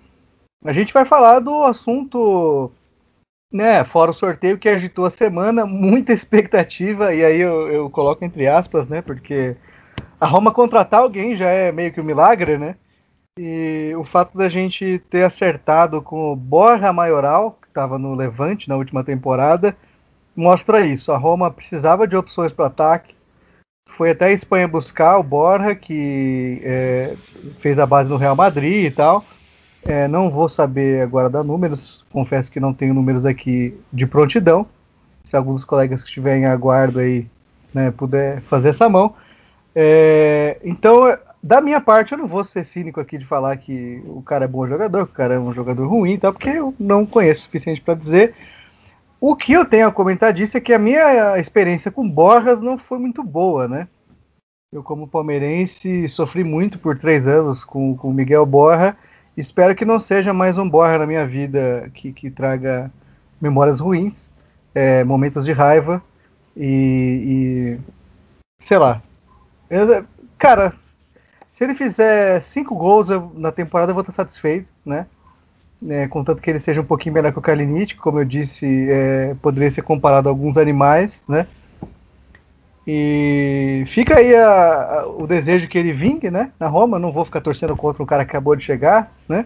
a 0.65 0.73
gente 0.73 0.93
vai 0.93 1.05
falar 1.05 1.39
do 1.39 1.63
assunto, 1.63 2.71
né, 3.51 3.83
fora 3.83 4.11
o 4.11 4.13
sorteio 4.13 4.57
que 4.57 4.69
agitou 4.69 5.05
a 5.05 5.09
semana, 5.09 5.65
muita 5.65 6.13
expectativa, 6.13 7.13
e 7.13 7.23
aí 7.23 7.39
eu, 7.39 7.67
eu 7.69 7.89
coloco 7.89 8.23
entre 8.23 8.47
aspas, 8.47 8.87
né, 8.87 9.01
porque 9.01 9.55
a 10.19 10.25
Roma 10.25 10.51
contratar 10.51 11.01
alguém 11.01 11.37
já 11.37 11.49
é 11.49 11.71
meio 11.71 11.91
que 11.91 12.01
um 12.01 12.05
milagre, 12.05 12.57
né, 12.57 12.75
e 13.37 13.93
o 13.97 14.03
fato 14.03 14.37
da 14.37 14.47
gente 14.47 14.99
ter 15.09 15.23
acertado 15.23 16.01
com 16.01 16.31
o 16.31 16.35
Borja 16.35 16.93
Maioral, 16.93 17.57
que 17.61 17.67
estava 17.67 17.97
no 17.97 18.15
Levante 18.15 18.69
na 18.69 18.75
última 18.75 19.03
temporada, 19.03 19.75
mostra 20.35 20.85
isso. 20.85 21.11
A 21.11 21.17
Roma 21.17 21.51
precisava 21.51 22.07
de 22.07 22.15
opções 22.15 22.51
para 22.51 22.67
ataque. 22.67 23.15
Foi 23.97 24.11
até 24.11 24.25
a 24.25 24.31
Espanha 24.31 24.67
buscar 24.67 25.17
o 25.19 25.23
Borja, 25.23 25.75
que 25.75 26.59
é, 26.63 27.15
fez 27.59 27.77
a 27.77 27.85
base 27.85 28.09
no 28.09 28.17
Real 28.17 28.35
Madrid 28.35 28.85
e 28.85 28.91
tal. 28.91 29.23
É, 29.85 30.07
não 30.07 30.29
vou 30.29 30.47
saber 30.47 31.01
agora 31.01 31.29
dar 31.29 31.43
números, 31.43 32.03
confesso 32.11 32.49
que 32.49 32.59
não 32.59 32.73
tenho 32.73 32.93
números 32.93 33.25
aqui 33.25 33.77
de 33.91 34.07
prontidão. 34.07 34.65
Se 35.25 35.35
alguns 35.35 35.65
colegas 35.65 36.01
que 36.01 36.07
estiverem 36.07 36.43
em 36.43 36.45
aguardo 36.45 36.99
aí 36.99 37.27
né, 37.73 37.91
puder 37.91 38.41
fazer 38.41 38.69
essa 38.69 38.87
mão. 38.87 39.15
É, 39.75 40.57
então, 40.63 41.17
da 41.41 41.59
minha 41.59 41.81
parte, 41.81 42.13
eu 42.13 42.17
não 42.17 42.27
vou 42.27 42.43
ser 42.43 42.65
cínico 42.65 42.99
aqui 42.99 43.17
de 43.17 43.25
falar 43.25 43.57
que 43.57 44.01
o 44.05 44.21
cara 44.21 44.45
é 44.45 44.47
bom 44.47 44.67
jogador, 44.67 45.05
que 45.05 45.11
o 45.11 45.15
cara 45.15 45.33
é 45.33 45.39
um 45.39 45.51
jogador 45.51 45.87
ruim, 45.87 46.17
tá? 46.17 46.31
porque 46.31 46.49
eu 46.49 46.73
não 46.79 47.05
conheço 47.05 47.41
o 47.41 47.43
suficiente 47.43 47.81
para 47.81 47.95
dizer. 47.95 48.33
O 49.25 49.37
que 49.37 49.53
eu 49.53 49.63
tenho 49.63 49.87
a 49.87 49.91
comentar 49.91 50.33
disso 50.33 50.57
é 50.57 50.59
que 50.59 50.73
a 50.73 50.77
minha 50.77 51.39
experiência 51.39 51.89
com 51.89 52.09
Borjas 52.09 52.59
não 52.59 52.77
foi 52.77 52.99
muito 52.99 53.23
boa, 53.23 53.69
né? 53.69 53.87
Eu, 54.69 54.83
como 54.83 55.07
palmeirense, 55.07 56.09
sofri 56.09 56.43
muito 56.43 56.77
por 56.77 56.99
três 56.99 57.25
anos 57.25 57.63
com 57.63 57.93
o 58.03 58.11
Miguel 58.11 58.45
Borja. 58.45 58.97
Espero 59.37 59.73
que 59.75 59.85
não 59.85 59.97
seja 59.97 60.33
mais 60.33 60.57
um 60.57 60.69
Borja 60.69 60.97
na 60.97 61.07
minha 61.07 61.25
vida 61.25 61.89
que, 61.93 62.11
que 62.11 62.29
traga 62.29 62.91
memórias 63.39 63.79
ruins, 63.79 64.29
é, 64.75 65.05
momentos 65.05 65.45
de 65.45 65.53
raiva 65.53 66.03
e, 66.57 67.79
e 68.59 68.65
sei 68.65 68.77
lá. 68.77 69.01
Eu, 69.69 70.03
cara, 70.37 70.73
se 71.49 71.63
ele 71.63 71.75
fizer 71.75 72.41
cinco 72.41 72.75
gols 72.75 73.07
na 73.35 73.53
temporada, 73.53 73.91
eu 73.91 73.95
vou 73.95 74.01
estar 74.01 74.11
satisfeito, 74.11 74.69
né? 74.85 75.07
Né, 75.83 76.07
contanto 76.07 76.41
que 76.41 76.49
ele 76.49 76.61
seja 76.61 76.79
um 76.79 76.85
pouquinho 76.85 77.13
melhor 77.13 77.33
que 77.33 77.39
o 77.39 77.41
Kalinic, 77.41 77.95
como 77.95 78.19
eu 78.19 78.25
disse, 78.25 78.65
é, 78.89 79.35
poderia 79.41 79.69
ser 79.69 79.81
comparado 79.81 80.29
a 80.29 80.31
alguns 80.31 80.55
animais, 80.55 81.13
né? 81.27 81.45
E 82.87 83.85
fica 83.87 84.17
aí 84.17 84.35
a, 84.35 85.01
a, 85.01 85.07
o 85.07 85.27
desejo 85.27 85.67
que 85.67 85.77
ele 85.77 85.93
vingue, 85.93 86.31
né, 86.31 86.51
na 86.59 86.67
Roma. 86.67 86.99
Não 86.99 87.11
vou 87.11 87.25
ficar 87.25 87.41
torcendo 87.41 87.75
contra 87.75 88.01
um 88.01 88.05
cara 88.05 88.23
que 88.23 88.31
acabou 88.31 88.55
de 88.55 88.63
chegar, 88.63 89.11
né? 89.27 89.45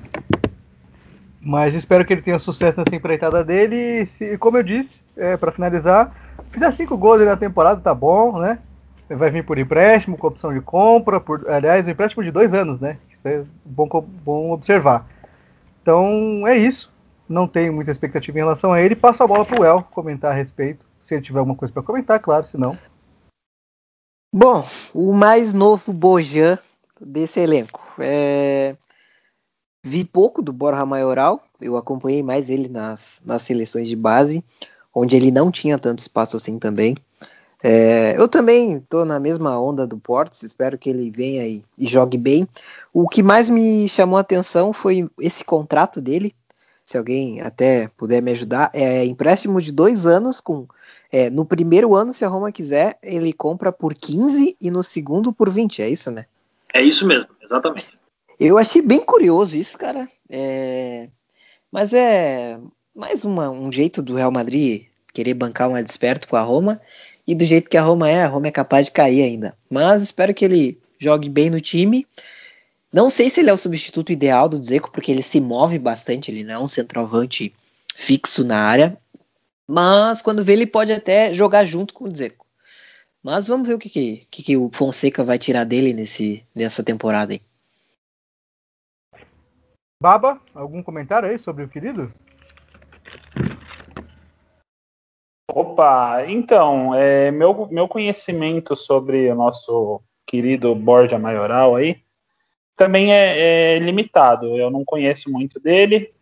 Mas 1.41 1.73
espero 1.73 2.05
que 2.05 2.13
ele 2.13 2.21
tenha 2.21 2.39
sucesso 2.39 2.79
nessa 2.79 2.95
empreitada 2.95 3.43
dele. 3.43 3.75
E, 3.75 4.05
se, 4.05 4.37
como 4.37 4.57
eu 4.57 4.63
disse, 4.63 5.01
é, 5.15 5.37
para 5.37 5.51
finalizar, 5.51 6.11
fizer 6.51 6.69
cinco 6.71 6.97
gols 6.97 7.23
na 7.23 7.37
temporada, 7.37 7.81
tá 7.81 7.93
bom, 7.95 8.39
né? 8.39 8.59
Vai 9.09 9.31
vir 9.31 9.45
por 9.45 9.57
empréstimo, 9.57 10.17
com 10.17 10.27
opção 10.27 10.53
de 10.53 10.61
compra. 10.61 11.19
Por, 11.19 11.49
aliás, 11.49 11.87
um 11.87 11.91
empréstimo 11.91 12.23
de 12.23 12.31
dois 12.31 12.53
anos, 12.53 12.79
né? 12.79 12.97
Isso 13.09 13.27
é 13.27 13.43
bom, 13.65 13.87
bom 14.23 14.51
observar. 14.51 15.05
Então 15.87 16.45
é 16.45 16.57
isso. 16.57 16.91
Não 17.29 17.47
tenho 17.47 17.71
muita 17.71 17.91
expectativa 17.91 18.37
em 18.37 18.41
relação 18.41 18.73
a 18.73 18.81
ele. 18.81 18.93
Passo 18.93 19.23
a 19.23 19.27
bola 19.27 19.45
para 19.45 19.61
o 19.61 19.63
El 19.63 19.83
comentar 19.83 20.33
a 20.33 20.35
respeito. 20.35 20.85
Se 21.01 21.15
ele 21.15 21.23
tiver 21.23 21.39
alguma 21.39 21.55
coisa 21.55 21.73
para 21.73 21.81
comentar, 21.81 22.19
claro, 22.19 22.45
se 22.45 22.57
não. 22.57 22.77
Bom, 24.35 24.67
o 24.93 25.13
mais 25.13 25.53
novo 25.53 25.93
Bojan 25.93 26.59
desse 26.99 27.39
elenco. 27.39 27.81
É... 27.99 28.75
Vi 29.81 30.03
pouco 30.03 30.41
do 30.41 30.51
Borja 30.51 30.85
Maioral, 30.85 31.41
eu 31.61 31.77
acompanhei 31.77 32.21
mais 32.21 32.49
ele 32.49 32.67
nas, 32.67 33.21
nas 33.25 33.43
seleções 33.43 33.87
de 33.87 33.95
base, 33.95 34.43
onde 34.93 35.15
ele 35.15 35.31
não 35.31 35.49
tinha 35.49 35.79
tanto 35.79 35.99
espaço 35.99 36.35
assim 36.35 36.59
também. 36.59 36.97
É, 37.63 38.15
eu 38.17 38.27
também 38.27 38.77
estou 38.77 39.03
na 39.03 39.19
mesma 39.19 39.59
onda 39.59 39.87
do 39.87 39.97
Portes, 39.97 40.43
espero 40.43 40.77
que 40.77 40.89
ele 40.89 41.09
venha 41.09 41.45
e, 41.47 41.63
e, 41.77 41.87
jogue 41.87 42.17
bem. 42.17 42.47
O 42.93 43.07
que 43.07 43.23
mais 43.23 43.49
me 43.49 43.89
chamou 43.89 44.17
a 44.17 44.21
atenção 44.21 44.71
foi 44.71 45.09
esse 45.19 45.43
contrato 45.43 45.99
dele. 45.99 46.35
Se 46.83 46.97
alguém 46.97 47.41
até 47.41 47.89
puder 47.97 48.21
me 48.21 48.31
ajudar, 48.31 48.69
é 48.73 49.03
empréstimo 49.05 49.59
de 49.61 49.71
dois 49.71 50.05
anos 50.05 50.39
com. 50.39 50.67
É, 51.11 51.29
no 51.29 51.45
primeiro 51.45 51.95
ano, 51.95 52.13
se 52.13 52.25
a 52.25 52.27
Roma 52.27 52.51
quiser, 52.51 52.97
ele 53.01 53.31
compra 53.31 53.71
por 53.71 53.95
15 53.95 54.57
e 54.59 54.69
no 54.69 54.83
segundo 54.83 55.31
por 55.31 55.49
20, 55.49 55.81
é 55.81 55.89
isso, 55.89 56.11
né? 56.11 56.25
É 56.73 56.81
isso 56.81 57.07
mesmo, 57.07 57.29
exatamente. 57.41 57.97
Eu 58.39 58.57
achei 58.57 58.81
bem 58.81 58.99
curioso 58.99 59.55
isso, 59.55 59.77
cara. 59.77 60.07
É... 60.29 61.09
Mas 61.71 61.93
é 61.93 62.59
mais 62.93 63.23
uma, 63.23 63.49
um 63.49 63.71
jeito 63.71 64.01
do 64.01 64.15
Real 64.15 64.31
Madrid 64.31 64.85
querer 65.13 65.33
bancar 65.33 65.69
um 65.69 65.81
desperto 65.81 66.27
com 66.27 66.35
a 66.35 66.41
Roma. 66.41 66.79
E 67.27 67.35
do 67.35 67.45
jeito 67.45 67.69
que 67.69 67.77
a 67.77 67.81
Roma 67.81 68.09
é, 68.09 68.23
a 68.23 68.27
Roma 68.27 68.47
é 68.47 68.51
capaz 68.51 68.85
de 68.85 68.93
cair 68.93 69.21
ainda. 69.21 69.55
Mas 69.69 70.01
espero 70.01 70.33
que 70.33 70.45
ele 70.45 70.79
jogue 70.97 71.27
bem 71.27 71.49
no 71.49 71.59
time. 71.59 72.07
Não 72.91 73.09
sei 73.09 73.29
se 73.29 73.41
ele 73.41 73.49
é 73.49 73.53
o 73.53 73.57
substituto 73.57 74.11
ideal 74.11 74.47
do 74.47 74.59
Dzeko, 74.59 74.91
porque 74.91 75.11
ele 75.11 75.21
se 75.21 75.41
move 75.41 75.77
bastante, 75.77 76.31
ele 76.31 76.43
não 76.43 76.53
é 76.53 76.59
um 76.59 76.67
centroavante 76.67 77.53
fixo 77.93 78.45
na 78.45 78.57
área. 78.57 78.97
Mas 79.67 80.21
quando 80.21 80.43
vê, 80.43 80.53
ele 80.53 80.65
pode 80.65 80.93
até 80.93 81.33
jogar 81.33 81.65
junto 81.65 81.93
com 81.93 82.05
o 82.05 82.09
Dzeko. 82.09 82.45
Mas 83.21 83.45
vamos 83.45 83.67
ver 83.67 83.73
o 83.73 83.79
que, 83.79 83.89
que, 83.89 84.27
que, 84.31 84.43
que 84.43 84.57
o 84.57 84.69
Fonseca 84.71 85.21
vai 85.23 85.37
tirar 85.37 85.65
dele 85.65 85.91
nesse, 85.91 86.45
nessa 86.55 86.81
temporada 86.81 87.33
aí. 87.33 87.41
Baba, 90.01 90.39
algum 90.53 90.81
comentário 90.81 91.27
aí 91.27 91.37
sobre 91.39 91.63
o 91.63 91.67
querido? 91.67 92.13
Opa, 95.49 96.25
então, 96.27 96.93
é, 96.93 97.31
meu, 97.31 97.67
meu 97.71 97.87
conhecimento 97.87 98.75
sobre 98.75 99.31
o 99.31 99.35
nosso 99.35 100.01
querido 100.25 100.75
Borja 100.75 101.17
Maioral 101.17 101.75
aí 101.75 102.05
também 102.77 103.11
é, 103.11 103.75
é 103.75 103.79
limitado. 103.79 104.55
Eu 104.55 104.69
não 104.69 104.85
conheço 104.85 105.29
muito 105.31 105.59
dele. 105.59 106.13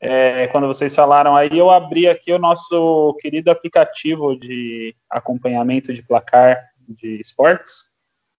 É, 0.00 0.46
quando 0.48 0.66
vocês 0.66 0.94
falaram 0.94 1.36
aí, 1.36 1.56
eu 1.56 1.70
abri 1.70 2.08
aqui 2.08 2.32
o 2.32 2.38
nosso 2.38 3.16
querido 3.20 3.50
aplicativo 3.50 4.36
de 4.36 4.94
acompanhamento 5.08 5.92
de 5.92 6.02
placar 6.02 6.58
de 6.88 7.20
esportes. 7.20 7.90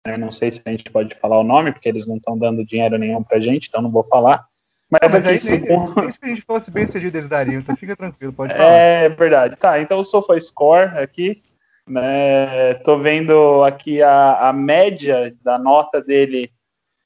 É, 0.05 0.17
não 0.17 0.31
sei 0.31 0.51
se 0.51 0.61
a 0.65 0.71
gente 0.71 0.91
pode 0.91 1.15
falar 1.15 1.39
o 1.39 1.43
nome, 1.43 1.71
porque 1.71 1.87
eles 1.87 2.07
não 2.07 2.17
estão 2.17 2.37
dando 2.37 2.65
dinheiro 2.65 2.97
nenhum 2.97 3.23
pra 3.23 3.39
gente, 3.39 3.67
então 3.67 3.81
não 3.81 3.91
vou 3.91 4.03
falar. 4.03 4.45
Mas, 4.91 5.15
aqui, 5.15 5.29
aí, 5.29 5.37
segundo... 5.37 6.11
se 6.11 6.19
a 6.21 6.27
gente 6.27 6.41
fosse 6.41 6.69
bem 6.69 6.85
sucedido, 6.85 7.17
eles 7.17 7.29
dariam, 7.29 7.61
então 7.61 7.77
fica 7.77 7.95
tranquilo, 7.95 8.33
pode 8.33 8.53
falar. 8.53 8.65
É 8.65 9.07
verdade. 9.07 9.55
Tá, 9.55 9.79
então 9.79 10.01
o 10.01 10.03
SofaScore 10.03 10.97
aqui, 10.97 11.41
né, 11.87 12.73
tô 12.83 12.97
vendo 12.97 13.63
aqui 13.63 14.01
a, 14.01 14.49
a 14.49 14.53
média 14.53 15.33
da 15.41 15.57
nota 15.57 16.01
dele 16.01 16.51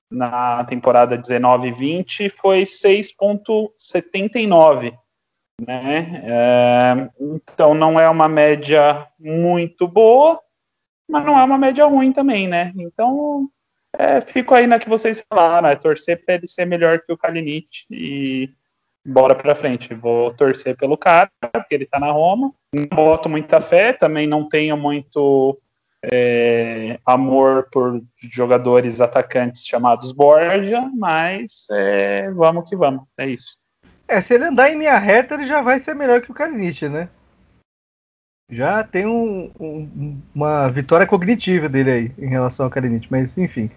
na 0.10 0.64
temporada 0.64 1.16
19-20 1.16 2.32
foi 2.32 2.64
6,79, 2.64 4.98
né? 5.62 6.24
É, 6.26 7.08
então 7.20 7.76
não 7.76 8.00
é 8.00 8.10
uma 8.10 8.28
média 8.28 9.08
muito 9.20 9.88
boa, 9.88 10.42
mas 11.08 11.24
não 11.24 11.38
é 11.38 11.44
uma 11.44 11.58
média 11.58 11.86
ruim 11.86 12.12
também, 12.12 12.48
né? 12.48 12.74
Então 12.78 13.48
é, 13.98 14.22
fico 14.22 14.54
aí 14.54 14.68
na 14.68 14.80
que 14.80 14.90
vocês 14.90 15.24
falaram, 15.28 15.70
é 15.70 15.76
torcer 15.76 16.24
para 16.24 16.36
ele 16.36 16.48
ser 16.48 16.66
melhor 16.66 17.02
que 17.02 17.12
o 17.12 17.18
Kalinic 17.18 17.86
e 17.90 18.50
bora 19.06 19.36
para 19.36 19.56
frente. 19.56 19.94
Vou 19.94 20.34
torcer 20.34 20.76
pelo 20.76 20.98
cara, 20.98 21.30
porque 21.54 21.76
ele 21.76 21.86
tá 21.86 22.00
na 22.00 22.12
Roma. 22.12 22.54
Não 22.74 22.86
boto 22.88 23.30
muita 23.30 23.62
fé, 23.62 23.94
também 23.94 24.28
não 24.28 24.50
tenho 24.50 24.76
muito 24.76 25.60
é, 26.04 27.00
amor 27.06 27.68
por 27.72 28.02
jogadores 28.18 29.02
atacantes 29.02 29.66
chamados 29.66 30.12
Borja, 30.12 30.82
mas 30.96 31.66
é, 31.72 32.30
vamos 32.32 32.70
que 32.70 32.76
vamos, 32.76 33.04
é 33.18 33.28
isso. 33.28 33.58
É, 34.08 34.22
se 34.22 34.36
ele 34.36 34.46
andar 34.46 34.70
em 34.70 34.78
linha 34.78 34.98
reta, 35.00 35.34
ele 35.34 35.48
já 35.48 35.62
vai 35.62 35.80
ser 35.80 35.96
melhor 35.96 36.22
que 36.22 36.32
o 36.32 36.34
Kalinic, 36.34 36.88
né? 36.88 37.10
Já 38.52 38.84
tem 38.84 39.08
um, 39.08 39.52
um, 39.60 40.22
uma 40.34 40.70
vitória 40.70 41.08
cognitiva 41.08 41.68
dele 41.68 41.92
aí 41.92 42.12
em 42.20 42.28
relação 42.28 42.66
ao 42.66 42.70
Kalinic, 42.70 43.08
mas 43.10 43.36
enfim. 43.36 43.72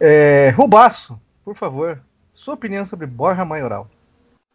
É, 0.00 0.50
Rubaço, 0.50 1.18
por 1.44 1.56
favor, 1.56 2.00
sua 2.34 2.54
opinião 2.54 2.84
sobre 2.86 3.06
Borja 3.06 3.44
Maioral. 3.44 3.88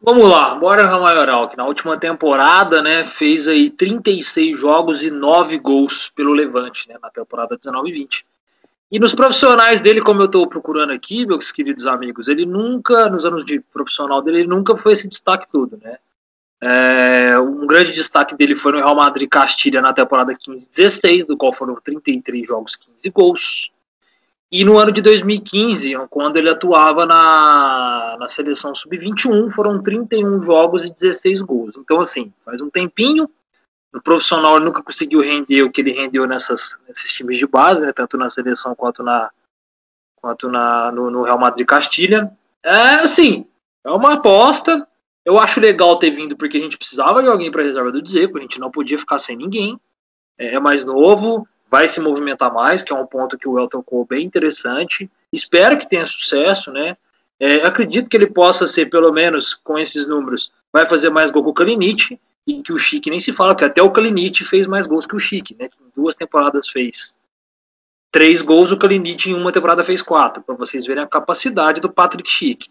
Vamos 0.01 0.29
lá, 0.29 0.55
Borja 0.55 0.87
Maioral, 0.97 1.49
que 1.49 1.57
na 1.57 1.65
última 1.65 1.97
temporada, 1.97 2.81
né, 2.81 3.07
fez 3.17 3.47
aí 3.47 3.69
36 3.69 4.57
jogos 4.59 5.03
e 5.03 5.11
9 5.11 5.57
gols 5.57 6.09
pelo 6.15 6.31
Levante, 6.31 6.87
né, 6.87 6.95
na 7.01 7.09
temporada 7.09 7.57
19 7.57 7.89
e 7.89 7.93
20. 7.93 8.25
E 8.91 8.97
nos 8.97 9.13
profissionais 9.13 9.79
dele, 9.79 10.01
como 10.01 10.21
eu 10.21 10.25
estou 10.25 10.47
procurando 10.47 10.91
aqui, 10.91 11.25
meus 11.25 11.51
queridos 11.51 11.85
amigos, 11.85 12.27
ele 12.27 12.45
nunca, 12.45 13.07
nos 13.09 13.25
anos 13.25 13.45
de 13.45 13.59
profissional 13.59 14.21
dele, 14.21 14.39
ele 14.39 14.47
nunca 14.47 14.75
foi 14.77 14.93
esse 14.93 15.07
destaque 15.07 15.47
todo, 15.51 15.77
né? 15.77 15.97
É, 16.61 17.39
um 17.39 17.67
grande 17.67 17.93
destaque 17.93 18.35
dele 18.35 18.55
foi 18.55 18.71
no 18.71 18.79
Real 18.79 18.95
Madrid 18.95 19.29
Castilha 19.29 19.81
na 19.81 19.93
temporada 19.93 20.33
15-16, 20.33 21.25
do 21.25 21.37
qual 21.37 21.53
foram 21.53 21.75
33 21.75 22.47
jogos, 22.47 22.75
15 22.75 23.09
gols. 23.11 23.71
E 24.51 24.65
no 24.65 24.79
ano 24.79 24.91
de 24.91 24.99
2015, 25.01 25.93
quando 26.09 26.37
ele 26.37 26.49
atuava 26.49 27.05
na, 27.05 28.17
na 28.19 28.27
seleção 28.27 28.73
sub-21, 28.73 29.51
foram 29.51 29.81
31 29.81 30.41
jogos 30.41 30.85
e 30.85 30.93
16 30.93 31.41
gols. 31.41 31.75
Então, 31.77 32.01
assim, 32.01 32.33
faz 32.43 32.59
um 32.59 32.69
tempinho. 32.69 33.29
No 33.93 34.01
profissional 34.01 34.59
nunca 34.59 34.81
conseguiu 34.81 35.21
render 35.21 35.61
o 35.61 35.71
que 35.71 35.81
ele 35.81 35.91
rendeu 35.91 36.25
nessas, 36.25 36.77
nesses 36.87 37.13
times 37.13 37.37
de 37.37 37.45
base, 37.45 37.79
né, 37.79 37.93
tanto 37.93 38.17
na 38.17 38.29
seleção 38.29 38.73
quanto, 38.73 39.03
na, 39.03 39.29
quanto 40.15 40.49
na, 40.49 40.91
no, 40.91 41.11
no 41.11 41.23
Real 41.23 41.39
Madrid 41.39 41.67
Castilha. 41.67 42.31
É 42.63 42.95
assim, 42.95 43.45
é 43.83 43.91
uma 43.91 44.13
aposta. 44.13 44.87
Eu 45.23 45.39
acho 45.39 45.59
legal 45.59 45.97
ter 45.97 46.09
vindo 46.09 46.35
porque 46.35 46.57
a 46.57 46.61
gente 46.61 46.77
precisava 46.77 47.21
de 47.21 47.29
alguém 47.29 47.51
para 47.51 47.63
reserva 47.63 47.91
do 47.91 48.01
Dzeko, 48.01 48.39
a 48.39 48.41
gente 48.41 48.59
não 48.59 48.71
podia 48.71 48.97
ficar 48.97 49.19
sem 49.19 49.35
ninguém. 49.35 49.79
É, 50.39 50.55
é 50.55 50.59
mais 50.59 50.83
novo, 50.83 51.47
vai 51.69 51.87
se 51.87 51.99
movimentar 51.99 52.53
mais, 52.53 52.81
que 52.81 52.91
é 52.91 52.95
um 52.95 53.05
ponto 53.05 53.37
que 53.37 53.47
o 53.47 53.59
El 53.59 53.67
tocou 53.67 54.05
bem 54.05 54.25
interessante. 54.25 55.09
Espero 55.31 55.77
que 55.77 55.89
tenha 55.89 56.07
sucesso, 56.07 56.71
né? 56.71 56.97
É, 57.39 57.55
acredito 57.57 58.09
que 58.09 58.17
ele 58.17 58.27
possa 58.27 58.67
ser, 58.67 58.87
pelo 58.87 59.11
menos 59.11 59.53
com 59.53 59.77
esses 59.77 60.05
números, 60.05 60.51
vai 60.73 60.87
fazer 60.87 61.09
mais 61.09 61.31
gol 61.31 61.43
que 61.43 61.49
o 61.49 61.53
Kalinic, 61.53 62.19
e 62.45 62.61
que 62.61 62.73
o 62.73 62.79
Chique 62.79 63.09
nem 63.09 63.19
se 63.19 63.31
fala, 63.33 63.55
que 63.55 63.63
até 63.63 63.81
o 63.81 63.91
Kalinic 63.91 64.43
fez 64.45 64.65
mais 64.65 64.87
gols 64.87 65.05
que 65.05 65.15
o 65.15 65.19
Chique, 65.19 65.55
né? 65.57 65.69
Que 65.69 65.77
em 65.81 65.91
duas 65.95 66.15
temporadas 66.15 66.67
fez 66.67 67.13
três 68.11 68.41
gols, 68.41 68.71
o 68.71 68.77
Kalinic 68.77 69.29
em 69.29 69.33
uma 69.33 69.51
temporada 69.51 69.83
fez 69.83 70.01
quatro, 70.01 70.41
para 70.41 70.55
vocês 70.55 70.85
verem 70.85 71.03
a 71.03 71.07
capacidade 71.07 71.79
do 71.79 71.91
Patrick 71.91 72.29
Chique. 72.29 72.69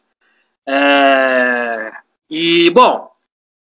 É... 0.66 1.92
E, 2.28 2.70
bom, 2.70 3.10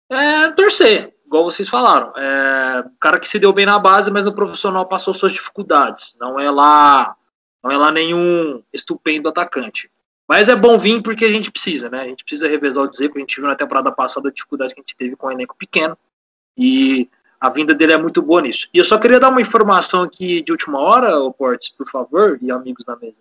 é 0.10 0.52
torcer 0.52 1.14
igual 1.34 1.46
vocês 1.46 1.68
falaram, 1.68 2.14
é 2.16 2.84
um 2.86 2.96
cara 3.00 3.20
que 3.20 3.28
se 3.28 3.40
deu 3.40 3.52
bem 3.52 3.66
na 3.66 3.80
base, 3.80 4.12
mas 4.12 4.24
no 4.24 4.36
profissional 4.36 4.86
passou 4.86 5.16
suas 5.16 5.32
dificuldades. 5.32 6.16
Não 6.20 6.40
é 6.40 6.52
lá, 6.52 7.16
não 7.64 7.72
é 7.72 7.78
lá 7.78 7.92
nenhum 7.92 8.62
estupendo 8.72 9.28
atacante. 9.28 9.90
Mas 10.28 10.48
é 10.48 10.56
bom 10.56 10.78
vir 10.78 11.02
porque 11.02 11.26
a 11.26 11.32
gente 11.32 11.50
precisa, 11.50 11.90
né? 11.90 12.02
A 12.02 12.06
gente 12.06 12.24
precisa 12.24 12.48
revezar 12.48 12.84
o 12.84 12.88
dizer, 12.88 13.10
porque 13.10 13.20
a 13.20 13.26
gente 13.26 13.42
viu 13.42 13.50
na 13.50 13.56
temporada 13.56 13.92
passada 13.92 14.30
a 14.30 14.32
dificuldade 14.32 14.76
que 14.76 14.80
a 14.80 14.84
gente 14.84 14.96
teve 14.96 15.16
com 15.16 15.26
o 15.26 15.32
elenco 15.32 15.56
pequeno. 15.58 15.98
E 16.56 17.10
a 17.42 17.50
vinda 17.50 17.74
dele 17.74 17.94
é 17.94 17.98
muito 17.98 18.22
boa 18.22 18.42
nisso. 18.42 18.70
E 18.72 18.78
eu 18.78 18.86
só 18.86 19.00
queria 19.00 19.20
dar 19.20 19.30
uma 19.30 19.42
informação 19.42 20.04
aqui 20.04 20.44
de 20.44 20.52
última 20.52 20.80
hora, 20.80 21.20
o 21.20 21.34
Portes, 21.34 21.70
por 21.70 21.90
favor, 21.90 22.38
e 22.44 22.52
amigos 22.52 22.86
da 22.86 22.96
mesa. 22.96 23.18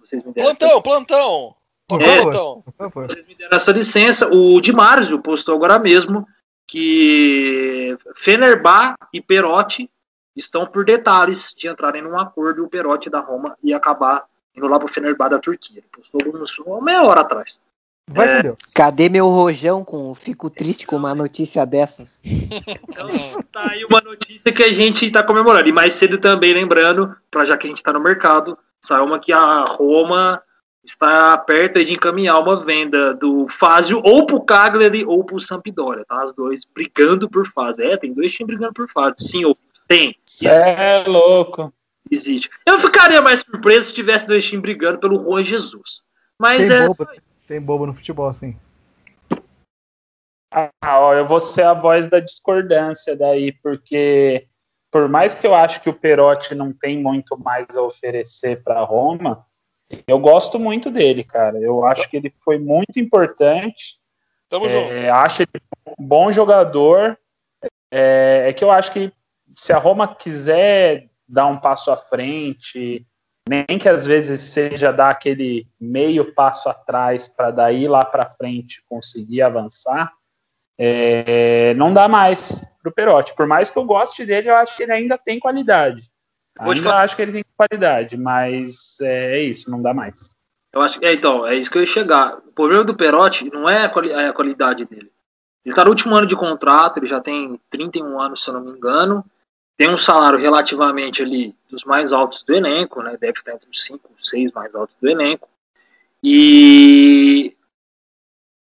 Vocês 0.00 0.24
me 0.24 0.32
plantão, 0.32 0.68
essa... 0.68 0.80
plantão! 0.80 1.56
É, 1.90 2.22
plantão. 2.22 2.64
Vocês 2.78 3.26
me 3.26 3.34
deram 3.34 3.56
essa 3.56 3.72
licença. 3.72 4.28
O 4.32 4.60
Di 4.60 4.72
Marzio 4.72 5.18
postou 5.18 5.56
agora 5.56 5.78
mesmo 5.80 6.26
que 6.72 7.98
Fenerbah 8.22 8.94
e 9.12 9.20
Perotti 9.20 9.90
estão 10.34 10.64
por 10.64 10.86
detalhes 10.86 11.54
de 11.54 11.68
entrarem 11.68 12.00
num 12.00 12.18
acordo 12.18 12.62
e 12.62 12.64
o 12.64 12.68
Perotti 12.68 13.10
da 13.10 13.20
Roma 13.20 13.54
ia 13.62 13.76
acabar 13.76 14.24
indo 14.56 14.66
lá 14.66 14.78
pro 14.78 14.88
Fenerbah 14.88 15.28
da 15.28 15.38
Turquia. 15.38 15.82
Postou 15.92 16.18
uma 16.64 16.80
meia 16.80 17.02
hora 17.02 17.20
atrás. 17.20 17.60
Vai, 18.08 18.38
é... 18.38 18.56
Cadê 18.72 19.10
meu 19.10 19.28
rojão 19.28 19.84
com 19.84 20.14
fico 20.14 20.48
triste 20.48 20.86
com 20.86 20.96
uma 20.96 21.14
notícia 21.14 21.66
dessas? 21.66 22.18
Então, 22.24 23.06
tá 23.52 23.70
aí 23.70 23.84
uma 23.84 24.00
notícia 24.00 24.50
que 24.50 24.62
a 24.62 24.72
gente 24.72 25.10
tá 25.10 25.22
comemorando. 25.22 25.68
E 25.68 25.72
mais 25.72 25.92
cedo 25.92 26.16
também, 26.16 26.54
lembrando, 26.54 27.14
para 27.30 27.44
já 27.44 27.58
que 27.58 27.66
a 27.66 27.70
gente 27.70 27.82
tá 27.82 27.92
no 27.92 28.00
mercado, 28.00 28.56
saiu 28.80 29.04
uma 29.04 29.18
que 29.18 29.30
a 29.30 29.64
Roma 29.64 30.42
está 30.84 31.38
perto 31.38 31.84
de 31.84 31.92
encaminhar 31.92 32.40
uma 32.40 32.64
venda 32.64 33.14
do 33.14 33.46
Fázio 33.58 34.00
ou 34.04 34.26
pro 34.26 34.44
Cagliari 34.44 35.04
ou 35.04 35.24
pro 35.24 35.40
Sampdoria, 35.40 36.04
tá? 36.04 36.24
Os 36.24 36.34
dois 36.34 36.64
brigando 36.64 37.28
por 37.28 37.50
fase. 37.52 37.82
É, 37.82 37.96
tem 37.96 38.12
dois 38.12 38.32
times 38.32 38.48
brigando 38.48 38.74
por 38.74 38.90
fase. 38.90 39.14
Sim, 39.18 39.54
tem. 39.86 40.16
É 40.44 41.04
louco. 41.06 41.72
Existe. 42.10 42.50
Eu 42.66 42.78
ficaria 42.80 43.22
mais 43.22 43.40
surpreso 43.40 43.88
se 43.88 43.94
tivesse 43.94 44.26
dois 44.26 44.44
times 44.44 44.62
brigando 44.62 44.98
pelo 44.98 45.22
Juan 45.22 45.44
Jesus. 45.44 46.02
Mas 46.38 46.66
tem 46.66 46.76
é. 46.76 46.86
Bobo, 46.86 47.08
tem 47.46 47.60
bobo 47.60 47.86
no 47.86 47.94
futebol, 47.94 48.34
sim. 48.34 48.56
Ah, 50.52 51.00
ó, 51.00 51.14
eu 51.14 51.26
vou 51.26 51.40
ser 51.40 51.62
a 51.62 51.72
voz 51.72 52.08
da 52.08 52.20
discordância 52.20 53.16
daí, 53.16 53.52
porque 53.62 54.46
por 54.90 55.08
mais 55.08 55.32
que 55.32 55.46
eu 55.46 55.54
acho 55.54 55.80
que 55.80 55.88
o 55.88 55.94
Perotti 55.94 56.54
não 56.54 56.70
tem 56.72 57.02
muito 57.02 57.38
mais 57.38 57.74
a 57.74 57.80
oferecer 57.80 58.62
para 58.62 58.84
Roma, 58.84 59.46
eu 60.06 60.18
gosto 60.18 60.58
muito 60.58 60.90
dele, 60.90 61.24
cara. 61.24 61.58
Eu 61.58 61.84
acho 61.84 62.08
que 62.08 62.16
ele 62.16 62.32
foi 62.44 62.58
muito 62.58 62.98
importante. 62.98 63.98
Tamo 64.48 64.66
é, 64.66 64.68
junto. 64.68 65.12
Acho 65.12 65.42
ele 65.42 65.50
um 65.98 66.06
bom 66.06 66.30
jogador. 66.30 67.18
É, 67.90 68.46
é, 68.48 68.52
que 68.52 68.64
eu 68.64 68.70
acho 68.70 68.92
que 68.92 69.12
se 69.56 69.72
a 69.72 69.78
Roma 69.78 70.14
quiser 70.14 71.08
dar 71.28 71.46
um 71.46 71.58
passo 71.58 71.90
à 71.90 71.96
frente, 71.96 73.06
nem 73.48 73.78
que 73.78 73.88
às 73.88 74.06
vezes 74.06 74.40
seja 74.40 74.92
dar 74.92 75.10
aquele 75.10 75.66
meio 75.80 76.34
passo 76.34 76.68
atrás 76.68 77.28
para 77.28 77.50
daí 77.50 77.86
lá 77.86 78.04
para 78.04 78.30
frente 78.30 78.82
conseguir 78.88 79.42
avançar, 79.42 80.12
é, 80.78 81.74
não 81.74 81.92
dá 81.92 82.08
mais 82.08 82.66
pro 82.82 82.92
Perotti. 82.92 83.34
Por 83.34 83.46
mais 83.46 83.70
que 83.70 83.78
eu 83.78 83.84
goste 83.84 84.24
dele, 84.24 84.50
eu 84.50 84.56
acho 84.56 84.76
que 84.76 84.82
ele 84.82 84.92
ainda 84.92 85.18
tem 85.18 85.38
qualidade. 85.38 86.11
Ainda 86.58 86.96
acho 86.98 87.16
que 87.16 87.22
ele 87.22 87.32
tem 87.32 87.44
qualidade, 87.56 88.16
mas 88.16 89.00
é, 89.00 89.38
é, 89.38 89.42
isso, 89.42 89.70
não 89.70 89.80
dá 89.80 89.94
mais. 89.94 90.36
Eu 90.72 90.80
acho 90.80 90.98
que 90.98 91.06
é, 91.06 91.12
então, 91.12 91.46
é 91.46 91.54
isso 91.54 91.70
que 91.70 91.78
eu 91.78 91.82
ia 91.82 91.86
chegar. 91.86 92.38
O 92.38 92.52
problema 92.52 92.84
do 92.84 92.94
Perotti 92.94 93.50
não 93.50 93.68
é 93.68 93.84
a, 93.84 93.88
quali 93.88 94.10
é 94.10 94.28
a 94.28 94.32
qualidade 94.32 94.84
dele. 94.84 95.10
Ele 95.64 95.72
está 95.72 95.84
no 95.84 95.90
último 95.90 96.14
ano 96.14 96.26
de 96.26 96.36
contrato, 96.36 96.98
ele 96.98 97.06
já 97.06 97.20
tem 97.20 97.60
31 97.70 98.20
anos, 98.20 98.42
se 98.42 98.50
eu 98.50 98.54
não 98.54 98.62
me 98.62 98.72
engano. 98.72 99.24
Tem 99.76 99.88
um 99.88 99.98
salário 99.98 100.38
relativamente 100.38 101.22
ali 101.22 101.54
dos 101.70 101.84
mais 101.84 102.12
altos 102.12 102.42
do 102.42 102.54
elenco, 102.54 103.02
né? 103.02 103.16
Deve 103.18 103.38
estar 103.38 103.52
entre 103.52 103.68
os 103.70 103.84
5, 103.84 104.10
6 104.22 104.52
mais 104.52 104.74
altos 104.74 104.96
do 105.00 105.08
elenco. 105.08 105.48
E 106.22 107.56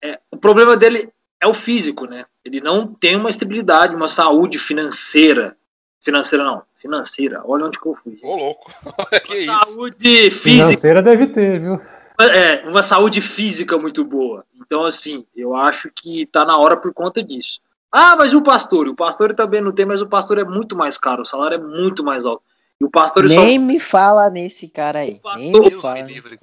é, 0.04 0.20
o 0.32 0.38
problema 0.38 0.76
dele 0.76 1.12
é 1.40 1.48
o 1.48 1.54
físico, 1.54 2.06
né? 2.06 2.26
Ele 2.44 2.60
não 2.60 2.94
tem 2.94 3.16
uma 3.16 3.30
estabilidade, 3.30 3.96
uma 3.96 4.08
saúde 4.08 4.60
financeira. 4.60 5.56
Financeira 6.04 6.44
não, 6.44 6.64
financeira. 6.80 7.42
Olha 7.46 7.66
onde 7.66 7.80
que 7.80 7.86
eu 7.86 7.96
fui. 8.04 8.20
Ô, 8.24 8.36
louco. 8.36 8.72
que 9.26 9.46
saúde 9.46 10.28
isso? 10.28 10.40
física. 10.40 10.66
Financeira 10.66 11.02
deve 11.02 11.28
ter, 11.28 11.60
viu? 11.60 11.82
É, 12.20 12.68
uma 12.68 12.84
saúde 12.84 13.22
física 13.22 13.78
muito 13.78 14.04
boa. 14.04 14.44
Então, 14.60 14.84
assim, 14.84 15.26
eu 15.36 15.56
acho 15.56 15.90
que 15.94 16.26
tá 16.26 16.44
na 16.44 16.58
hora 16.58 16.76
por 16.76 16.94
conta 16.94 17.24
disso. 17.24 17.62
Ah, 17.92 18.16
mas 18.16 18.34
o 18.34 18.42
pastor? 18.42 18.88
O 18.88 18.96
pastor 18.96 19.34
também 19.34 19.62
não 19.62 19.72
tem, 19.72 19.86
mas 19.86 20.02
o 20.02 20.08
pastor 20.08 20.38
é 20.38 20.44
muito 20.44 20.76
mais 20.76 20.98
caro, 20.98 21.24
o 21.24 21.26
salário 21.26 21.56
é 21.56 21.58
muito 21.58 22.04
mais 22.04 22.26
alto. 22.26 22.44
E 22.80 22.86
o 22.86 22.90
pastor 22.90 23.24
Nem 23.26 23.60
só... 23.60 23.66
me 23.66 23.80
fala 23.80 24.30
nesse 24.30 24.68
cara 24.68 25.00
aí. 25.00 25.16
Pastor, 25.16 25.40
Nem 25.40 25.52
me 25.52 25.72
fala. 25.72 25.96
Me 25.96 26.14
livre, 26.14 26.40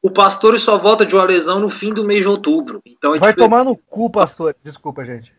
o 0.00 0.10
pastor 0.10 0.58
só 0.58 0.78
volta 0.78 1.06
de 1.06 1.14
uma 1.14 1.24
lesão 1.24 1.60
no 1.60 1.70
fim 1.70 1.92
do 1.92 2.04
mês 2.04 2.20
de 2.20 2.28
outubro. 2.28 2.80
Então 2.84 3.14
é 3.14 3.18
Vai 3.18 3.32
tipo... 3.32 3.42
tomar 3.42 3.64
no 3.64 3.76
cu, 3.76 4.10
pastor. 4.10 4.56
Desculpa, 4.64 5.04
gente. 5.04 5.32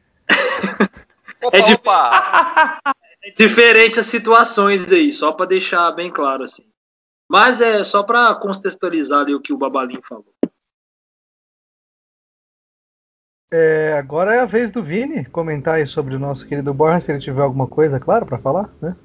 opa, 1.43 1.57
é, 1.57 1.73
opa. 1.73 2.79
diferente 3.31 3.99
as 3.99 4.07
situações 4.07 4.91
aí, 4.91 5.11
só 5.11 5.31
para 5.31 5.45
deixar 5.45 5.91
bem 5.91 6.11
claro 6.11 6.43
assim. 6.43 6.65
Mas 7.29 7.61
é 7.61 7.83
só 7.83 8.03
para 8.03 8.35
contextualizar 8.35 9.21
ali 9.21 9.33
o 9.33 9.41
que 9.41 9.53
o 9.53 9.57
Babalinho 9.57 10.01
falou. 10.07 10.33
É, 13.51 13.93
agora 13.99 14.33
é 14.33 14.39
a 14.39 14.45
vez 14.45 14.71
do 14.71 14.83
Vini 14.83 15.25
comentar 15.25 15.75
aí 15.75 15.85
sobre 15.85 16.15
o 16.15 16.19
nosso 16.19 16.47
querido 16.47 16.73
Borja, 16.73 17.01
se 17.01 17.11
ele 17.11 17.19
tiver 17.19 17.43
alguma 17.43 17.67
coisa, 17.67 17.99
claro, 17.99 18.25
para 18.25 18.39
falar, 18.39 18.69
né? 18.81 18.95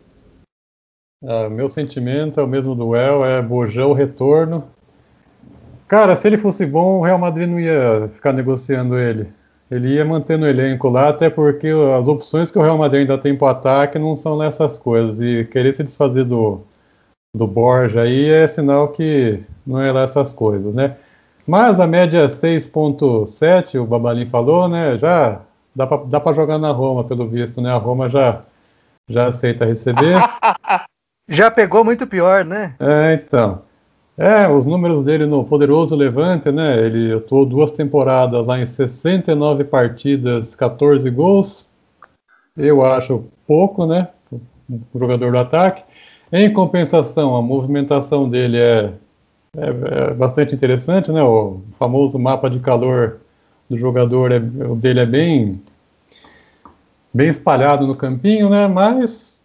Ah, 1.23 1.51
meu 1.51 1.69
sentimento 1.69 2.41
é 2.41 2.43
o 2.43 2.47
mesmo 2.47 2.75
do 2.75 2.97
El, 2.97 3.25
é 3.25 3.43
Bojão 3.43 3.93
retorno. 3.93 4.71
Cara, 5.87 6.17
se 6.17 6.27
ele 6.27 6.39
fosse 6.39 6.65
bom, 6.65 6.99
o 6.99 7.03
Real 7.03 7.19
Madrid 7.19 7.49
não 7.49 7.59
ia 7.59 8.09
ficar 8.15 8.33
negociando 8.33 8.99
ele. 8.99 9.33
Ele 9.71 9.95
ia 9.95 10.05
manter 10.05 10.39
no 10.39 10.47
elenco 10.47 10.89
lá, 10.89 11.09
até 11.09 11.29
porque 11.29 11.69
as 11.99 12.09
opções 12.09 12.51
que 12.51 12.59
o 12.59 12.63
Real 12.63 12.79
Madrid 12.79 13.03
ainda 13.03 13.19
tem 13.19 13.37
para 13.37 13.51
ataque 13.51 13.99
não 13.99 14.17
são 14.17 14.39
nessas 14.39 14.79
coisas. 14.79 15.21
E 15.21 15.45
querer 15.45 15.75
se 15.75 15.85
desfazer 15.85 16.25
do, 16.25 16.63
do 17.37 17.47
Borja 17.47 18.03
aí 18.03 18.31
é 18.31 18.47
sinal 18.47 18.89
que 18.89 19.43
não 19.67 19.81
é 19.81 19.93
lá 19.93 20.03
essas 20.03 20.33
coisas, 20.33 20.75
né? 20.75 20.97
Mas 21.47 21.81
a 21.81 21.87
média 21.87 22.27
6.7, 22.27 23.81
o 23.81 23.87
Babalim 23.87 24.27
falou, 24.27 24.69
né? 24.69 24.97
Já 24.99 25.41
dá 25.75 25.87
para 25.87 26.05
dá 26.05 26.21
pra 26.21 26.33
jogar 26.33 26.59
na 26.59 26.71
Roma, 26.71 27.05
pelo 27.05 27.29
visto, 27.29 27.61
né? 27.61 27.71
A 27.71 27.77
Roma 27.77 28.09
já, 28.09 28.43
já 29.09 29.29
aceita 29.29 29.65
receber. 29.65 30.17
já 31.29 31.51
pegou 31.51 31.85
muito 31.85 32.07
pior, 32.07 32.45
né? 32.45 32.75
É, 32.81 33.15
então. 33.15 33.63
É, 34.19 34.49
os 34.49 34.67
números 34.67 35.05
dele 35.05 35.27
no 35.27 35.45
poderoso 35.45 35.95
Levante, 35.95 36.51
né? 36.51 36.85
Ele 36.85 37.15
atuou 37.15 37.47
duas 37.47 37.71
temporadas 37.71 38.47
lá 38.47 38.61
em 38.61 38.67
69 38.67 39.65
partidas, 39.65 40.57
14 40.57 41.09
gols. 41.09 41.65
Eu 42.57 42.85
acho 42.85 43.25
pouco, 43.47 43.87
né? 43.87 44.09
O 44.93 44.99
jogador 44.99 45.31
do 45.31 45.39
ataque. 45.39 45.85
Em 46.33 46.53
compensação, 46.53 47.37
a 47.37 47.41
movimentação 47.41 48.29
dele 48.29 48.59
é 48.59 48.93
é, 49.57 50.11
é, 50.11 50.15
bastante 50.15 50.55
interessante, 50.55 51.11
né? 51.11 51.23
O 51.23 51.61
famoso 51.79 52.19
mapa 52.19 52.51
de 52.51 52.61
calor 52.61 53.21
do 53.69 53.77
jogador, 53.77 54.31
é, 54.31 54.37
o 54.37 54.77
dele 54.77 55.01
é 55.01 55.07
bem, 55.07 55.63
bem 57.13 57.29
espalhado 57.29 57.87
no 57.87 57.97
campinho, 57.97 58.51
né? 58.51 58.69
Mas 58.69 59.38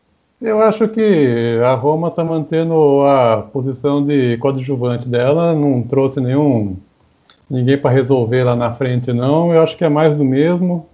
eu 0.44 0.62
acho 0.62 0.88
que 0.90 1.58
a 1.64 1.74
Roma 1.74 2.10
está 2.10 2.24
mantendo 2.24 3.02
a 3.04 3.42
posição 3.42 4.06
de 4.06 4.38
coadjuvante 4.38 5.08
dela, 5.08 5.54
não 5.54 5.82
trouxe 5.84 6.20
nenhum 6.20 6.78
ninguém 7.50 7.78
para 7.78 7.92
resolver 7.92 8.44
lá 8.44 8.56
na 8.56 8.74
frente, 8.74 9.14
não. 9.14 9.54
Eu 9.54 9.62
acho 9.62 9.78
que 9.78 9.86
é 9.86 9.90
mais 9.90 10.16
do 10.16 10.26
mesmo. 10.26 10.90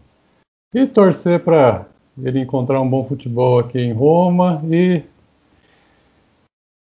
E 0.74 0.86
torcer 0.86 1.40
para 1.40 1.86
ele 2.22 2.40
encontrar 2.40 2.80
um 2.80 2.90
bom 2.90 3.04
futebol 3.04 3.60
aqui 3.60 3.80
em 3.80 3.92
Roma 3.92 4.62
e 4.70 5.02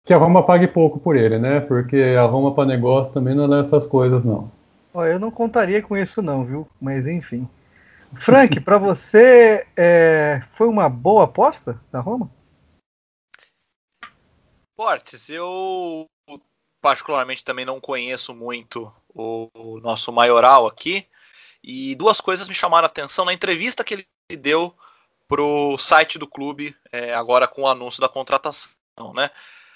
que 0.07 0.15
a 0.15 0.17
Roma 0.17 0.43
pague 0.43 0.67
pouco 0.67 0.99
por 0.99 1.17
ele, 1.17 1.39
né? 1.39 1.61
Porque 1.61 2.17
a 2.19 2.23
Roma 2.23 2.55
para 2.55 2.65
negócio 2.65 3.13
também 3.13 3.35
não 3.35 3.53
é 3.55 3.61
essas 3.61 3.87
coisas, 3.87 4.25
não. 4.25 4.51
Ó, 4.95 5.05
eu 5.05 5.19
não 5.19 5.31
contaria 5.31 5.83
com 5.83 5.97
isso, 5.97 6.23
não, 6.23 6.45
viu? 6.45 6.67
Mas 6.81 7.07
enfim. 7.07 7.47
Frank, 8.15 8.61
para 8.61 8.79
você 8.79 9.67
é, 9.77 10.41
foi 10.55 10.69
uma 10.69 10.89
boa 10.89 11.25
aposta 11.25 11.77
da 11.93 12.01
Roma? 12.01 12.31
Fortes, 14.77 15.31
eu 15.31 16.07
particularmente 16.83 17.45
também 17.45 17.65
não 17.65 17.81
conheço 17.81 18.35
muito 18.35 18.93
o, 19.09 19.49
o 19.55 19.81
nosso 19.81 20.13
maioral 20.13 20.67
aqui. 20.67 21.07
E 21.65 21.95
duas 21.95 22.21
coisas 22.21 22.49
me 22.49 22.55
chamaram 22.55 22.85
a 22.85 22.87
atenção 22.87 23.25
na 23.25 23.33
entrevista 23.33 23.83
que 23.83 23.95
ele 23.95 24.07
deu 24.37 24.77
pro 25.27 25.77
site 25.79 26.19
do 26.19 26.27
clube, 26.29 26.77
é, 26.93 27.13
agora 27.15 27.49
com 27.49 27.63
o 27.63 27.67
anúncio 27.67 28.01
da 28.01 28.09
contratação, 28.09 28.77
né? 29.15 29.31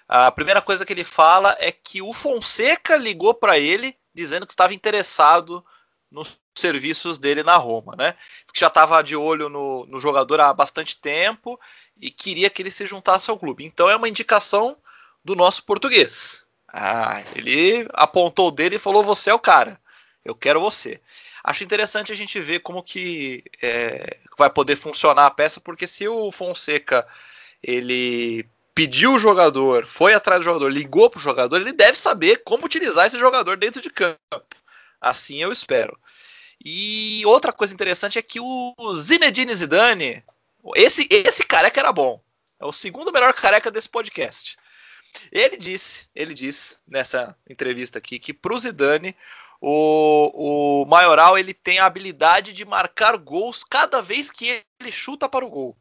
A 0.07 0.31
primeira 0.31 0.61
coisa 0.61 0.85
que 0.85 0.93
ele 0.93 1.05
fala 1.05 1.57
é 1.59 1.73
que 1.73 2.03
o 2.03 2.13
Fonseca 2.13 2.97
ligou 2.97 3.33
para 3.33 3.59
ele 3.59 3.97
dizendo 4.15 4.45
que 4.45 4.53
estava 4.53 4.75
interessado 4.75 5.65
nos 6.11 6.39
serviços 6.55 7.19
dele 7.19 7.43
na 7.43 7.57
Roma, 7.57 7.95
né? 7.97 8.15
Que 8.53 8.61
já 8.61 8.67
estava 8.67 9.03
de 9.03 9.15
olho 9.15 9.49
no, 9.49 9.87
no, 9.87 10.01
jogador 10.01 10.41
há 10.41 10.53
bastante 10.53 10.97
tempo 10.99 11.59
e 11.97 12.11
queria 12.11 12.51
que 12.51 12.61
ele 12.61 12.71
se 12.71 12.87
juntasse 12.87 13.31
ao 13.31 13.39
clube. 13.39 13.65
Então 13.65 13.89
é 13.89 13.97
uma 13.97 14.09
indicação 14.09 14.77
do 15.25 15.35
nosso 15.35 15.65
português. 15.65 16.45
Ah, 16.69 17.23
ele 17.35 17.87
apontou 17.93 18.49
o 18.49 18.51
dele 18.53 18.77
e 18.77 18.79
falou: 18.79 19.03
"Você 19.03 19.31
é 19.31 19.35
o 19.35 19.39
cara. 19.39 19.81
Eu 20.25 20.35
quero 20.35 20.61
você." 20.61 21.01
Acho 21.43 21.65
interessante 21.65 22.13
a 22.13 22.15
gente 22.15 22.39
ver 22.41 22.61
como 22.61 22.83
que 22.83 23.43
é, 23.63 24.19
vai 24.37 24.51
poder 24.51 24.77
funcionar 24.77 25.27
a 25.27 25.31
peça, 25.31 25.61
porque 25.61 25.87
se 25.87 26.07
o 26.07 26.31
Fonseca 26.31 27.07
ele 27.63 28.47
pediu 28.75 29.15
o 29.15 29.19
jogador, 29.19 29.87
foi 29.87 30.15
atrás 30.15 30.41
do 30.41 30.45
jogador, 30.45 30.69
ligou 30.69 31.11
para 31.11 31.19
o 31.19 31.23
jogador, 31.23 31.57
ele 31.57 31.73
deve 31.73 31.97
saber 31.97 32.43
como 32.45 32.67
utilizar 32.67 33.07
esse 33.07 33.19
jogador 33.19 33.57
dentro 33.57 33.81
de 33.81 33.91
campo. 33.91 34.19
Assim 35.01 35.43
eu 35.43 35.51
espero. 35.51 35.99
E 36.63 37.23
outra 37.25 37.53
coisa 37.53 37.73
interessante 37.73 38.19
é 38.19 38.23
que 38.23 38.39
o 38.39 38.75
Zinedine 38.95 39.55
Zidane, 39.55 40.23
esse, 40.75 41.09
esse 41.11 41.47
careca 41.47 41.81
era 41.81 41.93
bom. 41.93 42.23
É 42.59 42.67
o 42.67 42.73
segundo 42.73 43.13
melhor 43.13 43.33
careca 43.33 43.71
desse 43.71 43.89
podcast. 43.89 44.59
Ele 45.31 45.57
disse, 45.57 46.09
ele 46.15 46.35
disse 46.35 46.79
nessa 46.87 47.37
entrevista 47.49 47.99
aqui 47.99 48.19
que 48.19 48.33
para 48.33 48.55
o 48.55 48.59
Zidane 48.59 49.17
o, 49.61 50.83
o 50.83 50.87
Maioral 50.87 51.37
ele 51.37 51.53
tem 51.53 51.79
a 51.79 51.85
habilidade 51.85 52.53
de 52.53 52.65
marcar 52.65 53.17
gols 53.17 53.63
cada 53.63 54.01
vez 54.01 54.31
que 54.31 54.63
ele 54.81 54.91
chuta 54.91 55.29
para 55.29 55.45
o 55.45 55.51
gol. 55.51 55.77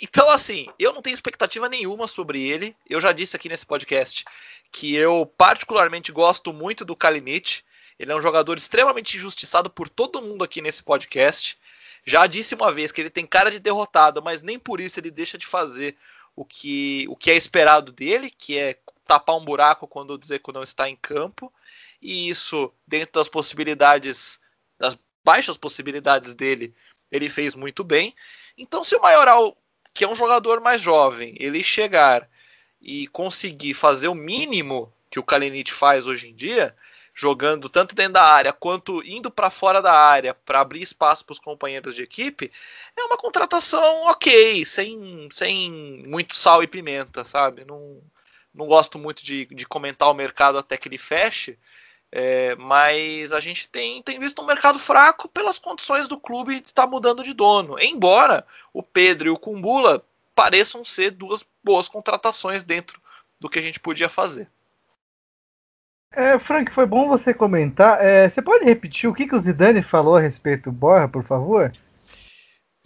Então, 0.00 0.30
assim, 0.30 0.68
eu 0.78 0.92
não 0.92 1.02
tenho 1.02 1.14
expectativa 1.14 1.68
nenhuma 1.68 2.08
sobre 2.08 2.42
ele. 2.42 2.74
Eu 2.88 3.00
já 3.00 3.12
disse 3.12 3.36
aqui 3.36 3.48
nesse 3.48 3.66
podcast 3.66 4.24
que 4.70 4.94
eu 4.94 5.26
particularmente 5.36 6.10
gosto 6.10 6.52
muito 6.52 6.84
do 6.84 6.96
Kalinic. 6.96 7.62
Ele 7.98 8.10
é 8.10 8.16
um 8.16 8.20
jogador 8.20 8.56
extremamente 8.56 9.16
injustiçado 9.16 9.68
por 9.68 9.88
todo 9.88 10.22
mundo 10.22 10.42
aqui 10.42 10.62
nesse 10.62 10.82
podcast. 10.82 11.58
Já 12.04 12.26
disse 12.26 12.54
uma 12.54 12.72
vez 12.72 12.90
que 12.90 13.00
ele 13.00 13.10
tem 13.10 13.26
cara 13.26 13.50
de 13.50 13.60
derrotado, 13.60 14.22
mas 14.22 14.42
nem 14.42 14.58
por 14.58 14.80
isso 14.80 14.98
ele 14.98 15.10
deixa 15.10 15.36
de 15.36 15.46
fazer 15.46 15.96
o 16.34 16.44
que, 16.44 17.06
o 17.08 17.16
que 17.16 17.30
é 17.30 17.36
esperado 17.36 17.92
dele, 17.92 18.30
que 18.30 18.58
é 18.58 18.78
tapar 19.04 19.36
um 19.36 19.44
buraco 19.44 19.86
quando 19.86 20.18
dizer 20.18 20.38
que 20.38 20.52
não 20.52 20.62
está 20.62 20.88
em 20.88 20.96
campo. 20.96 21.52
E 22.00 22.28
isso, 22.28 22.72
dentro 22.86 23.20
das 23.20 23.28
possibilidades, 23.28 24.40
das 24.78 24.98
baixas 25.24 25.56
possibilidades 25.56 26.34
dele, 26.34 26.74
ele 27.10 27.28
fez 27.28 27.54
muito 27.54 27.84
bem. 27.84 28.14
Então, 28.56 28.82
se 28.82 28.96
o 28.96 29.00
Maioral 29.00 29.56
que 29.94 30.04
é 30.04 30.08
um 30.08 30.14
jogador 30.14 30.60
mais 30.60 30.80
jovem, 30.80 31.36
ele 31.38 31.62
chegar 31.62 32.28
e 32.80 33.06
conseguir 33.08 33.74
fazer 33.74 34.08
o 34.08 34.14
mínimo 34.14 34.92
que 35.10 35.18
o 35.18 35.22
Kalinic 35.22 35.72
faz 35.72 36.06
hoje 36.06 36.28
em 36.30 36.34
dia, 36.34 36.74
jogando 37.14 37.68
tanto 37.68 37.94
dentro 37.94 38.14
da 38.14 38.24
área 38.24 38.52
quanto 38.52 39.02
indo 39.04 39.30
para 39.30 39.50
fora 39.50 39.82
da 39.82 39.92
área 39.92 40.34
para 40.34 40.60
abrir 40.60 40.82
espaço 40.82 41.24
para 41.24 41.32
os 41.32 41.38
companheiros 41.38 41.94
de 41.94 42.02
equipe, 42.02 42.50
é 42.96 43.02
uma 43.04 43.16
contratação 43.16 44.06
ok, 44.06 44.64
sem, 44.64 45.28
sem 45.30 45.70
muito 46.06 46.34
sal 46.34 46.62
e 46.62 46.66
pimenta, 46.66 47.24
sabe? 47.24 47.64
Não, 47.64 48.00
não 48.54 48.66
gosto 48.66 48.98
muito 48.98 49.24
de, 49.24 49.46
de 49.46 49.66
comentar 49.66 50.10
o 50.10 50.14
mercado 50.14 50.56
até 50.58 50.76
que 50.76 50.88
ele 50.88 50.98
feche, 50.98 51.58
é, 52.10 52.54
mas 52.56 53.32
a 53.32 53.40
gente 53.40 53.68
tem, 53.68 54.02
tem 54.02 54.18
visto 54.18 54.40
um 54.42 54.46
mercado 54.46 54.78
fraco 54.78 55.28
pelas 55.28 55.58
condições 55.58 56.08
do 56.08 56.18
clube 56.18 56.56
estar 56.56 56.82
tá 56.82 56.86
mudando 56.88 57.22
de 57.22 57.32
dono. 57.34 57.78
Embora 57.78 58.46
o 58.72 58.82
Pedro 58.82 59.28
e 59.28 59.30
o 59.30 59.38
Kumbula 59.38 60.04
pareçam 60.34 60.84
ser 60.84 61.10
duas 61.10 61.46
boas 61.62 61.88
contratações 61.88 62.62
dentro 62.62 63.00
do 63.38 63.48
que 63.48 63.58
a 63.58 63.62
gente 63.62 63.80
podia 63.80 64.08
fazer. 64.08 64.48
É, 66.12 66.38
Frank, 66.38 66.70
foi 66.72 66.84
bom 66.84 67.08
você 67.08 67.32
comentar. 67.32 68.04
É, 68.04 68.28
você 68.28 68.42
pode 68.42 68.64
repetir 68.64 69.08
o 69.08 69.14
que, 69.14 69.26
que 69.26 69.34
o 69.34 69.40
Zidane 69.40 69.82
falou 69.82 70.16
a 70.16 70.20
respeito 70.20 70.64
do 70.64 70.72
Borja, 70.72 71.08
por 71.08 71.24
favor? 71.24 71.72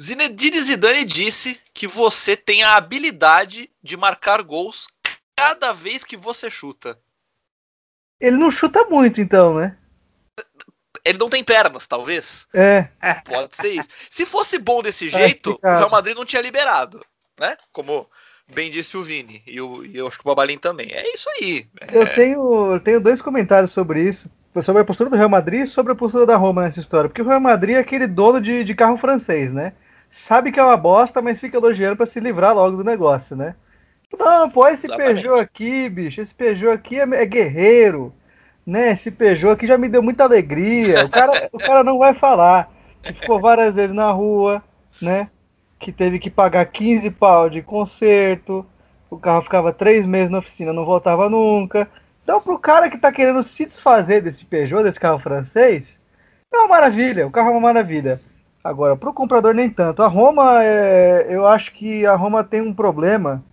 Zinedine 0.01 0.61
Zidane 0.61 1.05
disse 1.05 1.61
que 1.73 1.87
você 1.87 2.37
tem 2.37 2.63
a 2.63 2.77
habilidade 2.77 3.71
de 3.83 3.97
marcar 3.97 4.43
gols 4.43 4.89
cada 5.37 5.73
vez 5.73 6.05
que 6.05 6.17
você 6.17 6.51
chuta. 6.51 6.99
Ele 8.21 8.37
não 8.37 8.51
chuta 8.51 8.85
muito, 8.85 9.21
então, 9.21 9.55
né? 9.55 9.77
Ele 11.05 11.19
não 11.19 11.29
tem 11.29 11.43
pernas, 11.43 11.87
talvez. 11.87 12.47
É. 12.53 12.89
Pode 13.25 13.57
ser 13.57 13.71
isso. 13.71 13.89
Se 14.11 14.25
fosse 14.25 14.59
bom 14.59 14.83
desse 14.83 15.11
tá 15.11 15.19
jeito, 15.19 15.59
o 15.63 15.67
Real 15.67 15.91
Madrid 15.91 16.17
não 16.17 16.25
tinha 16.25 16.43
liberado, 16.43 17.05
né? 17.39 17.57
Como 17.73 18.09
bem 18.53 18.71
disse 18.71 18.97
o 18.97 19.03
Vini. 19.03 19.43
E, 19.47 19.61
o, 19.61 19.85
e 19.85 19.97
eu 19.97 20.07
acho 20.07 20.19
que 20.19 20.25
o 20.25 20.29
Babalim 20.29 20.59
também. 20.59 20.89
É 20.91 21.15
isso 21.15 21.29
aí. 21.31 21.67
É... 21.81 21.99
Eu, 21.99 22.07
tenho, 22.15 22.73
eu 22.75 22.81
tenho 22.81 23.01
dois 23.01 23.21
comentários 23.21 23.73
sobre 23.73 24.03
isso. 24.03 24.31
Sobre 24.63 24.81
a 24.81 24.85
postura 24.87 25.11
do 25.11 25.17
Real 25.17 25.29
Madrid 25.29 25.63
e 25.63 25.67
sobre 25.67 25.93
a 25.93 25.97
postura 25.97 26.25
da 26.25 26.37
Roma 26.37 26.63
nessa 26.63 26.81
história. 26.81 27.11
Porque 27.11 27.21
o 27.21 27.27
Real 27.27 27.41
Madrid 27.41 27.77
é 27.77 27.79
aquele 27.79 28.07
dono 28.07 28.41
de, 28.41 28.65
de 28.65 28.75
carro 28.75 28.97
francês, 28.97 29.53
né? 29.53 29.75
Sabe 30.11 30.51
que 30.51 30.59
é 30.59 30.65
uma 30.65 30.79
bosta, 30.79 31.21
mas 31.21 31.39
fica 31.39 31.59
elogiando 31.59 31.95
para 31.95 32.07
se 32.07 32.19
livrar 32.19 32.55
logo 32.55 32.79
do 32.79 32.85
negócio, 32.85 33.37
né? 33.37 33.55
Não, 34.19 34.49
pô, 34.49 34.67
esse 34.69 34.87
Exatamente. 34.87 35.23
Peugeot 35.23 35.41
aqui, 35.41 35.89
bicho, 35.91 36.21
esse 36.23 36.35
Peugeot 36.35 36.73
aqui 36.73 36.99
é, 36.99 37.03
é, 37.03 37.27
guerreiro, 37.27 38.15
né? 38.67 38.93
Esse 38.93 39.11
Peugeot 39.11 39.53
aqui 39.53 39.67
já 39.67 39.77
me 39.77 39.91
deu 39.91 40.03
muita 40.03 40.25
alegria. 40.25 41.05
O 41.05 41.11
cara, 41.11 41.49
o 41.53 41.59
cara 41.59 41.85
não 41.85 41.99
vai 41.99 42.15
falar 42.15 42.73
que 43.03 43.13
ficou 43.13 43.39
várias 43.39 43.75
vezes 43.75 43.95
na 43.95 44.11
rua, 44.11 44.63
né? 45.03 45.29
Que 45.79 45.93
teve 45.93 46.19
que 46.19 46.31
pagar 46.31 46.65
15 46.67 47.11
pau 47.11 47.51
de 47.51 47.63
conserto, 47.63 48.65
o 49.11 49.17
carro 49.19 49.43
ficava 49.43 49.73
três 49.73 50.05
meses 50.07 50.31
na 50.31 50.39
oficina, 50.39 50.73
não 50.73 50.85
voltava 50.85 51.29
nunca. 51.29 51.89
Então, 52.23 52.41
pro 52.41 52.59
cara 52.59 52.91
que 52.91 52.99
tá 52.99 53.13
querendo 53.13 53.43
se 53.43 53.67
desfazer 53.67 54.21
desse 54.21 54.45
Peugeot, 54.45 54.83
desse 54.83 54.99
carro 54.99 55.19
francês, 55.19 55.97
é 56.53 56.57
uma 56.57 56.69
maravilha, 56.69 57.27
o 57.27 57.31
carro 57.31 57.49
é 57.49 57.53
uma 57.53 57.61
maravilha. 57.61 58.21
Agora, 58.65 58.97
pro 58.97 59.13
comprador 59.13 59.55
nem 59.55 59.71
tanto. 59.71 60.03
A 60.03 60.09
Roma, 60.09 60.65
é, 60.65 61.27
eu 61.29 61.47
acho 61.47 61.73
que 61.73 62.05
a 62.05 62.17
Roma 62.17 62.43
tem 62.43 62.61
um 62.61 62.75
problema 62.75 63.45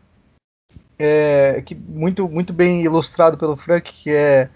é, 0.97 1.61
que 1.63 1.75
muito, 1.75 2.27
muito 2.27 2.51
bem 2.51 2.81
ilustrado 2.81 3.37
pelo 3.37 3.55
Frank, 3.55 3.93
que 3.93 4.09
é 4.09 4.49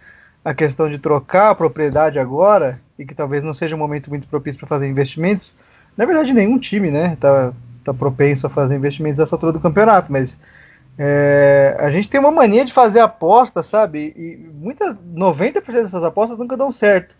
a 0.44 0.56
questão 0.56 0.90
de 0.90 0.98
trocar 0.98 1.52
a 1.52 1.56
propriedade 1.56 2.18
agora, 2.18 2.80
e 2.98 3.06
que 3.06 3.14
talvez 3.14 3.44
não 3.44 3.54
seja 3.54 3.76
um 3.76 3.80
momento 3.80 4.10
muito 4.10 4.28
propício 4.28 4.60
para 4.60 4.68
fazer 4.68 4.88
investimentos. 4.88 5.54
Na 5.98 6.06
verdade, 6.06 6.34
nenhum 6.34 6.60
time, 6.60 6.92
né, 6.92 7.18
tá, 7.20 7.52
tá 7.84 7.94
propenso 7.94 8.46
a 8.46 8.50
fazer 8.50 8.76
investimentos 8.76 9.20
nessa 9.20 9.36
altura 9.36 9.52
do 9.52 9.60
campeonato, 9.60 10.12
mas 10.12 10.38
é, 10.98 11.76
a 11.80 11.90
gente 11.92 12.10
tem 12.10 12.20
uma 12.20 12.32
mania 12.32 12.66
de 12.66 12.74
fazer 12.74 13.00
apostas, 13.00 13.68
sabe? 13.68 14.14
E 14.16 14.50
muitas, 14.54 14.96
90% 14.96 15.64
dessas 15.66 16.04
apostas 16.04 16.38
nunca 16.38 16.58
dão 16.58 16.72
certo. 16.72 17.16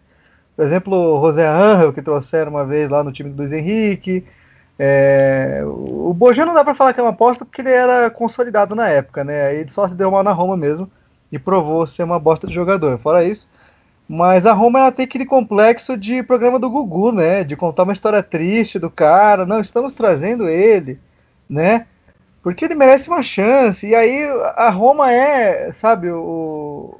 Por 0.56 0.66
exemplo, 0.66 0.96
o 0.96 1.22
José 1.28 1.48
Angel, 1.48 1.94
que 1.94 2.02
trouxeram 2.02 2.52
uma 2.52 2.66
vez 2.66 2.90
lá 2.90 3.04
no 3.04 3.12
time 3.12 3.30
do 3.30 3.38
Luiz 3.38 3.54
Henrique. 3.54 4.26
É, 4.80 5.62
o 5.66 6.14
Bojan 6.14 6.46
não 6.46 6.54
dá 6.54 6.64
para 6.64 6.76
falar 6.76 6.94
que 6.94 7.00
é 7.00 7.04
uma 7.04 7.12
aposta 7.12 7.46
porque 7.46 7.62
ele 7.62 7.72
era 7.72 8.10
consolidado 8.10 8.76
na 8.76 8.88
época, 8.90 9.24
né? 9.24 9.56
Ele 9.56 9.70
só 9.70 9.88
se 9.88 9.94
deu 9.94 10.10
mal 10.10 10.24
na 10.24 10.32
Roma 10.32 10.58
mesmo 10.58 10.90
e 11.32 11.38
provou 11.38 11.86
ser 11.86 12.04
uma 12.04 12.20
bosta 12.20 12.48
de 12.48 12.54
jogador. 12.54 12.98
Fora 13.00 13.24
isso. 13.24 13.48
Mas 14.08 14.46
a 14.46 14.54
Roma 14.54 14.80
ela 14.80 14.92
tem 14.92 15.04
aquele 15.06 15.26
complexo 15.26 15.98
de 15.98 16.24
programa 16.24 16.58
do 16.58 16.70
Gugu, 16.70 17.12
né? 17.12 17.44
De 17.44 17.56
contar 17.56 17.84
uma 17.84 17.94
história 17.94 18.24
triste 18.24 18.80
do 18.80 18.90
cara. 18.90 19.46
Não, 19.46 19.60
estamos 19.60 19.94
trazendo 19.94 20.48
ele, 20.48 21.00
né? 21.50 21.86
Porque 22.42 22.64
ele 22.64 22.76
merece 22.76 23.10
uma 23.10 23.22
chance. 23.22 23.86
E 23.86 23.94
aí 23.94 24.24
a 24.56 24.70
Roma 24.70 25.12
é, 25.12 25.74
sabe, 25.74 26.10
o, 26.10 26.98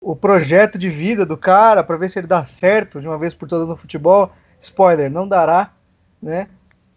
o 0.00 0.16
projeto 0.16 0.76
de 0.76 0.88
vida 0.88 1.24
do 1.24 1.36
cara 1.36 1.84
para 1.84 1.96
ver 1.96 2.10
se 2.10 2.18
ele 2.18 2.26
dá 2.26 2.44
certo 2.44 3.00
de 3.00 3.06
uma 3.06 3.18
vez 3.18 3.32
por 3.32 3.48
todas 3.48 3.68
no 3.68 3.76
futebol. 3.76 4.32
Spoiler, 4.60 5.10
não 5.10 5.28
dará, 5.28 5.70
né? 6.20 6.48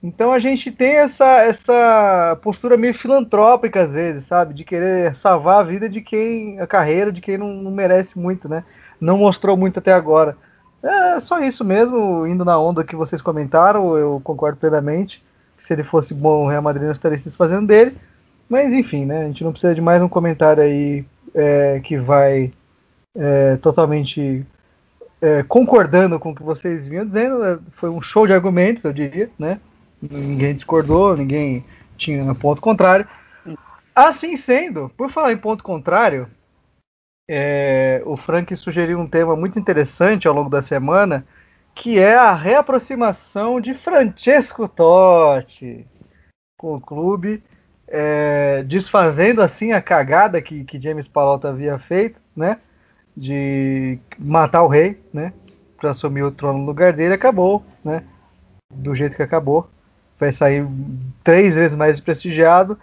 Então 0.01 0.33
a 0.33 0.39
gente 0.39 0.69
tem 0.69 0.95
essa, 0.97 1.43
essa 1.43 2.37
postura 2.41 2.75
meio 2.75 2.93
filantrópica 2.93 3.81
às 3.83 3.91
vezes, 3.91 4.25
sabe? 4.25 4.53
De 4.53 4.65
querer 4.65 5.15
salvar 5.15 5.61
a 5.61 5.63
vida 5.63 5.87
de 5.87 6.01
quem, 6.01 6.59
a 6.59 6.67
carreira 6.67 7.11
de 7.11 7.21
quem 7.21 7.37
não, 7.37 7.53
não 7.53 7.71
merece 7.71 8.19
muito, 8.19 8.49
né? 8.49 8.65
Não 9.03 9.17
mostrou 9.17 9.57
muito 9.57 9.79
até 9.79 9.91
agora. 9.91 10.37
É 10.81 11.19
só 11.19 11.39
isso 11.39 11.63
mesmo, 11.63 12.25
indo 12.27 12.43
na 12.43 12.59
onda 12.59 12.83
que 12.83 12.95
vocês 12.95 13.21
comentaram, 13.21 13.97
eu 13.97 14.21
concordo 14.23 14.57
plenamente 14.57 15.23
se 15.63 15.71
ele 15.71 15.83
fosse 15.83 16.13
bom, 16.13 16.43
o 16.43 16.49
Real 16.49 16.61
Madrid 16.61 16.83
não 16.83 16.91
estaria 16.91 17.17
se 17.17 17.31
fazendo 17.31 17.65
dele. 17.65 17.95
Mas 18.49 18.73
enfim, 18.73 19.05
né? 19.05 19.23
A 19.23 19.27
gente 19.27 19.43
não 19.43 19.51
precisa 19.51 19.73
de 19.73 19.79
mais 19.79 20.01
um 20.01 20.09
comentário 20.09 20.61
aí 20.61 21.05
é, 21.33 21.79
que 21.81 21.97
vai 21.97 22.51
é, 23.15 23.55
totalmente 23.57 24.45
é, 25.21 25.41
concordando 25.43 26.19
com 26.19 26.31
o 26.31 26.35
que 26.35 26.43
vocês 26.43 26.85
vinham 26.85 27.05
dizendo. 27.05 27.43
É, 27.45 27.57
foi 27.77 27.89
um 27.89 28.01
show 28.01 28.27
de 28.27 28.33
argumentos, 28.33 28.83
eu 28.83 28.91
diria, 28.91 29.29
né? 29.39 29.59
Ninguém 30.01 30.53
discordou, 30.53 31.15
ninguém 31.15 31.63
tinha 31.97 32.35
ponto 32.35 32.61
contrário. 32.61 33.07
Assim 33.95 34.35
sendo, 34.35 34.91
por 34.97 35.09
falar 35.09 35.31
em 35.31 35.37
ponto 35.37 35.63
contrário, 35.63 36.27
é, 37.27 38.01
o 38.05 38.17
Frank 38.17 38.55
sugeriu 38.55 38.99
um 38.99 39.07
tema 39.07 39.35
muito 39.35 39.57
interessante 39.57 40.27
ao 40.27 40.33
longo 40.33 40.49
da 40.49 40.61
semana, 40.61 41.25
que 41.75 41.97
é 41.99 42.15
a 42.15 42.33
reaproximação 42.33 43.59
de 43.59 43.73
Francesco 43.75 44.67
Totti 44.67 45.87
com 46.57 46.75
o 46.75 46.81
clube, 46.81 47.43
é, 47.87 48.63
desfazendo 48.63 49.41
assim 49.41 49.71
a 49.71 49.81
cagada 49.81 50.41
que, 50.41 50.63
que 50.63 50.79
James 50.79 51.07
Palota 51.07 51.49
havia 51.49 51.77
feito, 51.79 52.19
né, 52.35 52.59
de 53.15 53.99
matar 54.17 54.63
o 54.63 54.67
rei, 54.67 54.99
né, 55.13 55.33
para 55.77 55.91
assumir 55.91 56.23
o 56.23 56.31
trono 56.31 56.59
no 56.59 56.65
lugar 56.65 56.93
dele, 56.93 57.13
acabou, 57.13 57.63
né, 57.83 58.03
do 58.71 58.95
jeito 58.95 59.15
que 59.15 59.23
acabou, 59.23 59.69
vai 60.19 60.31
sair 60.31 60.65
três 61.23 61.55
vezes 61.55 61.75
mais 61.75 61.99
prestigiado. 61.99 62.79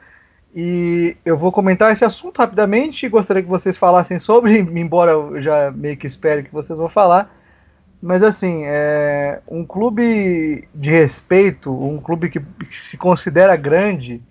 E 0.54 1.16
eu 1.24 1.36
vou 1.36 1.52
comentar 1.52 1.92
esse 1.92 2.04
assunto 2.04 2.38
rapidamente. 2.38 3.08
Gostaria 3.08 3.42
que 3.42 3.48
vocês 3.48 3.76
falassem 3.76 4.18
sobre, 4.18 4.58
embora 4.58 5.12
eu 5.12 5.40
já 5.40 5.70
meio 5.70 5.96
que 5.96 6.06
espere 6.06 6.42
que 6.42 6.52
vocês 6.52 6.78
vão 6.78 6.88
falar. 6.88 7.34
Mas 8.02 8.22
assim, 8.22 8.62
é 8.64 9.40
um 9.46 9.64
clube 9.64 10.66
de 10.74 10.90
respeito, 10.90 11.70
um 11.70 12.00
clube 12.00 12.30
que, 12.30 12.40
que 12.40 12.78
se 12.78 12.96
considera 12.96 13.54
grande, 13.56 14.22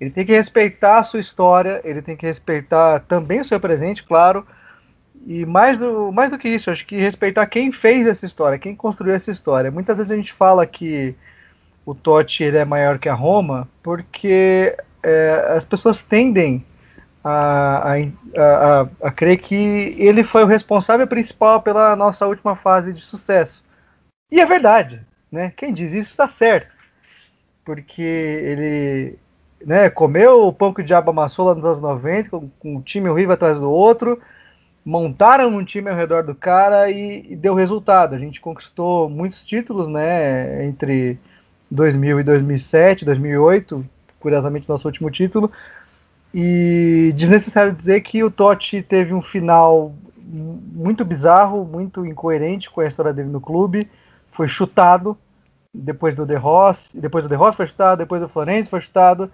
ele 0.00 0.10
tem 0.10 0.24
que 0.24 0.32
respeitar 0.32 0.98
a 0.98 1.02
sua 1.02 1.18
história, 1.18 1.80
ele 1.84 2.00
tem 2.00 2.16
que 2.16 2.24
respeitar 2.24 3.00
também 3.00 3.40
o 3.40 3.44
seu 3.44 3.58
presente, 3.58 4.04
claro. 4.04 4.46
E 5.26 5.44
mais 5.44 5.76
do, 5.76 6.12
mais 6.12 6.30
do 6.30 6.38
que 6.38 6.48
isso, 6.48 6.70
acho 6.70 6.86
que 6.86 6.96
respeitar 6.96 7.44
quem 7.46 7.72
fez 7.72 8.06
essa 8.06 8.24
história, 8.24 8.58
quem 8.58 8.76
construiu 8.76 9.14
essa 9.14 9.32
história. 9.32 9.70
Muitas 9.70 9.96
vezes 9.96 10.12
a 10.12 10.16
gente 10.16 10.32
fala 10.32 10.64
que 10.64 11.14
o 11.84 11.94
Totti 11.94 12.44
ele 12.44 12.58
é 12.58 12.64
maior 12.64 12.98
que 12.98 13.08
a 13.08 13.14
Roma, 13.14 13.68
porque 13.82 14.76
é, 15.08 15.56
as 15.56 15.64
pessoas 15.64 16.02
tendem 16.02 16.64
a, 17.24 17.92
a, 17.92 17.96
a, 18.36 18.88
a, 19.02 19.10
crer 19.10 19.38
que 19.38 19.94
ele 19.98 20.22
foi 20.22 20.44
o 20.44 20.46
responsável 20.46 21.06
principal 21.06 21.62
pela 21.62 21.96
nossa 21.96 22.26
última 22.26 22.56
fase 22.56 22.92
de 22.92 23.00
sucesso. 23.00 23.62
E 24.30 24.40
é 24.40 24.46
verdade, 24.46 25.00
né? 25.30 25.52
Quem 25.56 25.72
diz 25.72 25.92
isso 25.92 26.10
está 26.10 26.28
certo. 26.28 26.76
Porque 27.64 28.02
ele 28.02 29.18
né, 29.64 29.90
comeu 29.90 30.46
o 30.46 30.52
pão 30.52 30.72
que 30.72 30.80
o 30.80 30.84
diabo 30.84 31.10
amassou 31.10 31.46
lá 31.46 31.54
nos 31.54 31.64
anos 31.64 31.80
90, 31.80 32.30
com, 32.30 32.48
com 32.58 32.76
um 32.76 32.80
time 32.80 33.08
horrível 33.08 33.34
atrás 33.34 33.58
do 33.58 33.70
outro, 33.70 34.20
montaram 34.84 35.48
um 35.50 35.64
time 35.64 35.90
ao 35.90 35.96
redor 35.96 36.22
do 36.22 36.34
cara 36.34 36.90
e, 36.90 37.32
e 37.32 37.36
deu 37.36 37.54
resultado. 37.54 38.14
A 38.14 38.18
gente 38.18 38.40
conquistou 38.40 39.08
muitos 39.08 39.44
títulos, 39.44 39.88
né, 39.88 40.64
entre 40.66 41.18
2000 41.70 42.20
e 42.20 42.22
2007, 42.22 43.04
2008, 43.04 43.84
curiosamente 44.20 44.68
nosso 44.68 44.86
último 44.86 45.10
título, 45.10 45.50
e 46.34 47.12
desnecessário 47.16 47.72
dizer 47.72 48.00
que 48.02 48.22
o 48.22 48.30
Totti 48.30 48.82
teve 48.82 49.14
um 49.14 49.22
final 49.22 49.94
muito 50.28 51.04
bizarro, 51.04 51.64
muito 51.64 52.04
incoerente 52.04 52.70
com 52.70 52.80
a 52.80 52.86
história 52.86 53.12
dele 53.12 53.28
no 53.28 53.40
clube. 53.40 53.90
Foi 54.30 54.46
chutado 54.46 55.16
depois 55.72 56.14
do 56.14 56.26
De 56.26 56.34
Ross, 56.34 56.90
depois 56.94 57.24
do 57.24 57.28
De 57.28 57.34
Ross 57.34 57.56
foi 57.56 57.66
chutado, 57.66 57.98
depois 57.98 58.20
do 58.20 58.28
Florenzi 58.28 58.68
foi 58.68 58.80
chutado. 58.80 59.30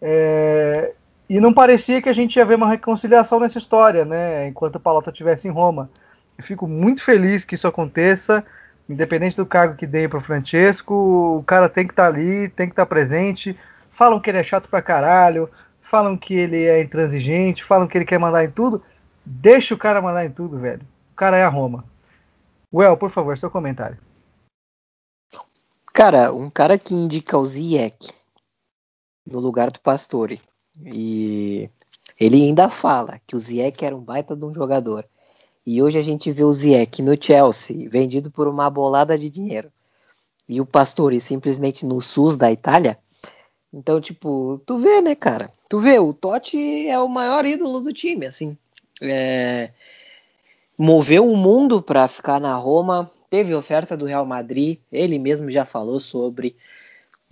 É, 0.00 0.92
e 1.28 1.40
não 1.40 1.52
parecia 1.52 2.02
que 2.02 2.08
a 2.08 2.12
gente 2.12 2.36
ia 2.36 2.44
ver 2.44 2.56
uma 2.56 2.68
reconciliação 2.68 3.38
nessa 3.38 3.58
história, 3.58 4.04
né? 4.04 4.48
Enquanto 4.48 4.76
o 4.76 4.80
Palota 4.80 5.10
estivesse 5.10 5.46
em 5.46 5.50
Roma. 5.50 5.88
Eu 6.36 6.44
fico 6.44 6.66
muito 6.66 7.04
feliz 7.04 7.44
que 7.44 7.54
isso 7.54 7.68
aconteça, 7.68 8.44
independente 8.88 9.36
do 9.36 9.46
cargo 9.46 9.76
que 9.76 9.86
dê 9.86 10.08
para 10.08 10.18
o 10.18 10.22
Francesco. 10.22 10.92
O 11.38 11.44
cara 11.44 11.68
tem 11.68 11.86
que 11.86 11.92
estar 11.92 12.02
tá 12.02 12.08
ali, 12.08 12.48
tem 12.48 12.66
que 12.66 12.72
estar 12.72 12.84
tá 12.84 12.88
presente. 12.88 13.56
Falam 13.92 14.20
que 14.20 14.30
ele 14.30 14.38
é 14.38 14.44
chato 14.44 14.68
pra 14.68 14.82
caralho, 14.82 15.48
falam 15.90 16.16
que 16.16 16.34
ele 16.34 16.64
é 16.64 16.82
intransigente, 16.82 17.64
falam 17.64 17.86
que 17.86 17.96
ele 17.96 18.04
quer 18.04 18.18
mandar 18.18 18.44
em 18.44 18.50
tudo. 18.50 18.82
Deixa 19.24 19.74
o 19.74 19.78
cara 19.78 20.02
mandar 20.02 20.24
em 20.24 20.30
tudo, 20.30 20.58
velho. 20.58 20.82
O 21.12 21.14
cara 21.14 21.36
é 21.36 21.44
a 21.44 21.48
Roma. 21.48 21.84
Well, 22.72 22.96
por 22.96 23.10
favor, 23.10 23.36
seu 23.36 23.50
comentário. 23.50 23.98
Cara, 25.92 26.32
um 26.32 26.48
cara 26.48 26.78
que 26.78 26.94
indica 26.94 27.36
o 27.36 27.44
Ziyech 27.44 28.10
no 29.26 29.38
lugar 29.38 29.70
do 29.70 29.78
Pastore. 29.80 30.40
E 30.82 31.68
ele 32.18 32.42
ainda 32.42 32.70
fala 32.70 33.20
que 33.26 33.36
o 33.36 33.38
Ziyech 33.38 33.84
era 33.84 33.94
um 33.94 34.00
baita 34.00 34.34
de 34.34 34.44
um 34.44 34.54
jogador. 34.54 35.04
E 35.64 35.82
hoje 35.82 35.98
a 35.98 36.02
gente 36.02 36.32
vê 36.32 36.42
o 36.42 36.52
Ziyech 36.52 37.02
no 37.02 37.16
Chelsea, 37.22 37.88
vendido 37.88 38.30
por 38.30 38.48
uma 38.48 38.68
bolada 38.68 39.18
de 39.18 39.30
dinheiro. 39.30 39.70
E 40.48 40.60
o 40.60 40.66
Pastore 40.66 41.20
simplesmente 41.20 41.86
no 41.86 42.00
SUS 42.00 42.36
da 42.36 42.50
Itália. 42.50 42.98
Então, 43.72 44.00
tipo, 44.00 44.60
tu 44.66 44.78
vê, 44.78 45.00
né, 45.00 45.14
cara? 45.14 45.50
Tu 45.68 45.78
vê, 45.78 45.98
o 45.98 46.12
Totti 46.12 46.88
é 46.88 46.98
o 46.98 47.08
maior 47.08 47.46
ídolo 47.46 47.80
do 47.80 47.92
time, 47.92 48.26
assim. 48.26 48.56
É... 49.00 49.70
Moveu 50.76 51.30
o 51.30 51.36
mundo 51.36 51.80
para 51.80 52.06
ficar 52.08 52.40
na 52.40 52.54
Roma, 52.54 53.10
teve 53.30 53.54
oferta 53.54 53.96
do 53.96 54.04
Real 54.04 54.26
Madrid, 54.26 54.78
ele 54.90 55.18
mesmo 55.18 55.50
já 55.50 55.64
falou 55.64 55.98
sobre. 55.98 56.54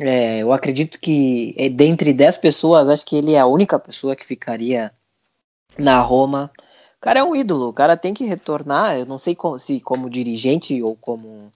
É, 0.00 0.38
eu 0.38 0.50
acredito 0.52 0.98
que 0.98 1.54
é, 1.58 1.68
dentre 1.68 2.12
10 2.12 2.38
pessoas, 2.38 2.88
acho 2.88 3.04
que 3.04 3.16
ele 3.16 3.34
é 3.34 3.38
a 3.38 3.46
única 3.46 3.78
pessoa 3.78 4.16
que 4.16 4.24
ficaria 4.24 4.92
na 5.76 6.00
Roma. 6.00 6.50
O 6.96 7.00
cara 7.00 7.20
é 7.20 7.24
um 7.24 7.36
ídolo, 7.36 7.68
o 7.68 7.72
cara 7.72 7.96
tem 7.96 8.14
que 8.14 8.24
retornar. 8.24 8.96
Eu 8.96 9.04
não 9.04 9.18
sei 9.18 9.34
como, 9.34 9.58
se 9.58 9.80
como 9.80 10.08
dirigente 10.08 10.82
ou 10.82 10.96
como 10.96 11.52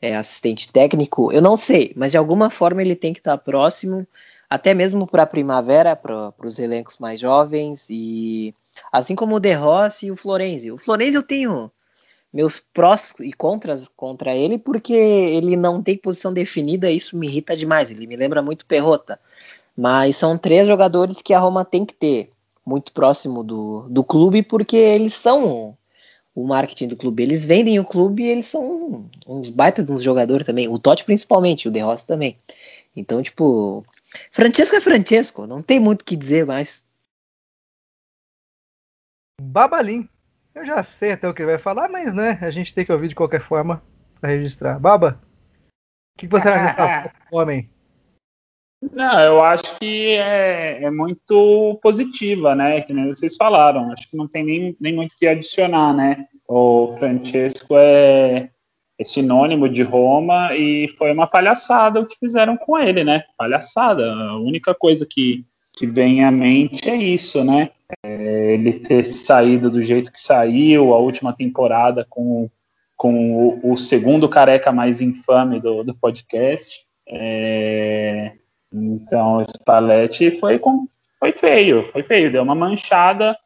é, 0.00 0.16
assistente 0.16 0.70
técnico, 0.72 1.32
eu 1.32 1.40
não 1.40 1.56
sei, 1.56 1.92
mas 1.96 2.12
de 2.12 2.18
alguma 2.18 2.50
forma 2.50 2.82
ele 2.82 2.94
tem 2.94 3.12
que 3.12 3.20
estar 3.20 3.38
próximo 3.38 4.06
até 4.48 4.74
mesmo 4.74 5.06
para 5.06 5.22
a 5.22 5.26
primavera, 5.26 5.96
para 5.96 6.32
os 6.44 6.58
elencos 6.58 6.98
mais 6.98 7.20
jovens, 7.20 7.86
e 7.90 8.54
assim 8.92 9.14
como 9.14 9.36
o 9.36 9.40
De 9.40 9.52
Rossi 9.52 10.06
e 10.06 10.10
o 10.10 10.16
Florenzi. 10.16 10.70
O 10.70 10.78
Florenzi 10.78 11.16
eu 11.16 11.22
tenho 11.22 11.70
meus 12.32 12.62
prós 12.72 13.14
e 13.20 13.32
contras 13.32 13.88
contra 13.88 14.34
ele, 14.34 14.58
porque 14.58 14.92
ele 14.92 15.56
não 15.56 15.82
tem 15.82 15.96
posição 15.96 16.32
definida, 16.32 16.90
isso 16.90 17.16
me 17.16 17.26
irrita 17.26 17.56
demais, 17.56 17.90
ele 17.90 18.06
me 18.06 18.16
lembra 18.16 18.42
muito 18.42 18.66
Perrota. 18.66 19.18
Mas 19.76 20.16
são 20.16 20.38
três 20.38 20.66
jogadores 20.66 21.22
que 21.22 21.34
a 21.34 21.38
Roma 21.38 21.64
tem 21.64 21.84
que 21.84 21.94
ter 21.94 22.30
muito 22.64 22.92
próximo 22.92 23.44
do, 23.44 23.86
do 23.88 24.02
clube, 24.02 24.42
porque 24.42 24.76
eles 24.76 25.14
são 25.14 25.76
o 26.34 26.46
marketing 26.46 26.88
do 26.88 26.96
clube. 26.96 27.22
Eles 27.22 27.44
vendem 27.46 27.78
o 27.78 27.84
clube 27.84 28.24
e 28.24 28.28
eles 28.28 28.46
são 28.46 29.06
uns 29.26 29.48
baita 29.48 29.82
de 29.82 29.92
uns 29.92 30.02
jogadores 30.02 30.46
também. 30.46 30.68
O 30.68 30.78
Totti 30.78 31.04
principalmente, 31.04 31.68
o 31.68 31.70
De 31.70 31.80
Rossi 31.80 32.06
também. 32.06 32.36
Então, 32.94 33.22
tipo, 33.22 33.84
Francesco 34.30 34.76
é 34.76 34.80
Francesco, 34.80 35.46
não 35.46 35.62
tem 35.62 35.80
muito 35.80 36.02
o 36.02 36.04
que 36.04 36.16
dizer 36.16 36.46
mais. 36.46 36.84
Babalim. 39.40 40.08
Eu 40.54 40.64
já 40.64 40.82
sei 40.82 41.12
até 41.12 41.28
o 41.28 41.34
que 41.34 41.42
ele 41.42 41.52
vai 41.52 41.58
falar, 41.58 41.88
mas 41.88 42.14
né, 42.14 42.38
a 42.40 42.50
gente 42.50 42.72
tem 42.74 42.84
que 42.84 42.92
ouvir 42.92 43.08
de 43.08 43.14
qualquer 43.14 43.42
forma 43.46 43.82
para 44.18 44.30
registrar. 44.30 44.78
Baba, 44.78 45.20
o 46.16 46.18
que, 46.18 46.26
que 46.26 46.32
você 46.32 46.48
acha 46.48 47.02
dessa 47.02 47.14
homem? 47.30 47.68
Não, 48.92 49.20
eu 49.20 49.44
acho 49.44 49.78
que 49.78 50.16
é, 50.16 50.82
é, 50.82 50.90
muito 50.90 51.78
positiva, 51.82 52.54
né? 52.54 52.80
Que 52.80 52.92
nem 52.92 53.08
vocês 53.08 53.36
falaram. 53.36 53.90
Acho 53.92 54.10
que 54.10 54.16
não 54.16 54.28
tem 54.28 54.44
nem, 54.44 54.76
nem 54.80 54.94
muito 54.94 55.12
o 55.12 55.16
que 55.16 55.26
adicionar, 55.26 55.92
né? 55.94 56.26
O 56.48 56.94
Francesco 56.98 57.74
é, 57.76 58.50
é 58.98 59.04
sinônimo 59.04 59.68
de 59.68 59.82
Roma 59.82 60.54
e 60.54 60.88
foi 60.88 61.12
uma 61.12 61.26
palhaçada 61.26 62.00
o 62.00 62.06
que 62.06 62.18
fizeram 62.18 62.56
com 62.56 62.78
ele, 62.78 63.04
né? 63.04 63.24
Palhaçada. 63.36 64.10
A 64.12 64.38
única 64.38 64.74
coisa 64.74 65.06
que, 65.08 65.44
que 65.72 65.86
vem 65.86 66.24
à 66.24 66.30
mente 66.30 66.88
é 66.88 66.96
isso, 66.96 67.44
né? 67.44 67.70
É 68.02 68.54
ele 68.54 68.72
ter 68.72 69.06
saído 69.06 69.70
do 69.70 69.82
jeito 69.82 70.10
que 70.10 70.20
saiu, 70.20 70.94
a 70.94 70.98
última 70.98 71.32
temporada 71.32 72.06
com, 72.08 72.48
com 72.96 73.60
o, 73.62 73.72
o 73.72 73.76
segundo 73.76 74.28
careca 74.28 74.72
mais 74.72 75.00
infame 75.00 75.60
do, 75.60 75.84
do 75.84 75.94
podcast. 75.94 76.84
É, 77.08 78.32
então, 78.72 79.42
esse 79.42 79.62
palete 79.64 80.30
foi, 80.32 80.58
foi 81.20 81.32
feio, 81.32 81.88
foi 81.92 82.02
feio, 82.02 82.32
deu 82.32 82.42
uma 82.42 82.54
manchada 82.54 83.36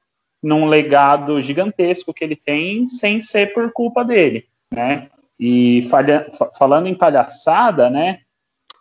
num 0.43 0.67
legado 0.67 1.43
gigantesco 1.43 2.15
que 2.15 2.25
ele 2.25 2.37
tem, 2.37 2.89
sem 2.89 3.21
ser 3.21 3.53
por 3.53 3.71
culpa 3.73 4.03
dele, 4.03 4.47
né? 4.73 5.11
E 5.41 5.83
falha, 5.89 6.31
falando 6.59 6.87
em 6.87 6.95
palhaçada, 6.95 7.89
né? 7.89 8.19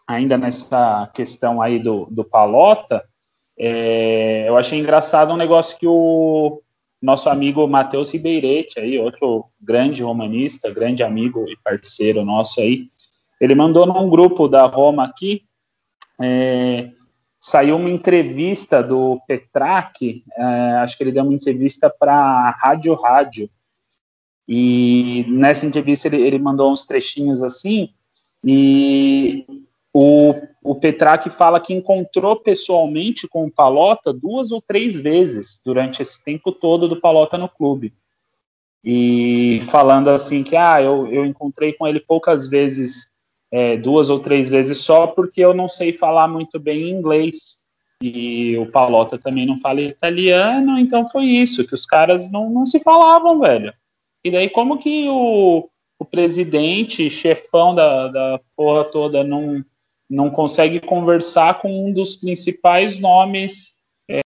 Ainda 0.06 0.38
nessa 0.38 1.10
questão 1.14 1.62
aí 1.62 1.80
do, 1.80 2.06
do 2.12 2.26
Palota, 2.26 3.04
é, 3.58 4.46
eu 4.48 4.58
achei 4.58 4.78
engraçado 4.78 5.34
um 5.34 5.38
negócio 5.38 5.78
que 5.80 5.88
o 5.88 6.62
nosso 7.02 7.30
amigo 7.30 7.66
Matheus 7.66 8.12
Ribeiretti, 8.12 8.78
aí, 8.80 9.00
outro 9.00 9.46
grande 9.62 10.04
romanista, 10.04 10.70
grande 10.70 11.02
amigo 11.02 11.46
e 11.48 11.56
parceiro 11.64 12.26
nosso 12.26 12.60
aí, 12.60 12.90
ele 13.40 13.56
mandou 13.56 13.86
num 13.86 14.10
grupo 14.10 14.50
da 14.50 14.64
Roma 14.64 15.06
aqui 15.06 15.44
é, 16.22 16.90
saiu 17.40 17.78
uma 17.78 17.90
entrevista 17.90 18.84
do 18.84 19.22
Petrac, 19.26 20.24
é, 20.38 20.44
acho 20.82 20.98
que 20.98 21.04
ele 21.04 21.12
deu 21.12 21.24
uma 21.24 21.34
entrevista 21.34 21.90
para 21.90 22.52
Rádio 22.52 22.94
Rádio, 22.96 23.50
e 24.52 25.28
nessa 25.28 25.68
entrevista 25.68 26.08
ele, 26.08 26.24
ele, 26.24 26.40
mandou 26.40 26.72
uns 26.72 26.84
trechinhos 26.84 27.44
assim, 27.44 27.94
e 28.44 29.46
o, 29.94 30.34
o 30.64 30.74
Petrac 30.74 31.30
fala 31.30 31.60
que 31.60 31.72
encontrou 31.72 32.36
pessoalmente 32.36 33.28
com 33.28 33.46
o 33.46 33.52
Palota 33.52 34.12
duas 34.12 34.52
ou 34.52 34.60
três 34.60 35.00
vezes 35.00 35.62
durante 35.64 36.02
esse 36.02 36.24
tempo 36.24 36.52
todo 36.52 36.88
do 36.88 37.00
Palota 37.00 37.38
no 37.38 37.48
clube. 37.48 37.94
E 38.84 39.60
falando 39.70 40.10
assim 40.10 40.42
que, 40.42 40.56
ah, 40.56 40.82
eu, 40.82 41.06
eu 41.14 41.28
encontrei 41.28 41.74
com 41.74 41.88
ele 41.88 42.00
poucas 42.00 42.48
vezes 42.48 43.12
é, 43.52 43.78
duas 43.78 44.10
ou 44.10 44.20
três 44.20 44.50
vezes 44.50 44.80
só 44.80 45.06
porque 45.06 45.42
eu 45.42 45.54
não 45.54 45.70
sei 45.70 45.94
falar 45.94 46.28
muito 46.28 46.60
bem 46.60 46.90
inglês. 46.90 47.60
E 48.02 48.58
o 48.58 48.66
Palota 48.66 49.16
também 49.20 49.46
não 49.46 49.58
fala 49.58 49.82
italiano, 49.82 50.80
então 50.80 51.08
foi 51.08 51.26
isso, 51.26 51.68
que 51.68 51.76
os 51.76 51.86
caras 51.86 52.32
não, 52.32 52.50
não 52.50 52.66
se 52.66 52.80
falavam, 52.80 53.40
velho. 53.42 53.72
E 54.24 54.32
daí, 54.32 54.50
como 54.50 54.78
que 54.78 55.08
o, 55.08 55.70
o 55.98 56.06
presidente, 56.06 57.10
chefão 57.10 57.74
da, 57.74 58.08
da 58.08 58.40
porra 58.56 58.84
toda, 58.86 59.24
não, 59.24 59.64
não 60.10 60.30
consegue 60.30 60.80
conversar 60.80 61.62
com 61.62 61.88
um 61.88 61.94
dos 61.94 62.16
principais 62.16 63.00
nomes 63.00 63.76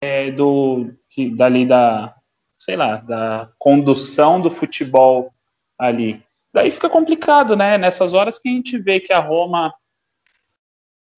é, 0.01 0.31
do 0.31 0.93
que, 1.09 1.29
dali 1.29 1.65
da, 1.65 2.15
sei 2.57 2.75
lá, 2.75 2.97
da 2.97 3.49
condução 3.57 4.41
do 4.41 4.51
futebol 4.51 5.33
ali. 5.77 6.21
Daí 6.53 6.71
fica 6.71 6.89
complicado, 6.89 7.55
né? 7.55 7.77
Nessas 7.77 8.13
horas 8.13 8.37
que 8.37 8.49
a 8.49 8.51
gente 8.51 8.77
vê 8.77 8.99
que 8.99 9.13
a 9.13 9.19
Roma 9.19 9.73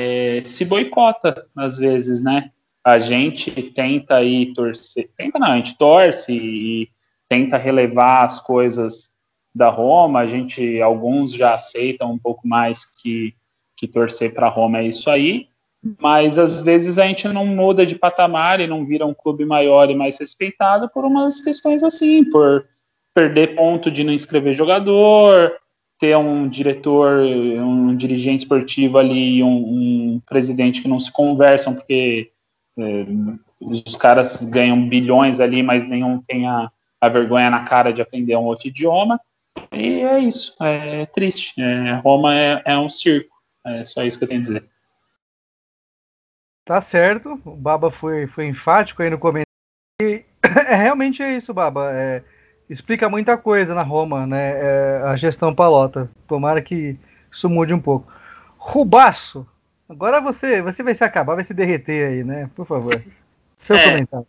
é, 0.02 0.42
se 0.46 0.66
boicota, 0.66 1.48
às 1.56 1.78
vezes, 1.78 2.24
né? 2.24 2.52
A 2.84 3.00
gente 3.00 3.52
tenta 3.52 4.18
aí 4.18 4.54
torcer, 4.54 5.10
tenta 5.16 5.38
não, 5.38 5.52
a 5.52 5.56
gente 5.56 5.78
torce 5.78 6.34
e 6.34 6.90
tenta 7.32 7.56
relevar 7.56 8.26
as 8.26 8.42
coisas 8.42 9.12
da 9.56 9.70
Roma, 9.70 10.20
a 10.20 10.28
gente, 10.28 10.82
alguns 10.82 11.34
já 11.34 11.54
aceitam 11.54 12.12
um 12.12 12.20
pouco 12.20 12.46
mais 12.46 12.84
que, 12.84 13.34
que 13.78 13.88
torcer 13.88 14.34
para 14.34 14.50
Roma 14.50 14.80
é 14.80 14.88
isso 14.88 15.10
aí, 15.10 15.48
mas 15.98 16.38
às 16.38 16.62
vezes 16.62 17.00
a 17.00 17.08
gente 17.08 17.26
não 17.30 17.46
muda 17.46 17.86
de 17.86 17.96
patamar 17.96 18.60
e 18.60 18.68
não 18.68 18.86
vira 18.86 19.06
um 19.06 19.14
clube 19.14 19.46
maior 19.46 19.90
e 19.90 19.96
mais 19.96 20.20
respeitado 20.20 20.90
por 20.90 21.06
umas 21.06 21.40
questões 21.40 21.84
assim, 21.84 22.30
por 22.30 22.66
perder 23.14 23.56
ponto 23.56 23.90
de 23.90 24.04
não 24.04 24.12
inscrever 24.12 24.54
jogador, 24.54 25.54
ter 25.98 26.18
um 26.18 26.50
diretor, 26.50 27.24
um 27.24 27.96
dirigente 27.96 28.44
esportivo 28.44 28.98
ali 28.98 29.38
e 29.38 29.44
um, 29.44 30.16
um 30.16 30.22
presidente 30.26 30.82
que 30.82 30.90
não 30.90 31.00
se 31.00 31.10
conversam 31.10 31.76
porque 31.76 32.30
é, 32.78 33.06
os 33.62 33.96
caras 33.96 34.44
ganham 34.44 34.86
bilhões 34.86 35.40
ali, 35.40 35.64
mas 35.64 35.88
nenhum 35.88 36.22
tem 36.22 36.46
a, 36.46 36.70
a, 37.02 37.10
vergonha 37.10 37.50
na 37.50 37.64
cara 37.64 37.92
de 37.92 38.02
aprender 38.02 38.36
um 38.36 38.44
outro 38.44 38.68
idioma. 38.68 39.20
E 39.72 40.02
é 40.02 40.20
isso, 40.20 40.56
é 40.62 41.06
triste. 41.08 41.60
É, 41.62 41.94
Roma 41.96 42.36
é, 42.38 42.62
é 42.66 42.78
um 42.78 42.88
circo, 42.88 43.36
é 43.66 43.84
só 43.84 44.04
isso 44.04 44.18
que 44.18 44.24
eu 44.24 44.28
tenho 44.28 44.40
a 44.40 44.44
dizer. 44.44 44.70
Tá 46.66 46.80
certo, 46.80 47.42
o 47.44 47.56
Baba 47.56 47.92
foi, 47.92 48.28
foi 48.28 48.46
enfático 48.46 49.02
aí 49.02 49.10
no 49.10 49.18
comentário. 49.18 49.48
E, 50.02 50.24
é, 50.68 50.76
realmente 50.76 51.22
é 51.22 51.36
isso, 51.36 51.54
Baba. 51.54 51.92
É, 51.94 52.24
explica 52.70 53.10
muita 53.10 53.38
coisa 53.38 53.74
na 53.74 53.82
Roma, 53.82 54.26
né? 54.26 54.52
É, 54.54 55.02
a 55.06 55.16
gestão 55.16 55.54
Palota. 55.54 56.10
Tomara 56.28 56.62
que 56.62 56.98
isso 57.32 57.50
mude 57.50 57.74
um 57.74 57.82
pouco. 57.82 58.12
Rubaço, 58.58 59.46
agora 59.90 60.22
você, 60.22 60.62
você 60.62 60.84
vai 60.84 60.94
se 60.94 61.04
acabar, 61.04 61.36
vai 61.36 61.44
se 61.44 61.54
derreter 61.54 62.08
aí, 62.08 62.24
né? 62.24 62.50
Por 62.56 62.66
favor. 62.66 63.02
Seu 63.58 63.76
é, 63.76 63.84
comentário. 63.84 64.28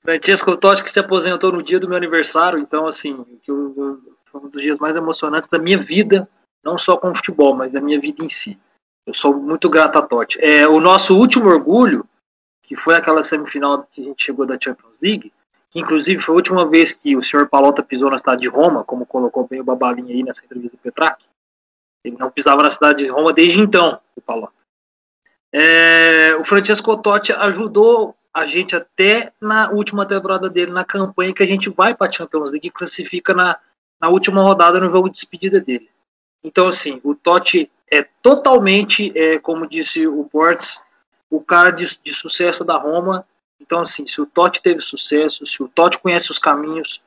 Francesco 0.00 0.56
Totti 0.56 0.84
que 0.84 0.90
se 0.90 1.00
aposentou 1.00 1.52
no 1.52 1.62
dia 1.62 1.80
do 1.80 1.88
meu 1.88 1.96
aniversário, 1.96 2.58
então 2.58 2.86
assim, 2.86 3.24
eu, 3.46 4.00
foi 4.26 4.40
um 4.40 4.48
dos 4.48 4.62
dias 4.62 4.78
mais 4.78 4.96
emocionantes 4.96 5.48
da 5.48 5.58
minha 5.58 5.78
vida, 5.78 6.28
não 6.62 6.78
só 6.78 6.96
com 6.96 7.10
o 7.10 7.14
futebol, 7.14 7.54
mas 7.54 7.72
da 7.72 7.80
minha 7.80 8.00
vida 8.00 8.24
em 8.24 8.28
si. 8.28 8.58
Eu 9.06 9.14
sou 9.14 9.34
muito 9.34 9.68
grato 9.70 9.98
a 9.98 10.02
Totti. 10.02 10.38
É, 10.40 10.68
o 10.68 10.80
nosso 10.80 11.16
último 11.16 11.48
orgulho, 11.48 12.06
que 12.62 12.76
foi 12.76 12.94
aquela 12.94 13.22
semifinal 13.22 13.84
que 13.90 14.02
a 14.02 14.04
gente 14.04 14.22
chegou 14.22 14.44
da 14.44 14.58
Champions 14.60 14.98
League, 15.00 15.32
que 15.70 15.80
inclusive 15.80 16.22
foi 16.22 16.34
a 16.34 16.36
última 16.36 16.66
vez 16.68 16.92
que 16.92 17.16
o 17.16 17.22
senhor 17.22 17.48
Palota 17.48 17.82
pisou 17.82 18.10
na 18.10 18.18
cidade 18.18 18.42
de 18.42 18.48
Roma, 18.48 18.84
como 18.84 19.06
colocou 19.06 19.46
bem 19.46 19.60
o 19.60 19.64
Babalinha 19.64 20.14
aí 20.14 20.22
nessa 20.22 20.44
entrevista 20.44 20.76
do 20.76 20.80
Petrac. 20.80 21.24
Ele 22.04 22.16
não 22.18 22.30
pisava 22.30 22.62
na 22.62 22.70
cidade 22.70 23.04
de 23.04 23.10
Roma 23.10 23.32
desde 23.32 23.60
então, 23.60 24.00
o 24.14 24.20
Palota. 24.20 24.52
É, 25.52 26.36
o 26.36 26.44
Francesco 26.44 26.96
Totti 26.98 27.32
ajudou 27.32 28.14
a 28.38 28.46
gente 28.46 28.74
até 28.74 29.32
na 29.40 29.70
última 29.70 30.06
temporada 30.06 30.48
dele, 30.48 30.72
na 30.72 30.84
campanha 30.84 31.32
que 31.32 31.42
a 31.42 31.46
gente 31.46 31.68
vai 31.70 31.94
para 31.94 32.08
a 32.08 32.12
Champions 32.12 32.50
League 32.50 32.70
classifica 32.70 33.34
na, 33.34 33.58
na 34.00 34.08
última 34.08 34.42
rodada 34.42 34.80
no 34.80 34.90
jogo 34.90 35.08
de 35.08 35.14
despedida 35.14 35.60
dele. 35.60 35.90
Então, 36.42 36.68
assim, 36.68 37.00
o 37.02 37.14
Totti 37.14 37.70
é 37.90 38.02
totalmente, 38.22 39.12
é, 39.16 39.38
como 39.38 39.66
disse 39.66 40.06
o 40.06 40.24
Portes, 40.24 40.80
o 41.30 41.40
cara 41.40 41.70
de, 41.70 41.98
de 42.02 42.14
sucesso 42.14 42.64
da 42.64 42.76
Roma 42.76 43.26
então, 43.60 43.80
assim, 43.80 44.06
se 44.06 44.20
o 44.20 44.26
Totti 44.26 44.62
teve 44.62 44.80
sucesso, 44.80 45.44
se 45.44 45.62
o 45.62 45.68
Totti 45.68 45.98
conhece 45.98 46.30
os 46.30 46.38
caminhos, 46.38 47.02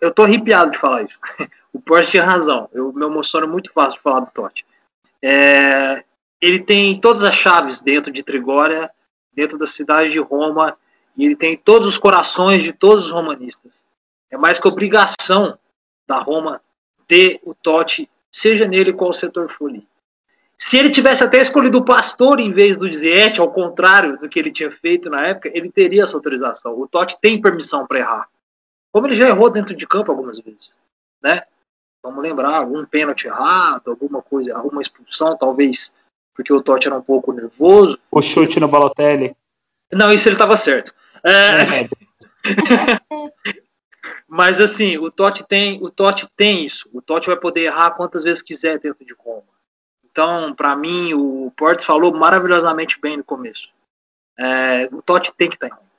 eu 0.00 0.12
tô 0.12 0.24
arrepiado 0.24 0.72
de 0.72 0.78
falar 0.78 1.02
isso. 1.02 1.18
o 1.72 1.80
Porsche 1.80 2.12
tinha 2.12 2.24
razão. 2.24 2.68
Eu 2.72 2.92
me 2.92 3.04
emociono 3.04 3.46
muito 3.46 3.72
fácil 3.72 3.96
de 3.96 4.02
falar 4.02 4.20
do 4.20 4.30
Totti. 4.30 4.66
É, 5.22 6.04
ele 6.40 6.58
tem 6.58 7.00
todas 7.00 7.24
as 7.24 7.34
chaves 7.34 7.80
dentro 7.80 8.12
de 8.12 8.22
Trigória, 8.22 8.90
dentro 9.34 9.58
da 9.58 9.66
cidade 9.66 10.10
de 10.10 10.18
Roma, 10.18 10.76
e 11.16 11.24
ele 11.24 11.36
tem 11.36 11.56
todos 11.56 11.88
os 11.88 11.98
corações 11.98 12.62
de 12.62 12.72
todos 12.72 13.06
os 13.06 13.10
romanistas. 13.10 13.84
É 14.30 14.36
mais 14.36 14.58
que 14.58 14.66
obrigação 14.66 15.58
da 16.06 16.18
Roma 16.18 16.60
ter 17.06 17.40
o 17.44 17.54
Totti, 17.54 18.10
seja 18.30 18.66
nele 18.66 18.92
qual 18.92 19.12
setor 19.12 19.50
for 19.50 19.70
ali. 19.70 19.86
Se 20.58 20.78
ele 20.78 20.90
tivesse 20.90 21.22
até 21.22 21.38
escolhido 21.38 21.78
o 21.78 21.84
pastor 21.84 22.40
em 22.40 22.52
vez 22.52 22.76
do 22.76 22.90
Ziete, 22.92 23.40
ao 23.40 23.50
contrário 23.50 24.18
do 24.18 24.28
que 24.28 24.38
ele 24.38 24.50
tinha 24.50 24.70
feito 24.70 25.10
na 25.10 25.26
época, 25.26 25.50
ele 25.52 25.70
teria 25.70 26.04
essa 26.04 26.16
autorização. 26.16 26.78
O 26.78 26.86
Totti 26.86 27.18
tem 27.20 27.40
permissão 27.40 27.86
para 27.86 27.98
errar. 27.98 28.28
Como 28.92 29.06
ele 29.06 29.16
já 29.16 29.28
errou 29.28 29.50
dentro 29.50 29.74
de 29.74 29.86
campo 29.86 30.10
algumas 30.10 30.38
vezes, 30.38 30.74
né? 31.22 31.42
Vamos 32.02 32.22
lembrar 32.22 32.56
algum 32.56 32.84
pênalti 32.84 33.26
errado, 33.26 33.90
alguma 33.90 34.22
coisa, 34.22 34.56
alguma 34.56 34.80
expulsão 34.80 35.36
talvez 35.36 35.92
porque 36.34 36.52
o 36.52 36.60
Totti 36.62 36.86
era 36.86 36.96
um 36.96 37.02
pouco 37.02 37.32
nervoso. 37.32 37.98
O 38.10 38.20
chute 38.20 38.58
no 38.58 38.68
Balotelli. 38.68 39.36
Não, 39.92 40.12
isso 40.12 40.28
ele 40.28 40.34
estava 40.34 40.56
certo. 40.56 40.92
É... 41.22 41.88
Mas 44.28 44.60
assim, 44.60 44.98
o 44.98 45.10
Totti 45.10 45.44
tem, 45.46 45.82
o 45.82 45.90
Totti 45.90 46.28
tem 46.36 46.66
isso. 46.66 46.88
O 46.92 47.00
Totti 47.00 47.28
vai 47.28 47.36
poder 47.36 47.62
errar 47.62 47.92
quantas 47.92 48.24
vezes 48.24 48.42
quiser 48.42 48.80
dentro 48.80 49.04
de 49.04 49.14
Roma. 49.14 49.44
Então, 50.04 50.54
para 50.54 50.76
mim, 50.76 51.14
o 51.14 51.52
Portes 51.56 51.86
falou 51.86 52.12
maravilhosamente 52.12 53.00
bem 53.00 53.16
no 53.16 53.24
começo. 53.24 53.68
É, 54.38 54.88
o 54.92 55.02
Totti 55.02 55.32
tem 55.36 55.48
que 55.48 55.56
estar 55.56 55.68
tá 55.68 55.74
em 55.74 55.78
Roma. 55.78 55.90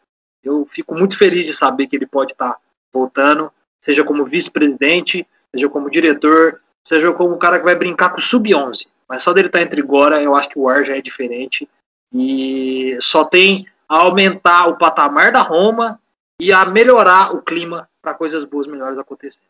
Eu 0.44 0.68
fico 0.72 0.94
muito 0.96 1.18
feliz 1.18 1.46
de 1.46 1.54
saber 1.54 1.88
que 1.88 1.96
ele 1.96 2.06
pode 2.06 2.34
estar 2.34 2.54
tá 2.54 2.60
voltando, 2.94 3.52
seja 3.82 4.04
como 4.04 4.26
vice-presidente, 4.26 5.28
seja 5.54 5.70
como 5.70 5.90
diretor, 5.90 6.62
seja 6.84 7.12
como 7.14 7.34
o 7.34 7.38
cara 7.38 7.60
que 7.60 7.66
vai 7.66 7.76
brincar 7.76 8.10
com 8.10 8.20
o 8.20 8.22
sub-11. 8.22 8.88
Mas 9.08 9.24
só 9.24 9.34
dele 9.34 9.48
estar 9.48 9.60
tá 9.60 9.66
entre 9.66 9.82
agora, 9.82 10.22
eu 10.22 10.36
acho 10.36 10.50
que 10.50 10.60
o 10.60 10.68
ar 10.68 10.86
já 10.86 10.98
é 10.98 11.02
diferente. 11.02 11.68
E 12.14 12.98
só 13.02 13.24
tem 13.24 13.68
a 13.88 13.98
aumentar 13.98 14.68
o 14.68 14.78
patamar 14.78 15.32
da 15.32 15.42
Roma 15.42 16.00
e 16.40 16.52
a 16.52 16.66
melhorar 16.66 17.34
o 17.36 17.42
clima 17.42 17.88
para 18.02 18.14
coisas 18.14 18.44
boas 18.44 18.68
melhores 18.68 18.98
acontecerem. 18.98 19.48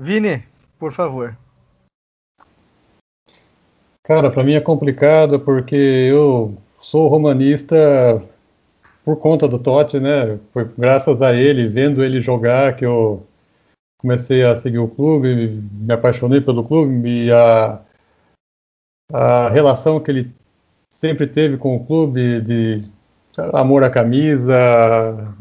Vini, 0.00 0.44
por 0.78 0.92
favor. 0.92 1.36
Cara, 4.02 4.30
para 4.30 4.42
mim 4.42 4.54
é 4.54 4.60
complicado 4.60 5.38
porque 5.40 5.76
eu 5.76 6.56
sou 6.80 7.06
romanista 7.06 7.76
por 9.04 9.16
conta 9.16 9.46
do 9.46 9.58
Totti, 9.58 10.00
né? 10.00 10.38
Foi 10.52 10.64
graças 10.76 11.22
a 11.22 11.34
ele, 11.34 11.68
vendo 11.68 12.02
ele 12.02 12.20
jogar, 12.20 12.76
que 12.76 12.84
eu 12.84 13.26
comecei 13.98 14.42
a 14.42 14.56
seguir 14.56 14.78
o 14.78 14.88
clube, 14.88 15.62
me 15.72 15.92
apaixonei 15.92 16.40
pelo 16.40 16.64
clube 16.64 17.26
e 17.26 17.32
a, 17.32 17.80
a 19.12 19.48
relação 19.48 20.00
que 20.00 20.10
ele 20.10 20.30
sempre 20.88 21.26
teve 21.26 21.56
com 21.56 21.76
o 21.76 21.84
clube 21.84 22.40
de 22.40 22.84
amor 23.52 23.82
à 23.82 23.90
camisa, 23.90 25.34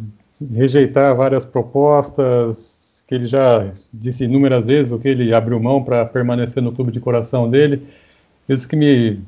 rejeitar 0.52 1.16
várias 1.16 1.46
propostas, 1.46 3.04
que 3.08 3.16
ele 3.16 3.26
já 3.26 3.72
disse 3.94 4.24
inúmeras 4.24 4.66
vezes 4.66 4.94
o 4.94 5.00
que 5.00 5.08
ele 5.08 5.34
abriu 5.34 5.60
mão 5.60 5.84
para 5.84 6.06
permanecer 6.06 6.62
no 6.62 6.72
clube 6.72 6.92
de 6.92 7.00
coração 7.00 7.50
dele. 7.50 7.88
Isso 8.48 8.68
que 8.68 8.76
me 8.76 9.22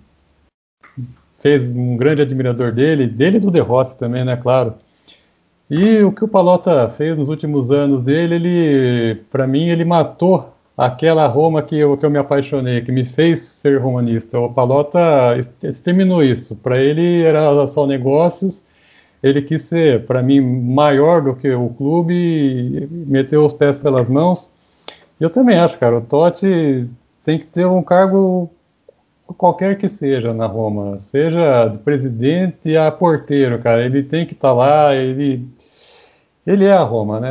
fez 1.40 1.76
um 1.76 1.98
grande 1.98 2.22
admirador 2.22 2.72
dele, 2.72 3.08
dele 3.08 3.38
e 3.38 3.40
do 3.40 3.52
De 3.52 3.60
Rossi 3.60 3.98
também, 3.98 4.24
né, 4.24 4.36
claro. 4.38 4.76
E 5.70 6.04
o 6.04 6.12
que 6.12 6.24
o 6.24 6.28
Palota 6.28 6.90
fez 6.90 7.18
nos 7.18 7.30
últimos 7.30 7.72
anos 7.72 8.02
dele, 8.02 8.36
ele, 8.36 9.16
para 9.32 9.48
mim, 9.48 9.70
ele 9.70 9.86
matou 9.86 10.54
aquela 10.82 11.28
Roma 11.28 11.62
que 11.62 11.78
eu, 11.78 11.96
que 11.96 12.04
eu 12.04 12.10
me 12.10 12.18
apaixonei, 12.18 12.82
que 12.82 12.92
me 12.92 13.06
fez 13.06 13.40
ser 13.42 13.80
romanista. 13.80 14.40
O 14.40 14.52
Palota 14.52 14.90
exterminou 15.62 16.24
isso. 16.24 16.56
Para 16.56 16.80
ele 16.80 17.22
era 17.22 17.68
só 17.68 17.86
negócios. 17.86 18.64
Ele 19.22 19.44
quis 19.44 19.62
ser, 19.62 20.08
para 20.08 20.24
mim, 20.24 20.42
maior 20.42 21.22
do 21.22 21.36
que 21.36 21.52
o 21.52 21.70
clube 21.70 22.90
meteu 23.08 23.46
os 23.46 23.54
pés 23.54 23.78
pelas 23.78 24.10
mãos. 24.10 24.50
Eu 25.20 25.30
também 25.30 25.60
acho, 25.60 25.78
cara, 25.78 25.98
o 25.98 26.02
Totti 26.02 26.90
tem 27.24 27.38
que 27.38 27.46
ter 27.46 27.68
um 27.68 27.84
cargo 27.84 28.50
qualquer 29.38 29.78
que 29.78 29.88
seja 29.88 30.34
na 30.34 30.48
Roma, 30.48 30.98
seja 30.98 31.68
do 31.68 31.78
presidente 31.78 32.76
a 32.76 32.92
porteiro, 32.92 33.60
cara, 33.60 33.86
ele 33.86 34.04
tem 34.04 34.26
que 34.26 34.34
estar 34.34 34.50
tá 34.50 34.54
lá, 34.54 34.96
ele 34.96 35.48
ele 36.46 36.66
é 36.66 36.74
a 36.74 36.84
Roma, 36.84 37.20
né? 37.20 37.30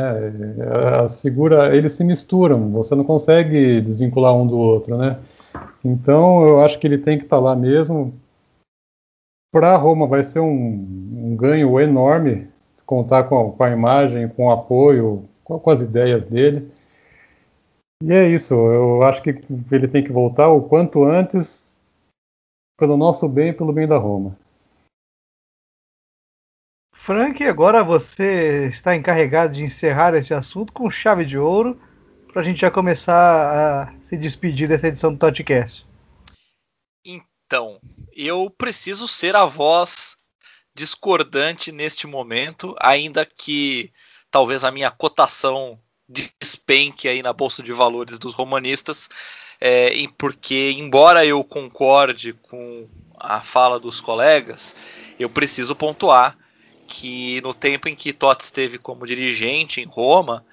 As 1.03 1.21
figuras, 1.21 1.73
eles 1.73 1.93
se 1.93 2.03
misturam, 2.03 2.71
você 2.71 2.95
não 2.95 3.03
consegue 3.03 3.81
desvincular 3.81 4.33
um 4.35 4.47
do 4.47 4.57
outro, 4.57 4.97
né? 4.97 5.19
Então, 5.83 6.45
eu 6.47 6.61
acho 6.61 6.79
que 6.79 6.87
ele 6.87 6.97
tem 6.97 7.17
que 7.17 7.25
estar 7.25 7.37
tá 7.37 7.41
lá 7.41 7.55
mesmo. 7.55 8.13
Para 9.51 9.73
a 9.73 9.77
Roma 9.77 10.07
vai 10.07 10.23
ser 10.23 10.39
um, 10.39 10.47
um, 10.47 11.35
ganho 11.35 11.77
enorme 11.79 12.47
contar 12.85 13.25
com, 13.25 13.51
com, 13.51 13.63
a 13.63 13.69
imagem, 13.69 14.29
com 14.29 14.47
o 14.47 14.51
apoio, 14.51 15.25
com, 15.43 15.59
com 15.59 15.69
as 15.69 15.81
ideias 15.81 16.25
dele. 16.25 16.71
E 18.03 18.13
é 18.13 18.27
isso, 18.27 18.55
eu 18.55 19.03
acho 19.03 19.21
que 19.21 19.29
ele 19.71 19.87
tem 19.87 20.03
que 20.03 20.11
voltar 20.11 20.47
o 20.49 20.63
quanto 20.63 21.03
antes 21.03 21.75
pelo 22.79 22.97
nosso 22.97 23.29
bem 23.29 23.49
e 23.49 23.53
pelo 23.53 23.71
bem 23.71 23.87
da 23.87 23.97
Roma. 23.97 24.35
Frank, 27.03 27.43
agora 27.43 27.83
você 27.83 28.67
está 28.67 28.95
encarregado 28.95 29.55
de 29.55 29.63
encerrar 29.63 30.13
esse 30.13 30.35
assunto 30.35 30.71
com 30.71 30.89
chave 30.91 31.25
de 31.25 31.35
ouro 31.35 31.81
para 32.31 32.43
a 32.43 32.45
gente 32.45 32.61
já 32.61 32.69
começar 32.69 33.15
a 33.15 33.93
se 34.05 34.15
despedir 34.15 34.67
dessa 34.67 34.87
edição 34.87 35.11
do 35.11 35.17
Totcast. 35.17 35.83
Então, 37.03 37.79
eu 38.13 38.51
preciso 38.55 39.07
ser 39.07 39.35
a 39.35 39.45
voz 39.45 40.15
discordante 40.75 41.71
neste 41.71 42.05
momento, 42.05 42.75
ainda 42.79 43.25
que 43.25 43.91
talvez 44.29 44.63
a 44.63 44.71
minha 44.71 44.91
cotação 44.91 45.79
despenque 46.07 47.07
aí 47.07 47.23
na 47.23 47.33
bolsa 47.33 47.63
de 47.63 47.73
valores 47.73 48.19
dos 48.19 48.35
romanistas, 48.35 49.09
é, 49.59 49.91
porque, 50.19 50.71
embora 50.77 51.25
eu 51.25 51.43
concorde 51.43 52.33
com 52.33 52.87
a 53.19 53.41
fala 53.41 53.79
dos 53.79 53.99
colegas, 53.99 54.75
eu 55.19 55.29
preciso 55.29 55.75
pontuar 55.75 56.37
que 56.91 57.39
no 57.41 57.53
tempo 57.53 57.87
em 57.87 57.95
que 57.95 58.11
Totti 58.11 58.43
esteve 58.43 58.77
como 58.77 59.05
dirigente 59.05 59.79
em 59.79 59.85
Roma, 59.85 60.45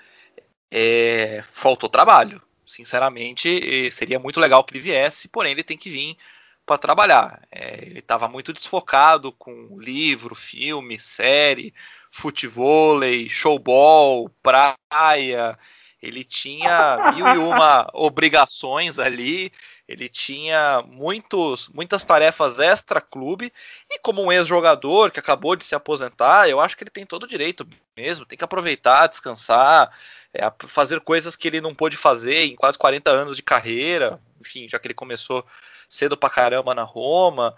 é, 0.70 1.42
faltou 1.50 1.88
trabalho. 1.88 2.40
Sinceramente, 2.64 3.90
seria 3.90 4.18
muito 4.18 4.38
legal 4.38 4.62
que 4.62 4.72
ele 4.72 4.80
viesse, 4.80 5.28
porém 5.28 5.52
ele 5.52 5.64
tem 5.64 5.76
que 5.76 5.90
vir 5.90 6.16
para 6.64 6.78
trabalhar. 6.78 7.42
É, 7.50 7.84
ele 7.86 7.98
estava 7.98 8.28
muito 8.28 8.52
desfocado 8.52 9.32
com 9.32 9.78
livro, 9.80 10.34
filme, 10.34 11.00
série, 11.00 11.74
futebol, 12.10 13.00
showball, 13.28 14.30
praia, 14.42 15.58
ele 16.00 16.22
tinha 16.22 17.12
mil 17.14 17.26
e 17.26 17.38
uma 17.38 17.88
obrigações 17.94 18.98
ali, 18.98 19.50
ele 19.88 20.08
tinha 20.08 20.82
muitos, 20.86 21.68
muitas 21.68 22.04
tarefas 22.04 22.58
extra-clube, 22.58 23.50
e 23.90 23.98
como 24.00 24.22
um 24.22 24.30
ex-jogador 24.30 25.10
que 25.10 25.18
acabou 25.18 25.56
de 25.56 25.64
se 25.64 25.74
aposentar, 25.74 26.48
eu 26.48 26.60
acho 26.60 26.76
que 26.76 26.84
ele 26.84 26.90
tem 26.90 27.06
todo 27.06 27.22
o 27.22 27.28
direito 27.28 27.66
mesmo, 27.96 28.26
tem 28.26 28.36
que 28.36 28.44
aproveitar, 28.44 29.06
descansar, 29.06 29.90
é, 30.34 30.52
fazer 30.66 31.00
coisas 31.00 31.34
que 31.34 31.48
ele 31.48 31.60
não 31.60 31.74
pôde 31.74 31.96
fazer 31.96 32.44
em 32.44 32.54
quase 32.54 32.76
40 32.76 33.10
anos 33.10 33.36
de 33.36 33.42
carreira, 33.42 34.20
enfim, 34.38 34.68
já 34.68 34.78
que 34.78 34.86
ele 34.86 34.94
começou 34.94 35.44
cedo 35.88 36.18
pra 36.18 36.28
caramba 36.28 36.74
na 36.74 36.82
Roma, 36.82 37.56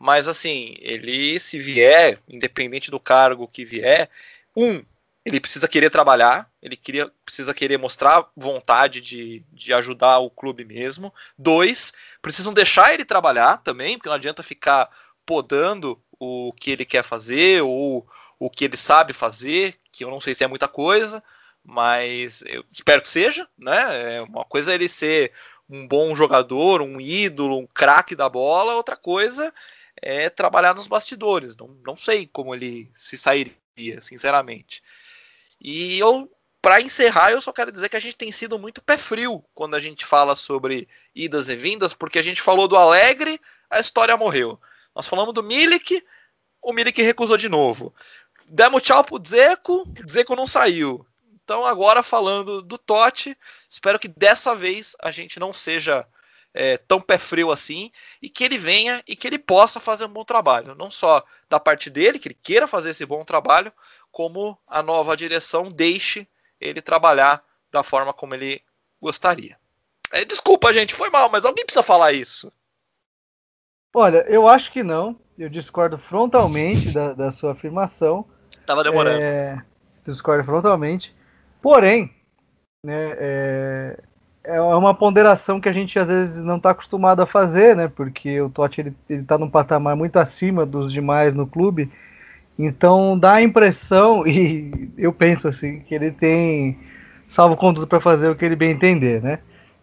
mas 0.00 0.28
assim, 0.28 0.74
ele 0.78 1.38
se 1.38 1.58
vier, 1.58 2.18
independente 2.26 2.90
do 2.90 2.98
cargo 2.98 3.46
que 3.46 3.66
vier, 3.66 4.08
um, 4.56 4.82
ele 5.24 5.40
precisa 5.40 5.68
querer 5.68 5.90
trabalhar, 5.90 6.50
ele 6.62 6.76
queria, 6.76 7.10
precisa 7.24 7.52
querer 7.52 7.78
mostrar 7.78 8.28
vontade 8.34 9.00
de, 9.00 9.44
de 9.52 9.72
ajudar 9.72 10.18
o 10.18 10.30
clube 10.30 10.64
mesmo. 10.64 11.12
Dois, 11.38 11.92
precisam 12.22 12.54
deixar 12.54 12.94
ele 12.94 13.04
trabalhar 13.04 13.58
também, 13.58 13.96
porque 13.96 14.08
não 14.08 14.16
adianta 14.16 14.42
ficar 14.42 14.88
podando 15.26 16.02
o 16.18 16.52
que 16.52 16.70
ele 16.70 16.84
quer 16.84 17.02
fazer 17.02 17.62
ou 17.62 18.06
o 18.38 18.50
que 18.50 18.64
ele 18.64 18.76
sabe 18.76 19.12
fazer, 19.12 19.78
que 19.92 20.04
eu 20.04 20.10
não 20.10 20.20
sei 20.20 20.34
se 20.34 20.42
é 20.42 20.46
muita 20.46 20.66
coisa, 20.66 21.22
mas 21.62 22.42
eu 22.46 22.64
espero 22.72 23.02
que 23.02 23.08
seja, 23.08 23.46
né? 23.58 24.16
É 24.16 24.22
uma 24.22 24.44
coisa 24.44 24.72
é 24.72 24.74
ele 24.74 24.88
ser 24.88 25.32
um 25.68 25.86
bom 25.86 26.14
jogador, 26.16 26.80
um 26.80 27.00
ídolo, 27.00 27.58
um 27.58 27.66
craque 27.66 28.16
da 28.16 28.28
bola, 28.28 28.74
outra 28.74 28.96
coisa 28.96 29.52
é 30.02 30.30
trabalhar 30.30 30.74
nos 30.74 30.88
bastidores. 30.88 31.56
Não, 31.56 31.68
não 31.86 31.96
sei 31.96 32.26
como 32.26 32.54
ele 32.54 32.90
se 32.94 33.16
sairia, 33.16 34.00
sinceramente. 34.00 34.82
E 35.60 35.98
eu, 35.98 36.30
para 36.62 36.80
encerrar, 36.80 37.32
eu 37.32 37.40
só 37.40 37.52
quero 37.52 37.70
dizer 37.70 37.88
que 37.88 37.96
a 37.96 38.00
gente 38.00 38.16
tem 38.16 38.32
sido 38.32 38.58
muito 38.58 38.80
pé 38.80 38.96
frio 38.96 39.44
quando 39.54 39.74
a 39.74 39.80
gente 39.80 40.06
fala 40.06 40.34
sobre 40.34 40.88
idas 41.14 41.48
e 41.48 41.56
vindas, 41.56 41.92
porque 41.92 42.18
a 42.18 42.22
gente 42.22 42.40
falou 42.40 42.66
do 42.66 42.76
Alegre, 42.76 43.40
a 43.68 43.78
história 43.78 44.16
morreu. 44.16 44.58
Nós 44.94 45.06
falamos 45.06 45.34
do 45.34 45.42
Milik, 45.42 46.02
o 46.62 46.72
Milik 46.72 47.02
recusou 47.02 47.36
de 47.36 47.48
novo. 47.48 47.94
Demos 48.46 48.82
tchau 48.82 49.04
pro 49.04 49.18
Dzeko, 49.18 49.82
o 49.82 50.04
Dzeko 50.04 50.34
não 50.34 50.46
saiu. 50.46 51.06
Então 51.44 51.64
agora 51.66 52.02
falando 52.02 52.62
do 52.62 52.78
Totti, 52.78 53.36
espero 53.68 53.98
que 53.98 54.08
dessa 54.08 54.54
vez 54.54 54.96
a 55.00 55.10
gente 55.10 55.38
não 55.38 55.52
seja 55.52 56.06
é, 56.52 56.76
tão 56.76 57.00
pé 57.00 57.16
frio 57.18 57.50
assim 57.50 57.90
e 58.20 58.28
que 58.28 58.44
ele 58.44 58.58
venha 58.58 59.02
e 59.06 59.14
que 59.14 59.26
ele 59.26 59.38
possa 59.38 59.78
fazer 59.78 60.04
um 60.04 60.12
bom 60.12 60.24
trabalho, 60.24 60.74
não 60.74 60.90
só 60.90 61.24
da 61.48 61.60
parte 61.60 61.90
dele, 61.90 62.18
que 62.18 62.28
ele 62.28 62.38
queira 62.40 62.66
fazer 62.66 62.90
esse 62.90 63.06
bom 63.06 63.24
trabalho, 63.24 63.72
como 64.10 64.58
a 64.66 64.82
nova 64.82 65.16
direção 65.16 65.64
deixe 65.64 66.28
ele 66.60 66.82
trabalhar 66.82 67.42
da 67.70 67.82
forma 67.82 68.12
como 68.12 68.34
ele 68.34 68.62
gostaria. 69.00 69.56
É, 70.12 70.24
desculpa, 70.24 70.72
gente, 70.72 70.94
foi 70.94 71.08
mal, 71.08 71.30
mas 71.30 71.44
alguém 71.44 71.64
precisa 71.64 71.82
falar 71.82 72.12
isso. 72.12 72.52
Olha, 73.94 74.24
eu 74.28 74.46
acho 74.46 74.72
que 74.72 74.82
não. 74.82 75.18
Eu 75.38 75.48
discordo 75.48 75.98
frontalmente 75.98 76.92
da, 76.92 77.12
da 77.12 77.30
sua 77.30 77.52
afirmação. 77.52 78.26
Tava 78.66 78.84
demorando. 78.84 79.20
É, 79.20 79.62
discordo 80.06 80.44
frontalmente. 80.44 81.14
Porém, 81.62 82.14
né, 82.84 83.16
é, 83.18 84.00
é 84.44 84.60
uma 84.60 84.94
ponderação 84.94 85.60
que 85.60 85.68
a 85.68 85.72
gente 85.72 85.98
às 85.98 86.08
vezes 86.08 86.42
não 86.42 86.56
está 86.56 86.70
acostumado 86.70 87.22
a 87.22 87.26
fazer, 87.26 87.76
né? 87.76 87.88
Porque 87.88 88.40
o 88.40 88.50
Totti 88.50 88.80
ele, 88.80 88.96
ele 89.08 89.24
tá 89.24 89.38
num 89.38 89.50
patamar 89.50 89.96
muito 89.96 90.16
acima 90.18 90.66
dos 90.66 90.92
demais 90.92 91.34
no 91.34 91.46
clube. 91.46 91.90
Então 92.66 93.18
dá 93.18 93.36
a 93.36 93.42
impressão, 93.42 94.26
e 94.28 94.90
eu 94.96 95.12
penso 95.12 95.48
assim, 95.48 95.80
que 95.80 95.94
ele 95.94 96.10
tem 96.10 96.78
salvo 97.28 97.56
conduto 97.56 97.86
para 97.86 98.00
fazer 98.00 98.28
o 98.28 98.34
que 98.34 98.44
ele 98.44 98.56
bem 98.56 98.72
entender, 98.72 99.22
né? 99.22 99.38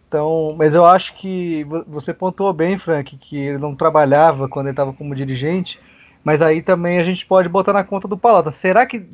Então, 0.06 0.54
mas 0.56 0.74
eu 0.74 0.86
acho 0.86 1.14
que 1.14 1.64
você 1.86 2.14
pontuou 2.14 2.52
bem, 2.52 2.78
Frank, 2.78 3.16
que 3.18 3.36
ele 3.36 3.58
não 3.58 3.74
trabalhava 3.74 4.48
quando 4.48 4.66
ele 4.66 4.72
estava 4.72 4.92
como 4.92 5.14
dirigente, 5.14 5.78
mas 6.24 6.40
aí 6.40 6.62
também 6.62 6.98
a 6.98 7.04
gente 7.04 7.26
pode 7.26 7.48
botar 7.48 7.74
na 7.74 7.84
conta 7.84 8.08
do 8.08 8.16
Palota. 8.16 8.50
Será 8.50 8.86
que, 8.86 9.06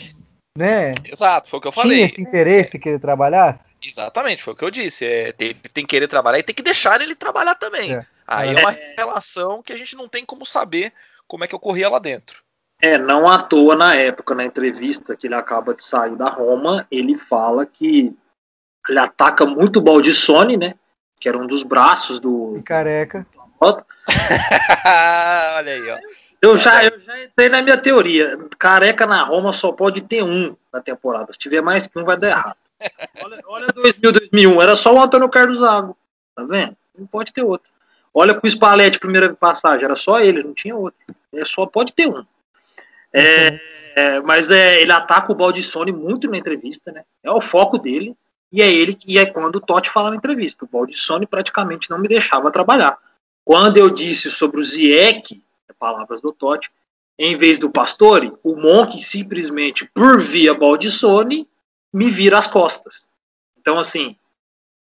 né? 0.57 0.93
Exato, 1.05 1.49
foi 1.49 1.59
o 1.59 1.63
que 1.63 1.69
eu 1.69 1.73
falei. 1.73 1.97
Tinha 1.97 2.07
esse 2.07 2.21
interesse 2.21 2.79
que 2.79 2.89
ele 2.89 2.99
trabalhasse? 3.01 3.59
Exatamente, 3.83 4.43
foi 4.43 4.53
o 4.53 4.57
que 4.57 4.65
eu 4.65 4.71
disse. 4.71 5.05
É, 5.05 5.33
tem, 5.33 5.55
tem 5.55 5.85
que 5.85 5.91
querer 5.91 6.07
trabalhar 6.07 6.39
e 6.39 6.45
tem 6.45 6.55
que 6.55 6.63
deixar 6.63 7.01
ele 7.01 7.17
trabalhar 7.17 7.57
também. 7.57 7.93
É. 7.93 8.07
Aí 8.25 8.51
é. 8.51 8.61
é 8.61 8.63
uma 8.63 8.77
relação 8.97 9.63
que 9.63 9.73
a 9.73 9.77
gente 9.77 9.97
não 9.97 10.09
tem 10.09 10.25
como 10.25 10.47
saber 10.47 10.93
como 11.27 11.43
é 11.43 11.49
que 11.49 11.57
ocorria 11.57 11.89
lá 11.89 11.99
dentro. 11.99 12.44
É, 12.85 12.99
não 12.99 13.27
à 13.27 13.39
toa 13.39 13.75
na 13.75 13.95
época, 13.95 14.35
na 14.35 14.45
entrevista 14.45 15.17
que 15.17 15.27
ele 15.27 15.35
acaba 15.35 15.73
de 15.73 15.83
sair 15.83 16.15
da 16.17 16.29
Roma, 16.29 16.87
ele 16.91 17.17
fala 17.17 17.65
que 17.65 18.15
ele 18.87 18.99
ataca 18.99 19.47
muito 19.47 19.79
o 19.79 19.83
Baldissone, 19.83 20.59
né? 20.59 20.75
Que 21.19 21.27
era 21.27 21.39
um 21.39 21.47
dos 21.47 21.63
braços 21.63 22.21
do. 22.21 22.61
Careca. 22.63 23.27
Olha 25.57 25.73
aí, 25.73 25.91
ó. 25.91 25.99
Eu 26.43 26.59
já, 26.59 26.85
eu 26.85 27.01
já 27.01 27.25
entrei 27.25 27.49
na 27.49 27.63
minha 27.63 27.79
teoria. 27.79 28.39
Careca 28.59 29.07
na 29.07 29.23
Roma 29.23 29.55
só 29.55 29.73
pode 29.73 30.03
ter 30.03 30.23
um 30.23 30.55
na 30.71 30.83
temporada. 30.83 31.33
Se 31.33 31.39
tiver 31.39 31.63
mais 31.63 31.87
que 31.87 31.99
um, 31.99 32.05
vai 32.05 32.19
dar 32.19 32.29
errado. 32.29 32.57
Olha, 33.25 33.41
olha 33.47 33.67
2000, 33.69 34.13
2001. 34.13 34.61
Era 34.61 34.77
só 34.77 34.93
o 34.93 35.01
Antônio 35.01 35.31
Carlos 35.31 35.59
Zago. 35.59 35.97
Tá 36.37 36.45
vendo? 36.45 36.77
Não 36.99 37.07
pode 37.07 37.33
ter 37.33 37.43
outro. 37.43 37.71
Olha 38.13 38.35
com 38.35 38.47
o 38.47 38.51
Spalletti, 38.51 38.99
primeira 38.99 39.33
passagem. 39.33 39.87
Era 39.87 39.97
só 39.97 40.21
ele, 40.21 40.43
não 40.43 40.53
tinha 40.53 40.77
outro. 40.77 41.01
É, 41.33 41.47
só 41.47 41.65
pode 41.65 41.95
ter 41.95 42.07
um. 42.07 42.27
É, 43.15 43.61
é, 43.95 44.21
mas 44.21 44.51
é, 44.51 44.83
ele 44.83 44.93
ataca 44.93 45.31
o 45.31 45.35
Baldissone 45.35 45.93
muito 45.93 46.29
na 46.29 46.37
entrevista, 46.37 46.91
né? 46.91 47.05
É 47.23 47.31
o 47.31 47.41
foco 47.41 47.79
dele. 47.79 48.17
E 48.53 48.63
é 48.63 48.73
ele 48.73 48.97
e 49.07 49.19
é 49.19 49.27
quando 49.27 49.57
o 49.57 49.61
Totti 49.61 49.91
fala 49.91 50.11
na 50.11 50.17
entrevista. 50.17 50.65
O 50.65 50.69
Baldissone 50.69 51.27
praticamente 51.27 51.91
não 51.91 51.99
me 51.99 52.09
deixava 52.09 52.51
trabalhar. 52.51 52.99
Quando 53.45 53.77
eu 53.77 53.91
disse 53.91 54.31
sobre 54.31 54.61
o 54.61 54.65
Zieck, 54.65 55.43
palavras 55.79 56.21
do 56.21 56.33
Totti, 56.33 56.71
em 57.19 57.37
vez 57.37 57.59
do 57.59 57.71
Pastore, 57.71 58.33
o 58.43 58.57
Monk 58.57 58.99
simplesmente, 58.99 59.85
por 59.95 60.23
via 60.23 60.55
Baldissone, 60.55 61.49
me 61.93 62.11
vira 62.11 62.39
as 62.39 62.47
costas. 62.47 63.07
Então, 63.59 63.79
assim, 63.79 64.17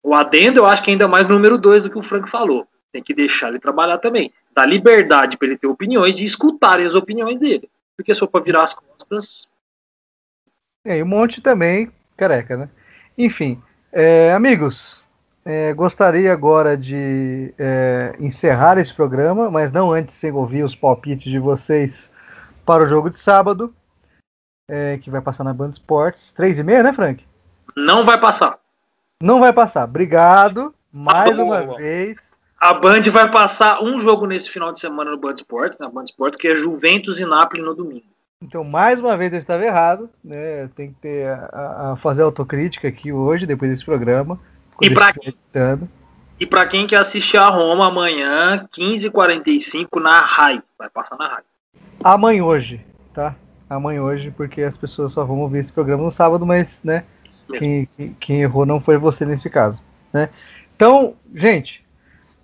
o 0.03 0.15
adendo 0.15 0.61
eu 0.61 0.67
acho 0.67 0.83
que 0.83 0.91
é 0.91 0.93
ainda 0.93 1.07
mais 1.07 1.29
número 1.29 1.59
dois 1.59 1.85
do 1.85 1.91
que 1.91 1.99
o 1.99 2.03
Frank 2.03 2.31
falou. 2.31 2.67
Tem 2.91 3.03
que 3.03 3.15
deixar 3.15 3.49
ele 3.49 3.59
trabalhar 3.59 3.99
também. 3.99 4.33
Dar 4.55 4.67
liberdade 4.67 5.37
para 5.37 5.47
ele 5.47 5.59
ter 5.59 5.67
opiniões 5.67 6.19
e 6.19 6.25
escutarem 6.25 6.87
as 6.87 6.95
opiniões 6.95 7.39
dele. 7.39 7.69
Porque 7.99 8.15
se 8.15 8.21
for 8.21 8.29
para 8.29 8.45
virar 8.45 8.63
as 8.63 8.75
costas. 8.75 9.49
É, 10.87 10.99
e 10.99 11.03
um 11.03 11.07
monte 11.07 11.41
também 11.41 11.91
careca, 12.17 12.57
né? 12.57 12.71
Enfim, 13.19 13.61
é, 13.93 14.33
amigos, 14.33 15.03
é, 15.45 15.75
gostaria 15.75 16.33
agora 16.33 16.77
de 16.77 17.53
é, 17.59 18.15
encerrar 18.21 18.79
esse 18.79 18.95
programa, 18.95 19.51
mas 19.51 19.73
não 19.73 19.91
antes 19.91 20.15
sem 20.15 20.31
ouvir 20.31 20.63
os 20.63 20.77
palpites 20.77 21.29
de 21.29 21.41
vocês 21.41 22.09
para 22.65 22.85
o 22.85 22.89
jogo 22.89 23.11
de 23.11 23.19
sábado 23.19 23.75
é, 24.71 24.99
que 24.99 25.11
vai 25.11 25.21
passar 25.21 25.43
na 25.43 25.53
Band 25.53 25.71
Esportes. 25.71 26.31
Três 26.31 26.59
e 26.59 26.63
meia, 26.63 26.85
né, 26.85 26.93
Frank? 26.93 27.27
Não 27.77 28.05
vai 28.05 28.21
passar. 28.21 28.61
Não 29.21 29.41
vai 29.41 29.53
passar. 29.53 29.85
Obrigado 29.85 30.73
mais 30.93 31.37
ah, 31.37 31.43
uma 31.43 31.77
vez. 31.77 32.17
A 32.61 32.75
Band 32.75 33.03
vai 33.13 33.31
passar 33.31 33.83
um 33.83 33.99
jogo 34.01 34.27
nesse 34.27 34.51
final 34.51 34.73
de 34.73 34.81
semana 34.81 35.11
no 35.13 35.19
Band 35.19 35.35
Esportes, 35.35 35.79
na 35.79 35.89
Band 35.89 36.05
Esportes, 36.05 36.39
que 36.39 36.49
é 36.49 36.57
Juventus 36.57 37.21
e 37.21 37.25
Napoli 37.25 37.63
no 37.63 37.75
domingo. 37.75 38.07
Então, 38.43 38.63
mais 38.65 39.01
uma 39.01 39.17
vez 39.17 39.33
eu 39.33 39.39
estava 39.39 39.65
errado, 39.65 40.09
né? 40.23 40.69
Tem 40.77 40.89
que 40.93 41.01
ter 41.01 41.29
a, 41.29 41.93
a 41.93 41.97
fazer 41.97 42.23
autocrítica 42.23 42.89
aqui 42.89 43.13
hoje, 43.13 43.47
depois 43.47 43.71
desse 43.71 43.85
programa. 43.85 44.39
E 44.81 44.91
para 44.91 45.13
quem, 45.13 45.35
e 46.39 46.47
pra 46.47 46.67
quem 46.67 46.87
quer 46.87 47.01
assistir 47.01 47.37
a 47.37 47.49
Roma 47.49 47.89
amanhã, 47.89 48.67
15h45 48.77 50.01
na 50.01 50.21
RAI. 50.21 50.63
Vai 50.79 50.89
passar 50.89 51.17
na 51.17 51.27
RAI. 51.27 51.43
Amanhã 52.03 52.45
hoje, 52.45 52.81
tá? 53.13 53.35
amanhã 53.69 54.03
hoje, 54.03 54.31
porque 54.31 54.63
as 54.63 54.77
pessoas 54.77 55.13
só 55.13 55.25
vão 55.25 55.41
ouvir 55.41 55.59
esse 55.59 55.73
programa 55.73 56.05
no 56.05 56.11
sábado, 56.11 56.47
mas, 56.47 56.81
né, 56.83 57.05
quem, 57.59 57.89
quem, 57.97 58.17
quem, 58.19 58.43
errou 58.43 58.65
não 58.65 58.81
foi 58.81 58.97
você 58.97 59.25
nesse 59.25 59.51
caso, 59.51 59.79
né? 60.13 60.31
Então, 60.75 61.15
gente, 61.35 61.85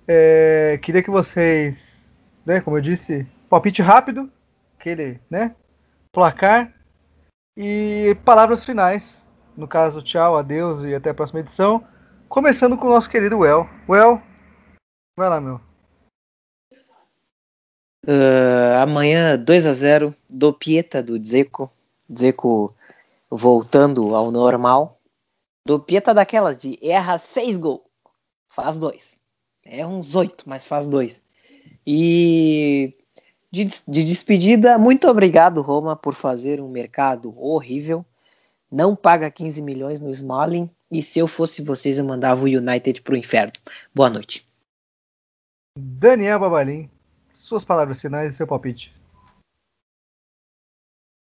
é, 0.06 0.78
queria 0.82 1.02
que 1.02 1.10
vocês, 1.10 2.08
né, 2.44 2.60
como 2.60 2.76
eu 2.76 2.82
disse, 2.82 3.26
palpite 3.48 3.82
rápido, 3.82 4.30
aquele, 4.78 5.20
né, 5.30 5.54
placar 6.12 6.72
e 7.56 8.16
palavras 8.24 8.64
finais, 8.64 9.22
no 9.56 9.68
caso, 9.68 10.02
tchau, 10.02 10.36
adeus 10.36 10.84
e 10.84 10.94
até 10.94 11.10
a 11.10 11.14
próxima 11.14 11.40
edição, 11.40 11.86
começando 12.28 12.76
com 12.76 12.86
o 12.86 12.90
nosso 12.90 13.08
querido 13.08 13.38
Well. 13.38 13.68
Well, 13.88 14.20
vai 15.16 15.28
lá, 15.28 15.40
meu. 15.40 15.60
Uh, 18.06 18.82
amanhã 18.82 19.38
2 19.38 19.66
a 19.66 19.72
0 19.72 20.14
do 20.28 20.52
Pieta 20.52 21.02
do 21.02 21.18
Dzeko. 21.18 21.70
Dzeko 22.08 22.74
voltando 23.30 24.14
ao 24.14 24.30
normal. 24.30 25.00
Do 25.66 25.80
Pieta 25.80 26.12
daquelas 26.12 26.58
de 26.58 26.78
erra 26.82 27.16
6 27.16 27.56
gols, 27.56 27.80
faz 28.46 28.76
2. 28.76 29.23
É 29.64 29.86
uns 29.86 30.14
8, 30.14 30.44
mas 30.46 30.66
faz 30.66 30.86
2. 30.86 31.22
E 31.86 32.94
de, 33.50 33.68
de 33.86 34.04
despedida, 34.04 34.78
muito 34.78 35.08
obrigado, 35.08 35.62
Roma, 35.62 35.96
por 35.96 36.14
fazer 36.14 36.60
um 36.60 36.68
mercado 36.68 37.34
horrível. 37.40 38.04
Não 38.70 38.96
paga 38.96 39.30
15 39.30 39.62
milhões 39.62 40.00
no 40.00 40.10
Smalling. 40.10 40.68
E 40.90 41.02
se 41.02 41.18
eu 41.18 41.26
fosse 41.26 41.62
vocês, 41.62 41.98
eu 41.98 42.04
mandava 42.04 42.42
o 42.42 42.48
United 42.48 43.02
pro 43.02 43.16
inferno. 43.16 43.52
Boa 43.94 44.10
noite. 44.10 44.46
Daniel 45.76 46.38
Babalim 46.38 46.90
suas 47.44 47.64
palavras 47.64 48.00
finais 48.00 48.32
e 48.32 48.36
seu 48.36 48.46
palpite. 48.46 48.92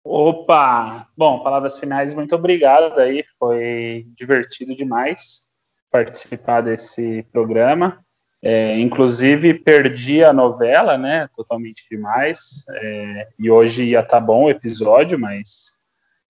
Opa! 0.04 1.08
Bom, 1.18 1.44
palavras 1.44 1.80
finais, 1.80 2.14
muito 2.14 2.36
obrigado 2.36 2.98
aí. 3.00 3.24
Foi 3.40 4.06
divertido 4.16 4.76
demais 4.76 5.52
participar 5.90 6.62
desse 6.62 7.24
programa. 7.32 8.06
É, 8.44 8.80
inclusive, 8.80 9.54
perdi 9.54 10.24
a 10.24 10.34
novela, 10.34 10.98
né? 10.98 11.28
Totalmente 11.36 11.86
demais. 11.90 12.64
É, 12.70 13.28
e 13.38 13.52
hoje 13.52 13.84
ia 13.84 14.00
estar 14.00 14.20
tá 14.20 14.20
bom 14.20 14.46
o 14.46 14.50
episódio, 14.50 15.20
mas 15.20 15.74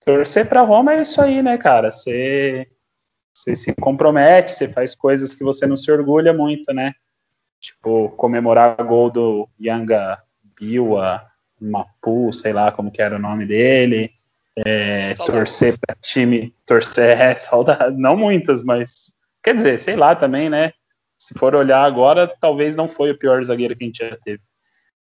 torcer 0.04 0.48
para 0.48 0.60
Roma 0.60 0.94
é 0.94 1.02
isso 1.02 1.20
aí, 1.22 1.42
né, 1.42 1.56
cara? 1.56 1.90
Você, 1.90 2.66
se 3.34 3.74
compromete, 3.80 4.50
você 4.50 4.68
faz 4.68 4.94
coisas 4.94 5.34
que 5.34 5.42
você 5.42 5.66
não 5.66 5.76
se 5.76 5.90
orgulha 5.90 6.34
muito, 6.34 6.72
né? 6.74 6.92
tipo, 7.62 8.10
comemorar 8.10 8.78
o 8.78 8.84
gol 8.84 9.08
do 9.08 9.48
Yanga 9.58 10.20
Biwa 10.58 11.24
Mapu, 11.60 12.32
sei 12.32 12.52
lá 12.52 12.72
como 12.72 12.90
que 12.90 13.00
era 13.00 13.14
o 13.14 13.20
nome 13.20 13.46
dele, 13.46 14.10
é, 14.66 15.12
torcer 15.12 15.78
para 15.78 15.94
time, 15.94 16.52
torcer, 16.66 17.16
é, 17.22 17.34
saudade, 17.34 17.96
não 17.96 18.16
muitas, 18.16 18.62
mas 18.64 19.14
quer 19.42 19.54
dizer, 19.54 19.78
sei 19.78 19.94
lá 19.94 20.16
também, 20.16 20.50
né? 20.50 20.72
Se 21.22 21.34
for 21.38 21.54
olhar 21.54 21.84
agora, 21.84 22.26
talvez 22.26 22.74
não 22.74 22.88
foi 22.88 23.12
o 23.12 23.16
pior 23.16 23.44
zagueiro 23.44 23.76
que 23.76 23.84
a 23.84 23.86
gente 23.86 23.98
já 23.98 24.16
teve. 24.24 24.40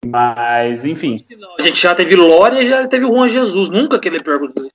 Mas, 0.05 0.85
enfim. 0.85 1.25
A 1.57 1.63
gente 1.63 1.81
já 1.81 1.95
teve 1.95 2.15
Lória 2.15 2.61
e 2.61 2.69
já 2.69 2.87
teve 2.87 3.05
o 3.05 3.07
Juan 3.07 3.27
Jesus, 3.27 3.69
nunca 3.69 3.95
aquele 3.95 4.21
pior 4.21 4.37
dos 4.37 4.53
dois. 4.53 4.71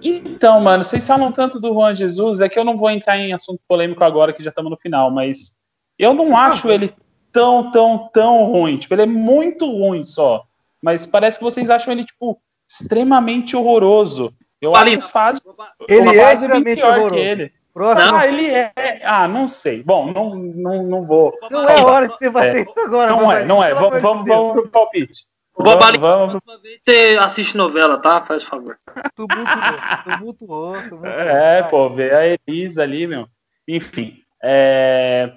Então, 0.00 0.60
mano, 0.60 0.84
vocês 0.84 1.04
falam 1.04 1.32
tanto 1.32 1.58
do 1.58 1.72
Juan 1.72 1.96
Jesus, 1.96 2.40
é 2.40 2.48
que 2.48 2.56
eu 2.56 2.64
não 2.64 2.76
vou 2.76 2.88
entrar 2.90 3.18
em 3.18 3.32
assunto 3.32 3.60
polêmico 3.66 4.04
agora, 4.04 4.32
que 4.32 4.40
já 4.40 4.50
estamos 4.50 4.70
no 4.70 4.76
final, 4.76 5.10
mas 5.10 5.52
eu 5.98 6.14
não 6.14 6.36
acho 6.36 6.70
ele 6.70 6.94
tão, 7.32 7.72
tão, 7.72 8.08
tão 8.12 8.44
ruim. 8.44 8.76
Tipo, 8.76 8.94
ele 8.94 9.02
é 9.02 9.06
muito 9.06 9.66
ruim 9.66 10.04
só. 10.04 10.44
Mas 10.80 11.08
parece 11.08 11.38
que 11.38 11.44
vocês 11.44 11.70
acham 11.70 11.92
ele, 11.92 12.04
tipo, 12.04 12.40
extremamente 12.70 13.56
horroroso. 13.56 14.32
Eu 14.60 14.76
Ali, 14.76 14.94
acho 14.94 15.08
fácil. 15.08 15.42
Ele 15.88 16.16
é, 16.16 16.32
é 16.32 16.60
bem 16.60 16.76
pior 16.76 16.90
horroroso. 16.90 17.14
que 17.16 17.20
ele. 17.20 17.57
Próximo. 17.78 18.16
Ah, 18.16 18.26
ele 18.26 18.50
é. 18.50 18.72
Ah, 19.04 19.28
não 19.28 19.46
sei. 19.46 19.84
Bom, 19.84 20.12
não, 20.12 20.34
não, 20.34 20.82
não 20.82 21.04
vou. 21.04 21.32
Não 21.48 21.62
é 21.62 21.80
hora 21.80 22.08
de 22.08 22.14
você 22.18 22.32
fazer 22.32 22.58
é. 22.58 22.62
isso 22.62 22.80
agora. 22.80 23.08
Não 23.08 23.30
é, 23.30 23.44
não 23.44 23.62
é. 23.62 23.72
Vamos, 23.72 24.02
vamos, 24.02 24.26
vamos 24.26 24.52
pro 24.52 24.68
palpite. 24.68 25.26
Vamos, 25.56 25.96
vamos. 26.00 26.42
Você 26.82 27.16
assiste 27.20 27.56
novela, 27.56 27.96
tá? 27.98 28.20
Faz 28.26 28.42
favor. 28.42 28.76
Tumultuou, 29.14 30.72
tumultuou. 30.88 31.06
É, 31.06 31.62
pô, 31.62 31.88
vê 31.88 32.10
a 32.12 32.38
Elisa 32.48 32.82
ali, 32.82 33.06
meu. 33.06 33.28
Enfim. 33.68 34.22
É... 34.42 35.30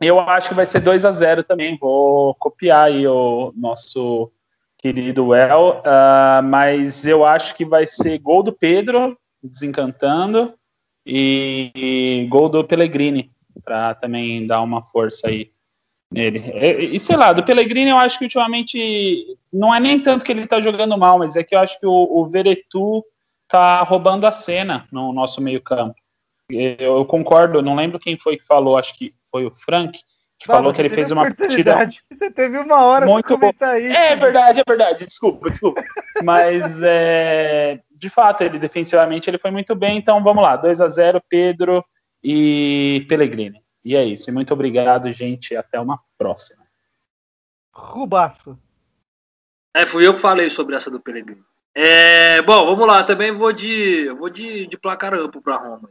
Eu 0.00 0.20
acho 0.20 0.50
que 0.50 0.54
vai 0.54 0.66
ser 0.66 0.78
2 0.78 1.04
a 1.04 1.10
0 1.10 1.42
também. 1.42 1.76
Vou 1.76 2.32
copiar 2.36 2.84
aí 2.84 3.08
o 3.08 3.52
nosso 3.56 4.30
querido 4.78 5.28
Well, 5.28 5.80
uh, 5.80 6.42
mas 6.44 7.04
eu 7.04 7.24
acho 7.24 7.56
que 7.56 7.64
vai 7.64 7.88
ser 7.88 8.18
gol 8.18 8.44
do 8.44 8.52
Pedro, 8.52 9.18
desencantando, 9.42 10.54
e, 11.04 11.70
e 11.74 12.26
gol 12.28 12.48
do 12.48 12.64
Pellegrini, 12.64 13.30
para 13.64 13.94
também 13.94 14.46
dar 14.46 14.60
uma 14.62 14.82
força 14.82 15.28
aí 15.28 15.50
nele. 16.10 16.42
E, 16.54 16.96
e, 16.96 17.00
sei 17.00 17.16
lá, 17.16 17.32
do 17.32 17.42
Pellegrini 17.42 17.90
eu 17.90 17.96
acho 17.96 18.18
que 18.18 18.24
ultimamente 18.24 19.38
não 19.52 19.74
é 19.74 19.80
nem 19.80 20.00
tanto 20.00 20.24
que 20.24 20.32
ele 20.32 20.46
tá 20.46 20.60
jogando 20.60 20.96
mal, 20.96 21.18
mas 21.18 21.36
é 21.36 21.42
que 21.42 21.54
eu 21.54 21.60
acho 21.60 21.78
que 21.80 21.86
o, 21.86 21.92
o 21.92 22.26
Veretu 22.26 23.04
tá 23.48 23.82
roubando 23.82 24.26
a 24.26 24.32
cena 24.32 24.86
no 24.90 25.12
nosso 25.12 25.40
meio-campo. 25.40 25.94
Eu, 26.50 26.96
eu, 26.96 27.04
concordo, 27.04 27.62
não 27.62 27.74
lembro 27.74 27.98
quem 27.98 28.16
foi 28.16 28.36
que 28.36 28.44
falou, 28.44 28.76
acho 28.76 28.96
que 28.96 29.14
foi 29.30 29.46
o 29.46 29.50
Frank, 29.50 29.98
que 30.38 30.46
falou 30.46 30.72
que 30.72 30.80
ele 30.80 30.90
fez 30.90 31.10
uma 31.10 31.32
partida. 31.34 31.88
Você 32.12 32.30
teve 32.30 32.58
uma 32.58 32.82
hora 32.84 33.06
muito 33.06 33.36
boa. 33.38 33.52
É 33.60 34.16
verdade, 34.16 34.60
é 34.60 34.64
verdade, 34.66 35.06
desculpa, 35.06 35.50
desculpa. 35.50 35.82
Mas 36.22 36.82
é, 36.82 37.80
de 38.02 38.08
fato, 38.08 38.42
ele 38.42 38.58
defensivamente 38.58 39.30
ele 39.30 39.38
foi 39.38 39.52
muito 39.52 39.76
bem, 39.76 39.96
então 39.96 40.24
vamos 40.24 40.42
lá, 40.42 40.56
2 40.56 40.80
a 40.80 40.88
0 40.88 41.22
Pedro 41.28 41.84
e 42.20 43.06
Pellegrini. 43.08 43.62
E 43.84 43.94
é 43.94 44.04
isso. 44.04 44.28
E 44.28 44.32
muito 44.32 44.52
obrigado, 44.52 45.10
gente. 45.12 45.54
Até 45.54 45.78
uma 45.78 46.00
próxima. 46.18 46.64
Rubaço. 47.72 48.58
É, 49.72 49.86
fui 49.86 50.04
eu 50.04 50.14
que 50.14 50.20
falei 50.20 50.50
sobre 50.50 50.74
essa 50.74 50.90
do 50.90 50.98
Pellegrini. 50.98 51.44
É, 51.72 52.42
bom, 52.42 52.66
vamos 52.66 52.88
lá. 52.88 53.04
Também 53.04 53.30
vou 53.30 53.52
de, 53.52 54.10
vou 54.10 54.28
de, 54.28 54.66
de 54.66 54.76
placar 54.76 55.14
amplo 55.14 55.40
para 55.40 55.56
Roma. 55.56 55.88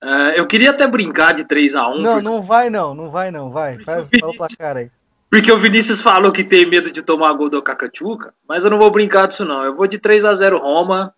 É, 0.00 0.38
eu 0.38 0.46
queria 0.46 0.70
até 0.70 0.86
brincar 0.86 1.34
de 1.34 1.44
3 1.44 1.74
a 1.74 1.88
1 1.88 1.98
Não, 1.98 2.12
porque... 2.12 2.22
não 2.22 2.42
vai 2.42 2.70
não, 2.70 2.94
não 2.94 3.10
vai 3.10 3.32
não, 3.32 3.50
vai. 3.50 3.76
Faz, 3.80 4.06
o 4.22 4.36
placar 4.36 4.76
aí. 4.76 4.90
Porque 5.28 5.50
o 5.50 5.58
Vinícius 5.58 6.00
falou 6.00 6.30
que 6.30 6.44
tem 6.44 6.64
medo 6.64 6.92
de 6.92 7.02
tomar 7.02 7.32
gol 7.32 7.50
do 7.50 7.60
Cacachuca, 7.60 8.32
mas 8.48 8.64
eu 8.64 8.70
não 8.70 8.78
vou 8.78 8.88
brincar 8.88 9.26
disso 9.26 9.44
não. 9.44 9.64
Eu 9.64 9.74
vou 9.74 9.88
de 9.88 9.98
3 9.98 10.24
a 10.24 10.32
0 10.32 10.58
Roma. 10.58 11.12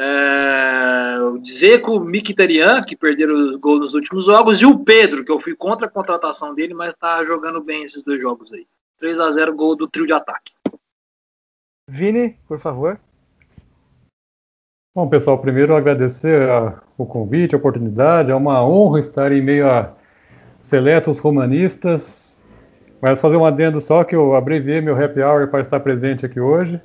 É, 0.00 1.18
o 1.22 1.44
Zeco, 1.44 1.98
Mkhitaryan, 1.98 2.82
que 2.82 2.94
perderam 2.94 3.34
os 3.34 3.56
gols 3.56 3.80
nos 3.80 3.94
últimos 3.94 4.26
jogos, 4.26 4.60
e 4.60 4.64
o 4.64 4.78
Pedro, 4.78 5.24
que 5.24 5.32
eu 5.32 5.40
fui 5.40 5.56
contra 5.56 5.88
a 5.88 5.90
contratação 5.90 6.54
dele, 6.54 6.72
mas 6.72 6.94
tá 6.94 7.24
jogando 7.24 7.60
bem 7.60 7.82
esses 7.82 8.04
dois 8.04 8.20
jogos 8.20 8.52
aí. 8.52 8.64
3 9.00 9.18
a 9.18 9.32
0 9.32 9.56
gol 9.56 9.74
do 9.74 9.88
trio 9.88 10.06
de 10.06 10.12
ataque. 10.12 10.52
Vini, 11.88 12.36
por 12.46 12.60
favor. 12.60 13.00
Bom, 14.94 15.08
pessoal, 15.08 15.38
primeiro 15.38 15.74
agradecer 15.74 16.48
a, 16.48 16.80
o 16.96 17.04
convite, 17.04 17.56
a 17.56 17.58
oportunidade. 17.58 18.30
É 18.30 18.34
uma 18.34 18.64
honra 18.64 19.00
estar 19.00 19.32
em 19.32 19.42
meio 19.42 19.68
a 19.68 19.94
seletos 20.60 21.18
romanistas. 21.18 22.46
Mas 23.00 23.20
fazer 23.20 23.36
um 23.36 23.44
adendo 23.44 23.80
só 23.80 24.04
que 24.04 24.14
eu 24.14 24.34
abreviei 24.34 24.80
meu 24.80 25.00
happy 25.00 25.22
hour 25.22 25.48
para 25.48 25.60
estar 25.60 25.80
presente 25.80 26.26
aqui 26.26 26.40
hoje. 26.40 26.80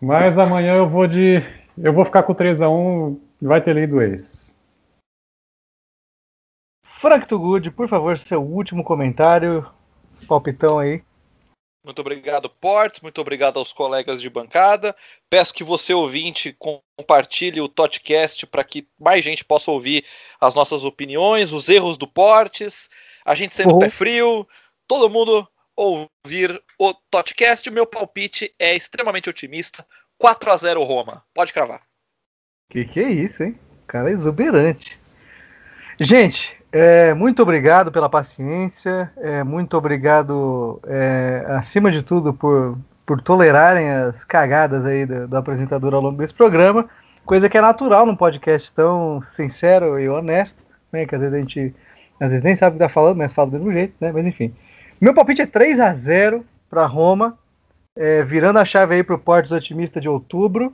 Mas 0.00 0.38
amanhã 0.38 0.74
eu 0.74 0.88
vou 0.88 1.06
de 1.06 1.42
eu 1.78 1.92
vou 1.92 2.04
ficar 2.04 2.22
com 2.22 2.34
3 2.34 2.62
a 2.62 2.68
1 2.68 3.20
vai 3.40 3.60
ter 3.60 3.74
lei 3.74 3.86
do 3.86 4.00
ex. 4.00 4.56
Frank 7.00 7.28
Tugud, 7.28 7.70
por 7.70 7.88
favor, 7.88 8.18
seu 8.18 8.42
último 8.42 8.82
comentário, 8.82 9.68
palpitão 10.26 10.78
aí. 10.78 11.02
Muito 11.84 12.00
obrigado, 12.00 12.50
Portes. 12.50 13.00
Muito 13.00 13.20
obrigado 13.20 13.58
aos 13.58 13.72
colegas 13.72 14.20
de 14.20 14.28
bancada. 14.28 14.96
Peço 15.30 15.54
que 15.54 15.62
você, 15.62 15.94
ouvinte, 15.94 16.56
compartilhe 16.58 17.60
o 17.60 17.68
podcast 17.68 18.44
para 18.44 18.64
que 18.64 18.88
mais 18.98 19.24
gente 19.24 19.44
possa 19.44 19.70
ouvir 19.70 20.04
as 20.40 20.52
nossas 20.52 20.82
opiniões, 20.82 21.52
os 21.52 21.68
erros 21.68 21.96
do 21.96 22.08
Portes, 22.08 22.90
a 23.24 23.36
gente 23.36 23.54
sendo 23.54 23.74
uhum. 23.74 23.78
pé 23.78 23.88
frio, 23.88 24.48
todo 24.88 25.08
mundo 25.08 25.46
ouvir 25.76 26.60
o 26.76 26.92
podcast. 27.08 27.68
O 27.68 27.72
meu 27.72 27.86
palpite 27.86 28.52
é 28.58 28.74
extremamente 28.74 29.30
otimista. 29.30 29.86
4 30.18 30.50
a 30.50 30.56
0 30.56 30.82
Roma. 30.82 31.22
Pode 31.34 31.52
cravar. 31.52 31.82
Que 32.70 32.84
que 32.84 33.00
é 33.00 33.10
isso, 33.10 33.42
hein? 33.42 33.58
Cara 33.86 34.10
exuberante. 34.10 34.98
Gente, 35.98 36.56
é, 36.72 37.14
muito 37.14 37.42
obrigado 37.42 37.90
pela 37.92 38.08
paciência. 38.08 39.10
É, 39.18 39.42
muito 39.44 39.76
obrigado, 39.76 40.80
é, 40.86 41.44
acima 41.50 41.90
de 41.90 42.02
tudo, 42.02 42.34
por, 42.34 42.76
por 43.04 43.22
tolerarem 43.22 43.90
as 43.90 44.24
cagadas 44.24 44.84
aí 44.84 45.06
do, 45.06 45.28
do 45.28 45.36
apresentador 45.36 45.94
ao 45.94 46.00
longo 46.00 46.18
desse 46.18 46.34
programa. 46.34 46.88
Coisa 47.24 47.48
que 47.48 47.56
é 47.56 47.60
natural 47.60 48.06
num 48.06 48.16
podcast 48.16 48.72
tão 48.72 49.22
sincero 49.34 49.98
e 49.98 50.08
honesto, 50.08 50.62
né? 50.92 51.06
Que 51.06 51.14
às 51.14 51.20
vezes 51.20 51.34
a 51.34 51.38
gente 51.38 51.74
às 52.20 52.30
vezes 52.30 52.44
nem 52.44 52.56
sabe 52.56 52.76
o 52.76 52.78
que 52.78 52.84
tá 52.84 52.88
falando, 52.88 53.18
mas 53.18 53.32
fala 53.32 53.50
do 53.50 53.58
mesmo 53.58 53.72
jeito, 53.72 53.94
né? 54.00 54.10
Mas 54.12 54.26
enfim. 54.26 54.54
Meu 55.00 55.12
palpite 55.12 55.42
é 55.42 55.46
3 55.46 55.78
a 55.80 55.92
0 55.94 56.44
para 56.70 56.86
Roma 56.86 57.38
é, 57.96 58.22
virando 58.22 58.58
a 58.58 58.64
chave 58.64 58.94
aí 58.94 59.02
para 59.02 59.14
o 59.14 59.18
Portos 59.18 59.52
Otimista 59.52 60.00
de 60.00 60.08
outubro. 60.08 60.72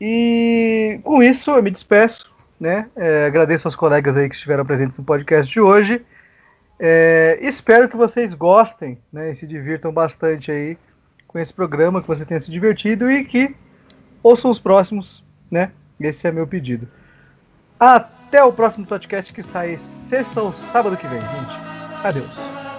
E 0.00 1.00
com 1.02 1.22
isso 1.22 1.50
eu 1.50 1.62
me 1.62 1.70
despeço, 1.70 2.30
né? 2.58 2.88
É, 2.96 3.26
agradeço 3.26 3.66
aos 3.66 3.74
colegas 3.74 4.16
aí 4.16 4.28
que 4.28 4.34
estiveram 4.34 4.64
presentes 4.64 4.96
no 4.96 5.04
podcast 5.04 5.50
de 5.50 5.60
hoje. 5.60 6.02
É, 6.78 7.38
espero 7.42 7.88
que 7.88 7.96
vocês 7.96 8.32
gostem, 8.34 8.98
né? 9.12 9.32
E 9.32 9.36
se 9.36 9.46
divirtam 9.46 9.92
bastante 9.92 10.50
aí 10.50 10.78
com 11.26 11.38
esse 11.38 11.52
programa, 11.52 12.00
que 12.00 12.08
você 12.08 12.24
tenha 12.24 12.40
se 12.40 12.50
divertido 12.50 13.10
e 13.10 13.24
que 13.24 13.54
ouçam 14.22 14.50
os 14.50 14.58
próximos, 14.58 15.22
né? 15.50 15.70
Esse 16.00 16.26
é 16.26 16.32
meu 16.32 16.46
pedido. 16.46 16.88
Até 17.78 18.42
o 18.42 18.52
próximo 18.52 18.86
podcast 18.86 19.32
que 19.32 19.42
sai 19.42 19.78
sexta 20.06 20.42
ou 20.42 20.52
sábado 20.72 20.96
que 20.96 21.06
vem, 21.06 21.20
gente. 21.20 22.04
Adeus. 22.04 22.69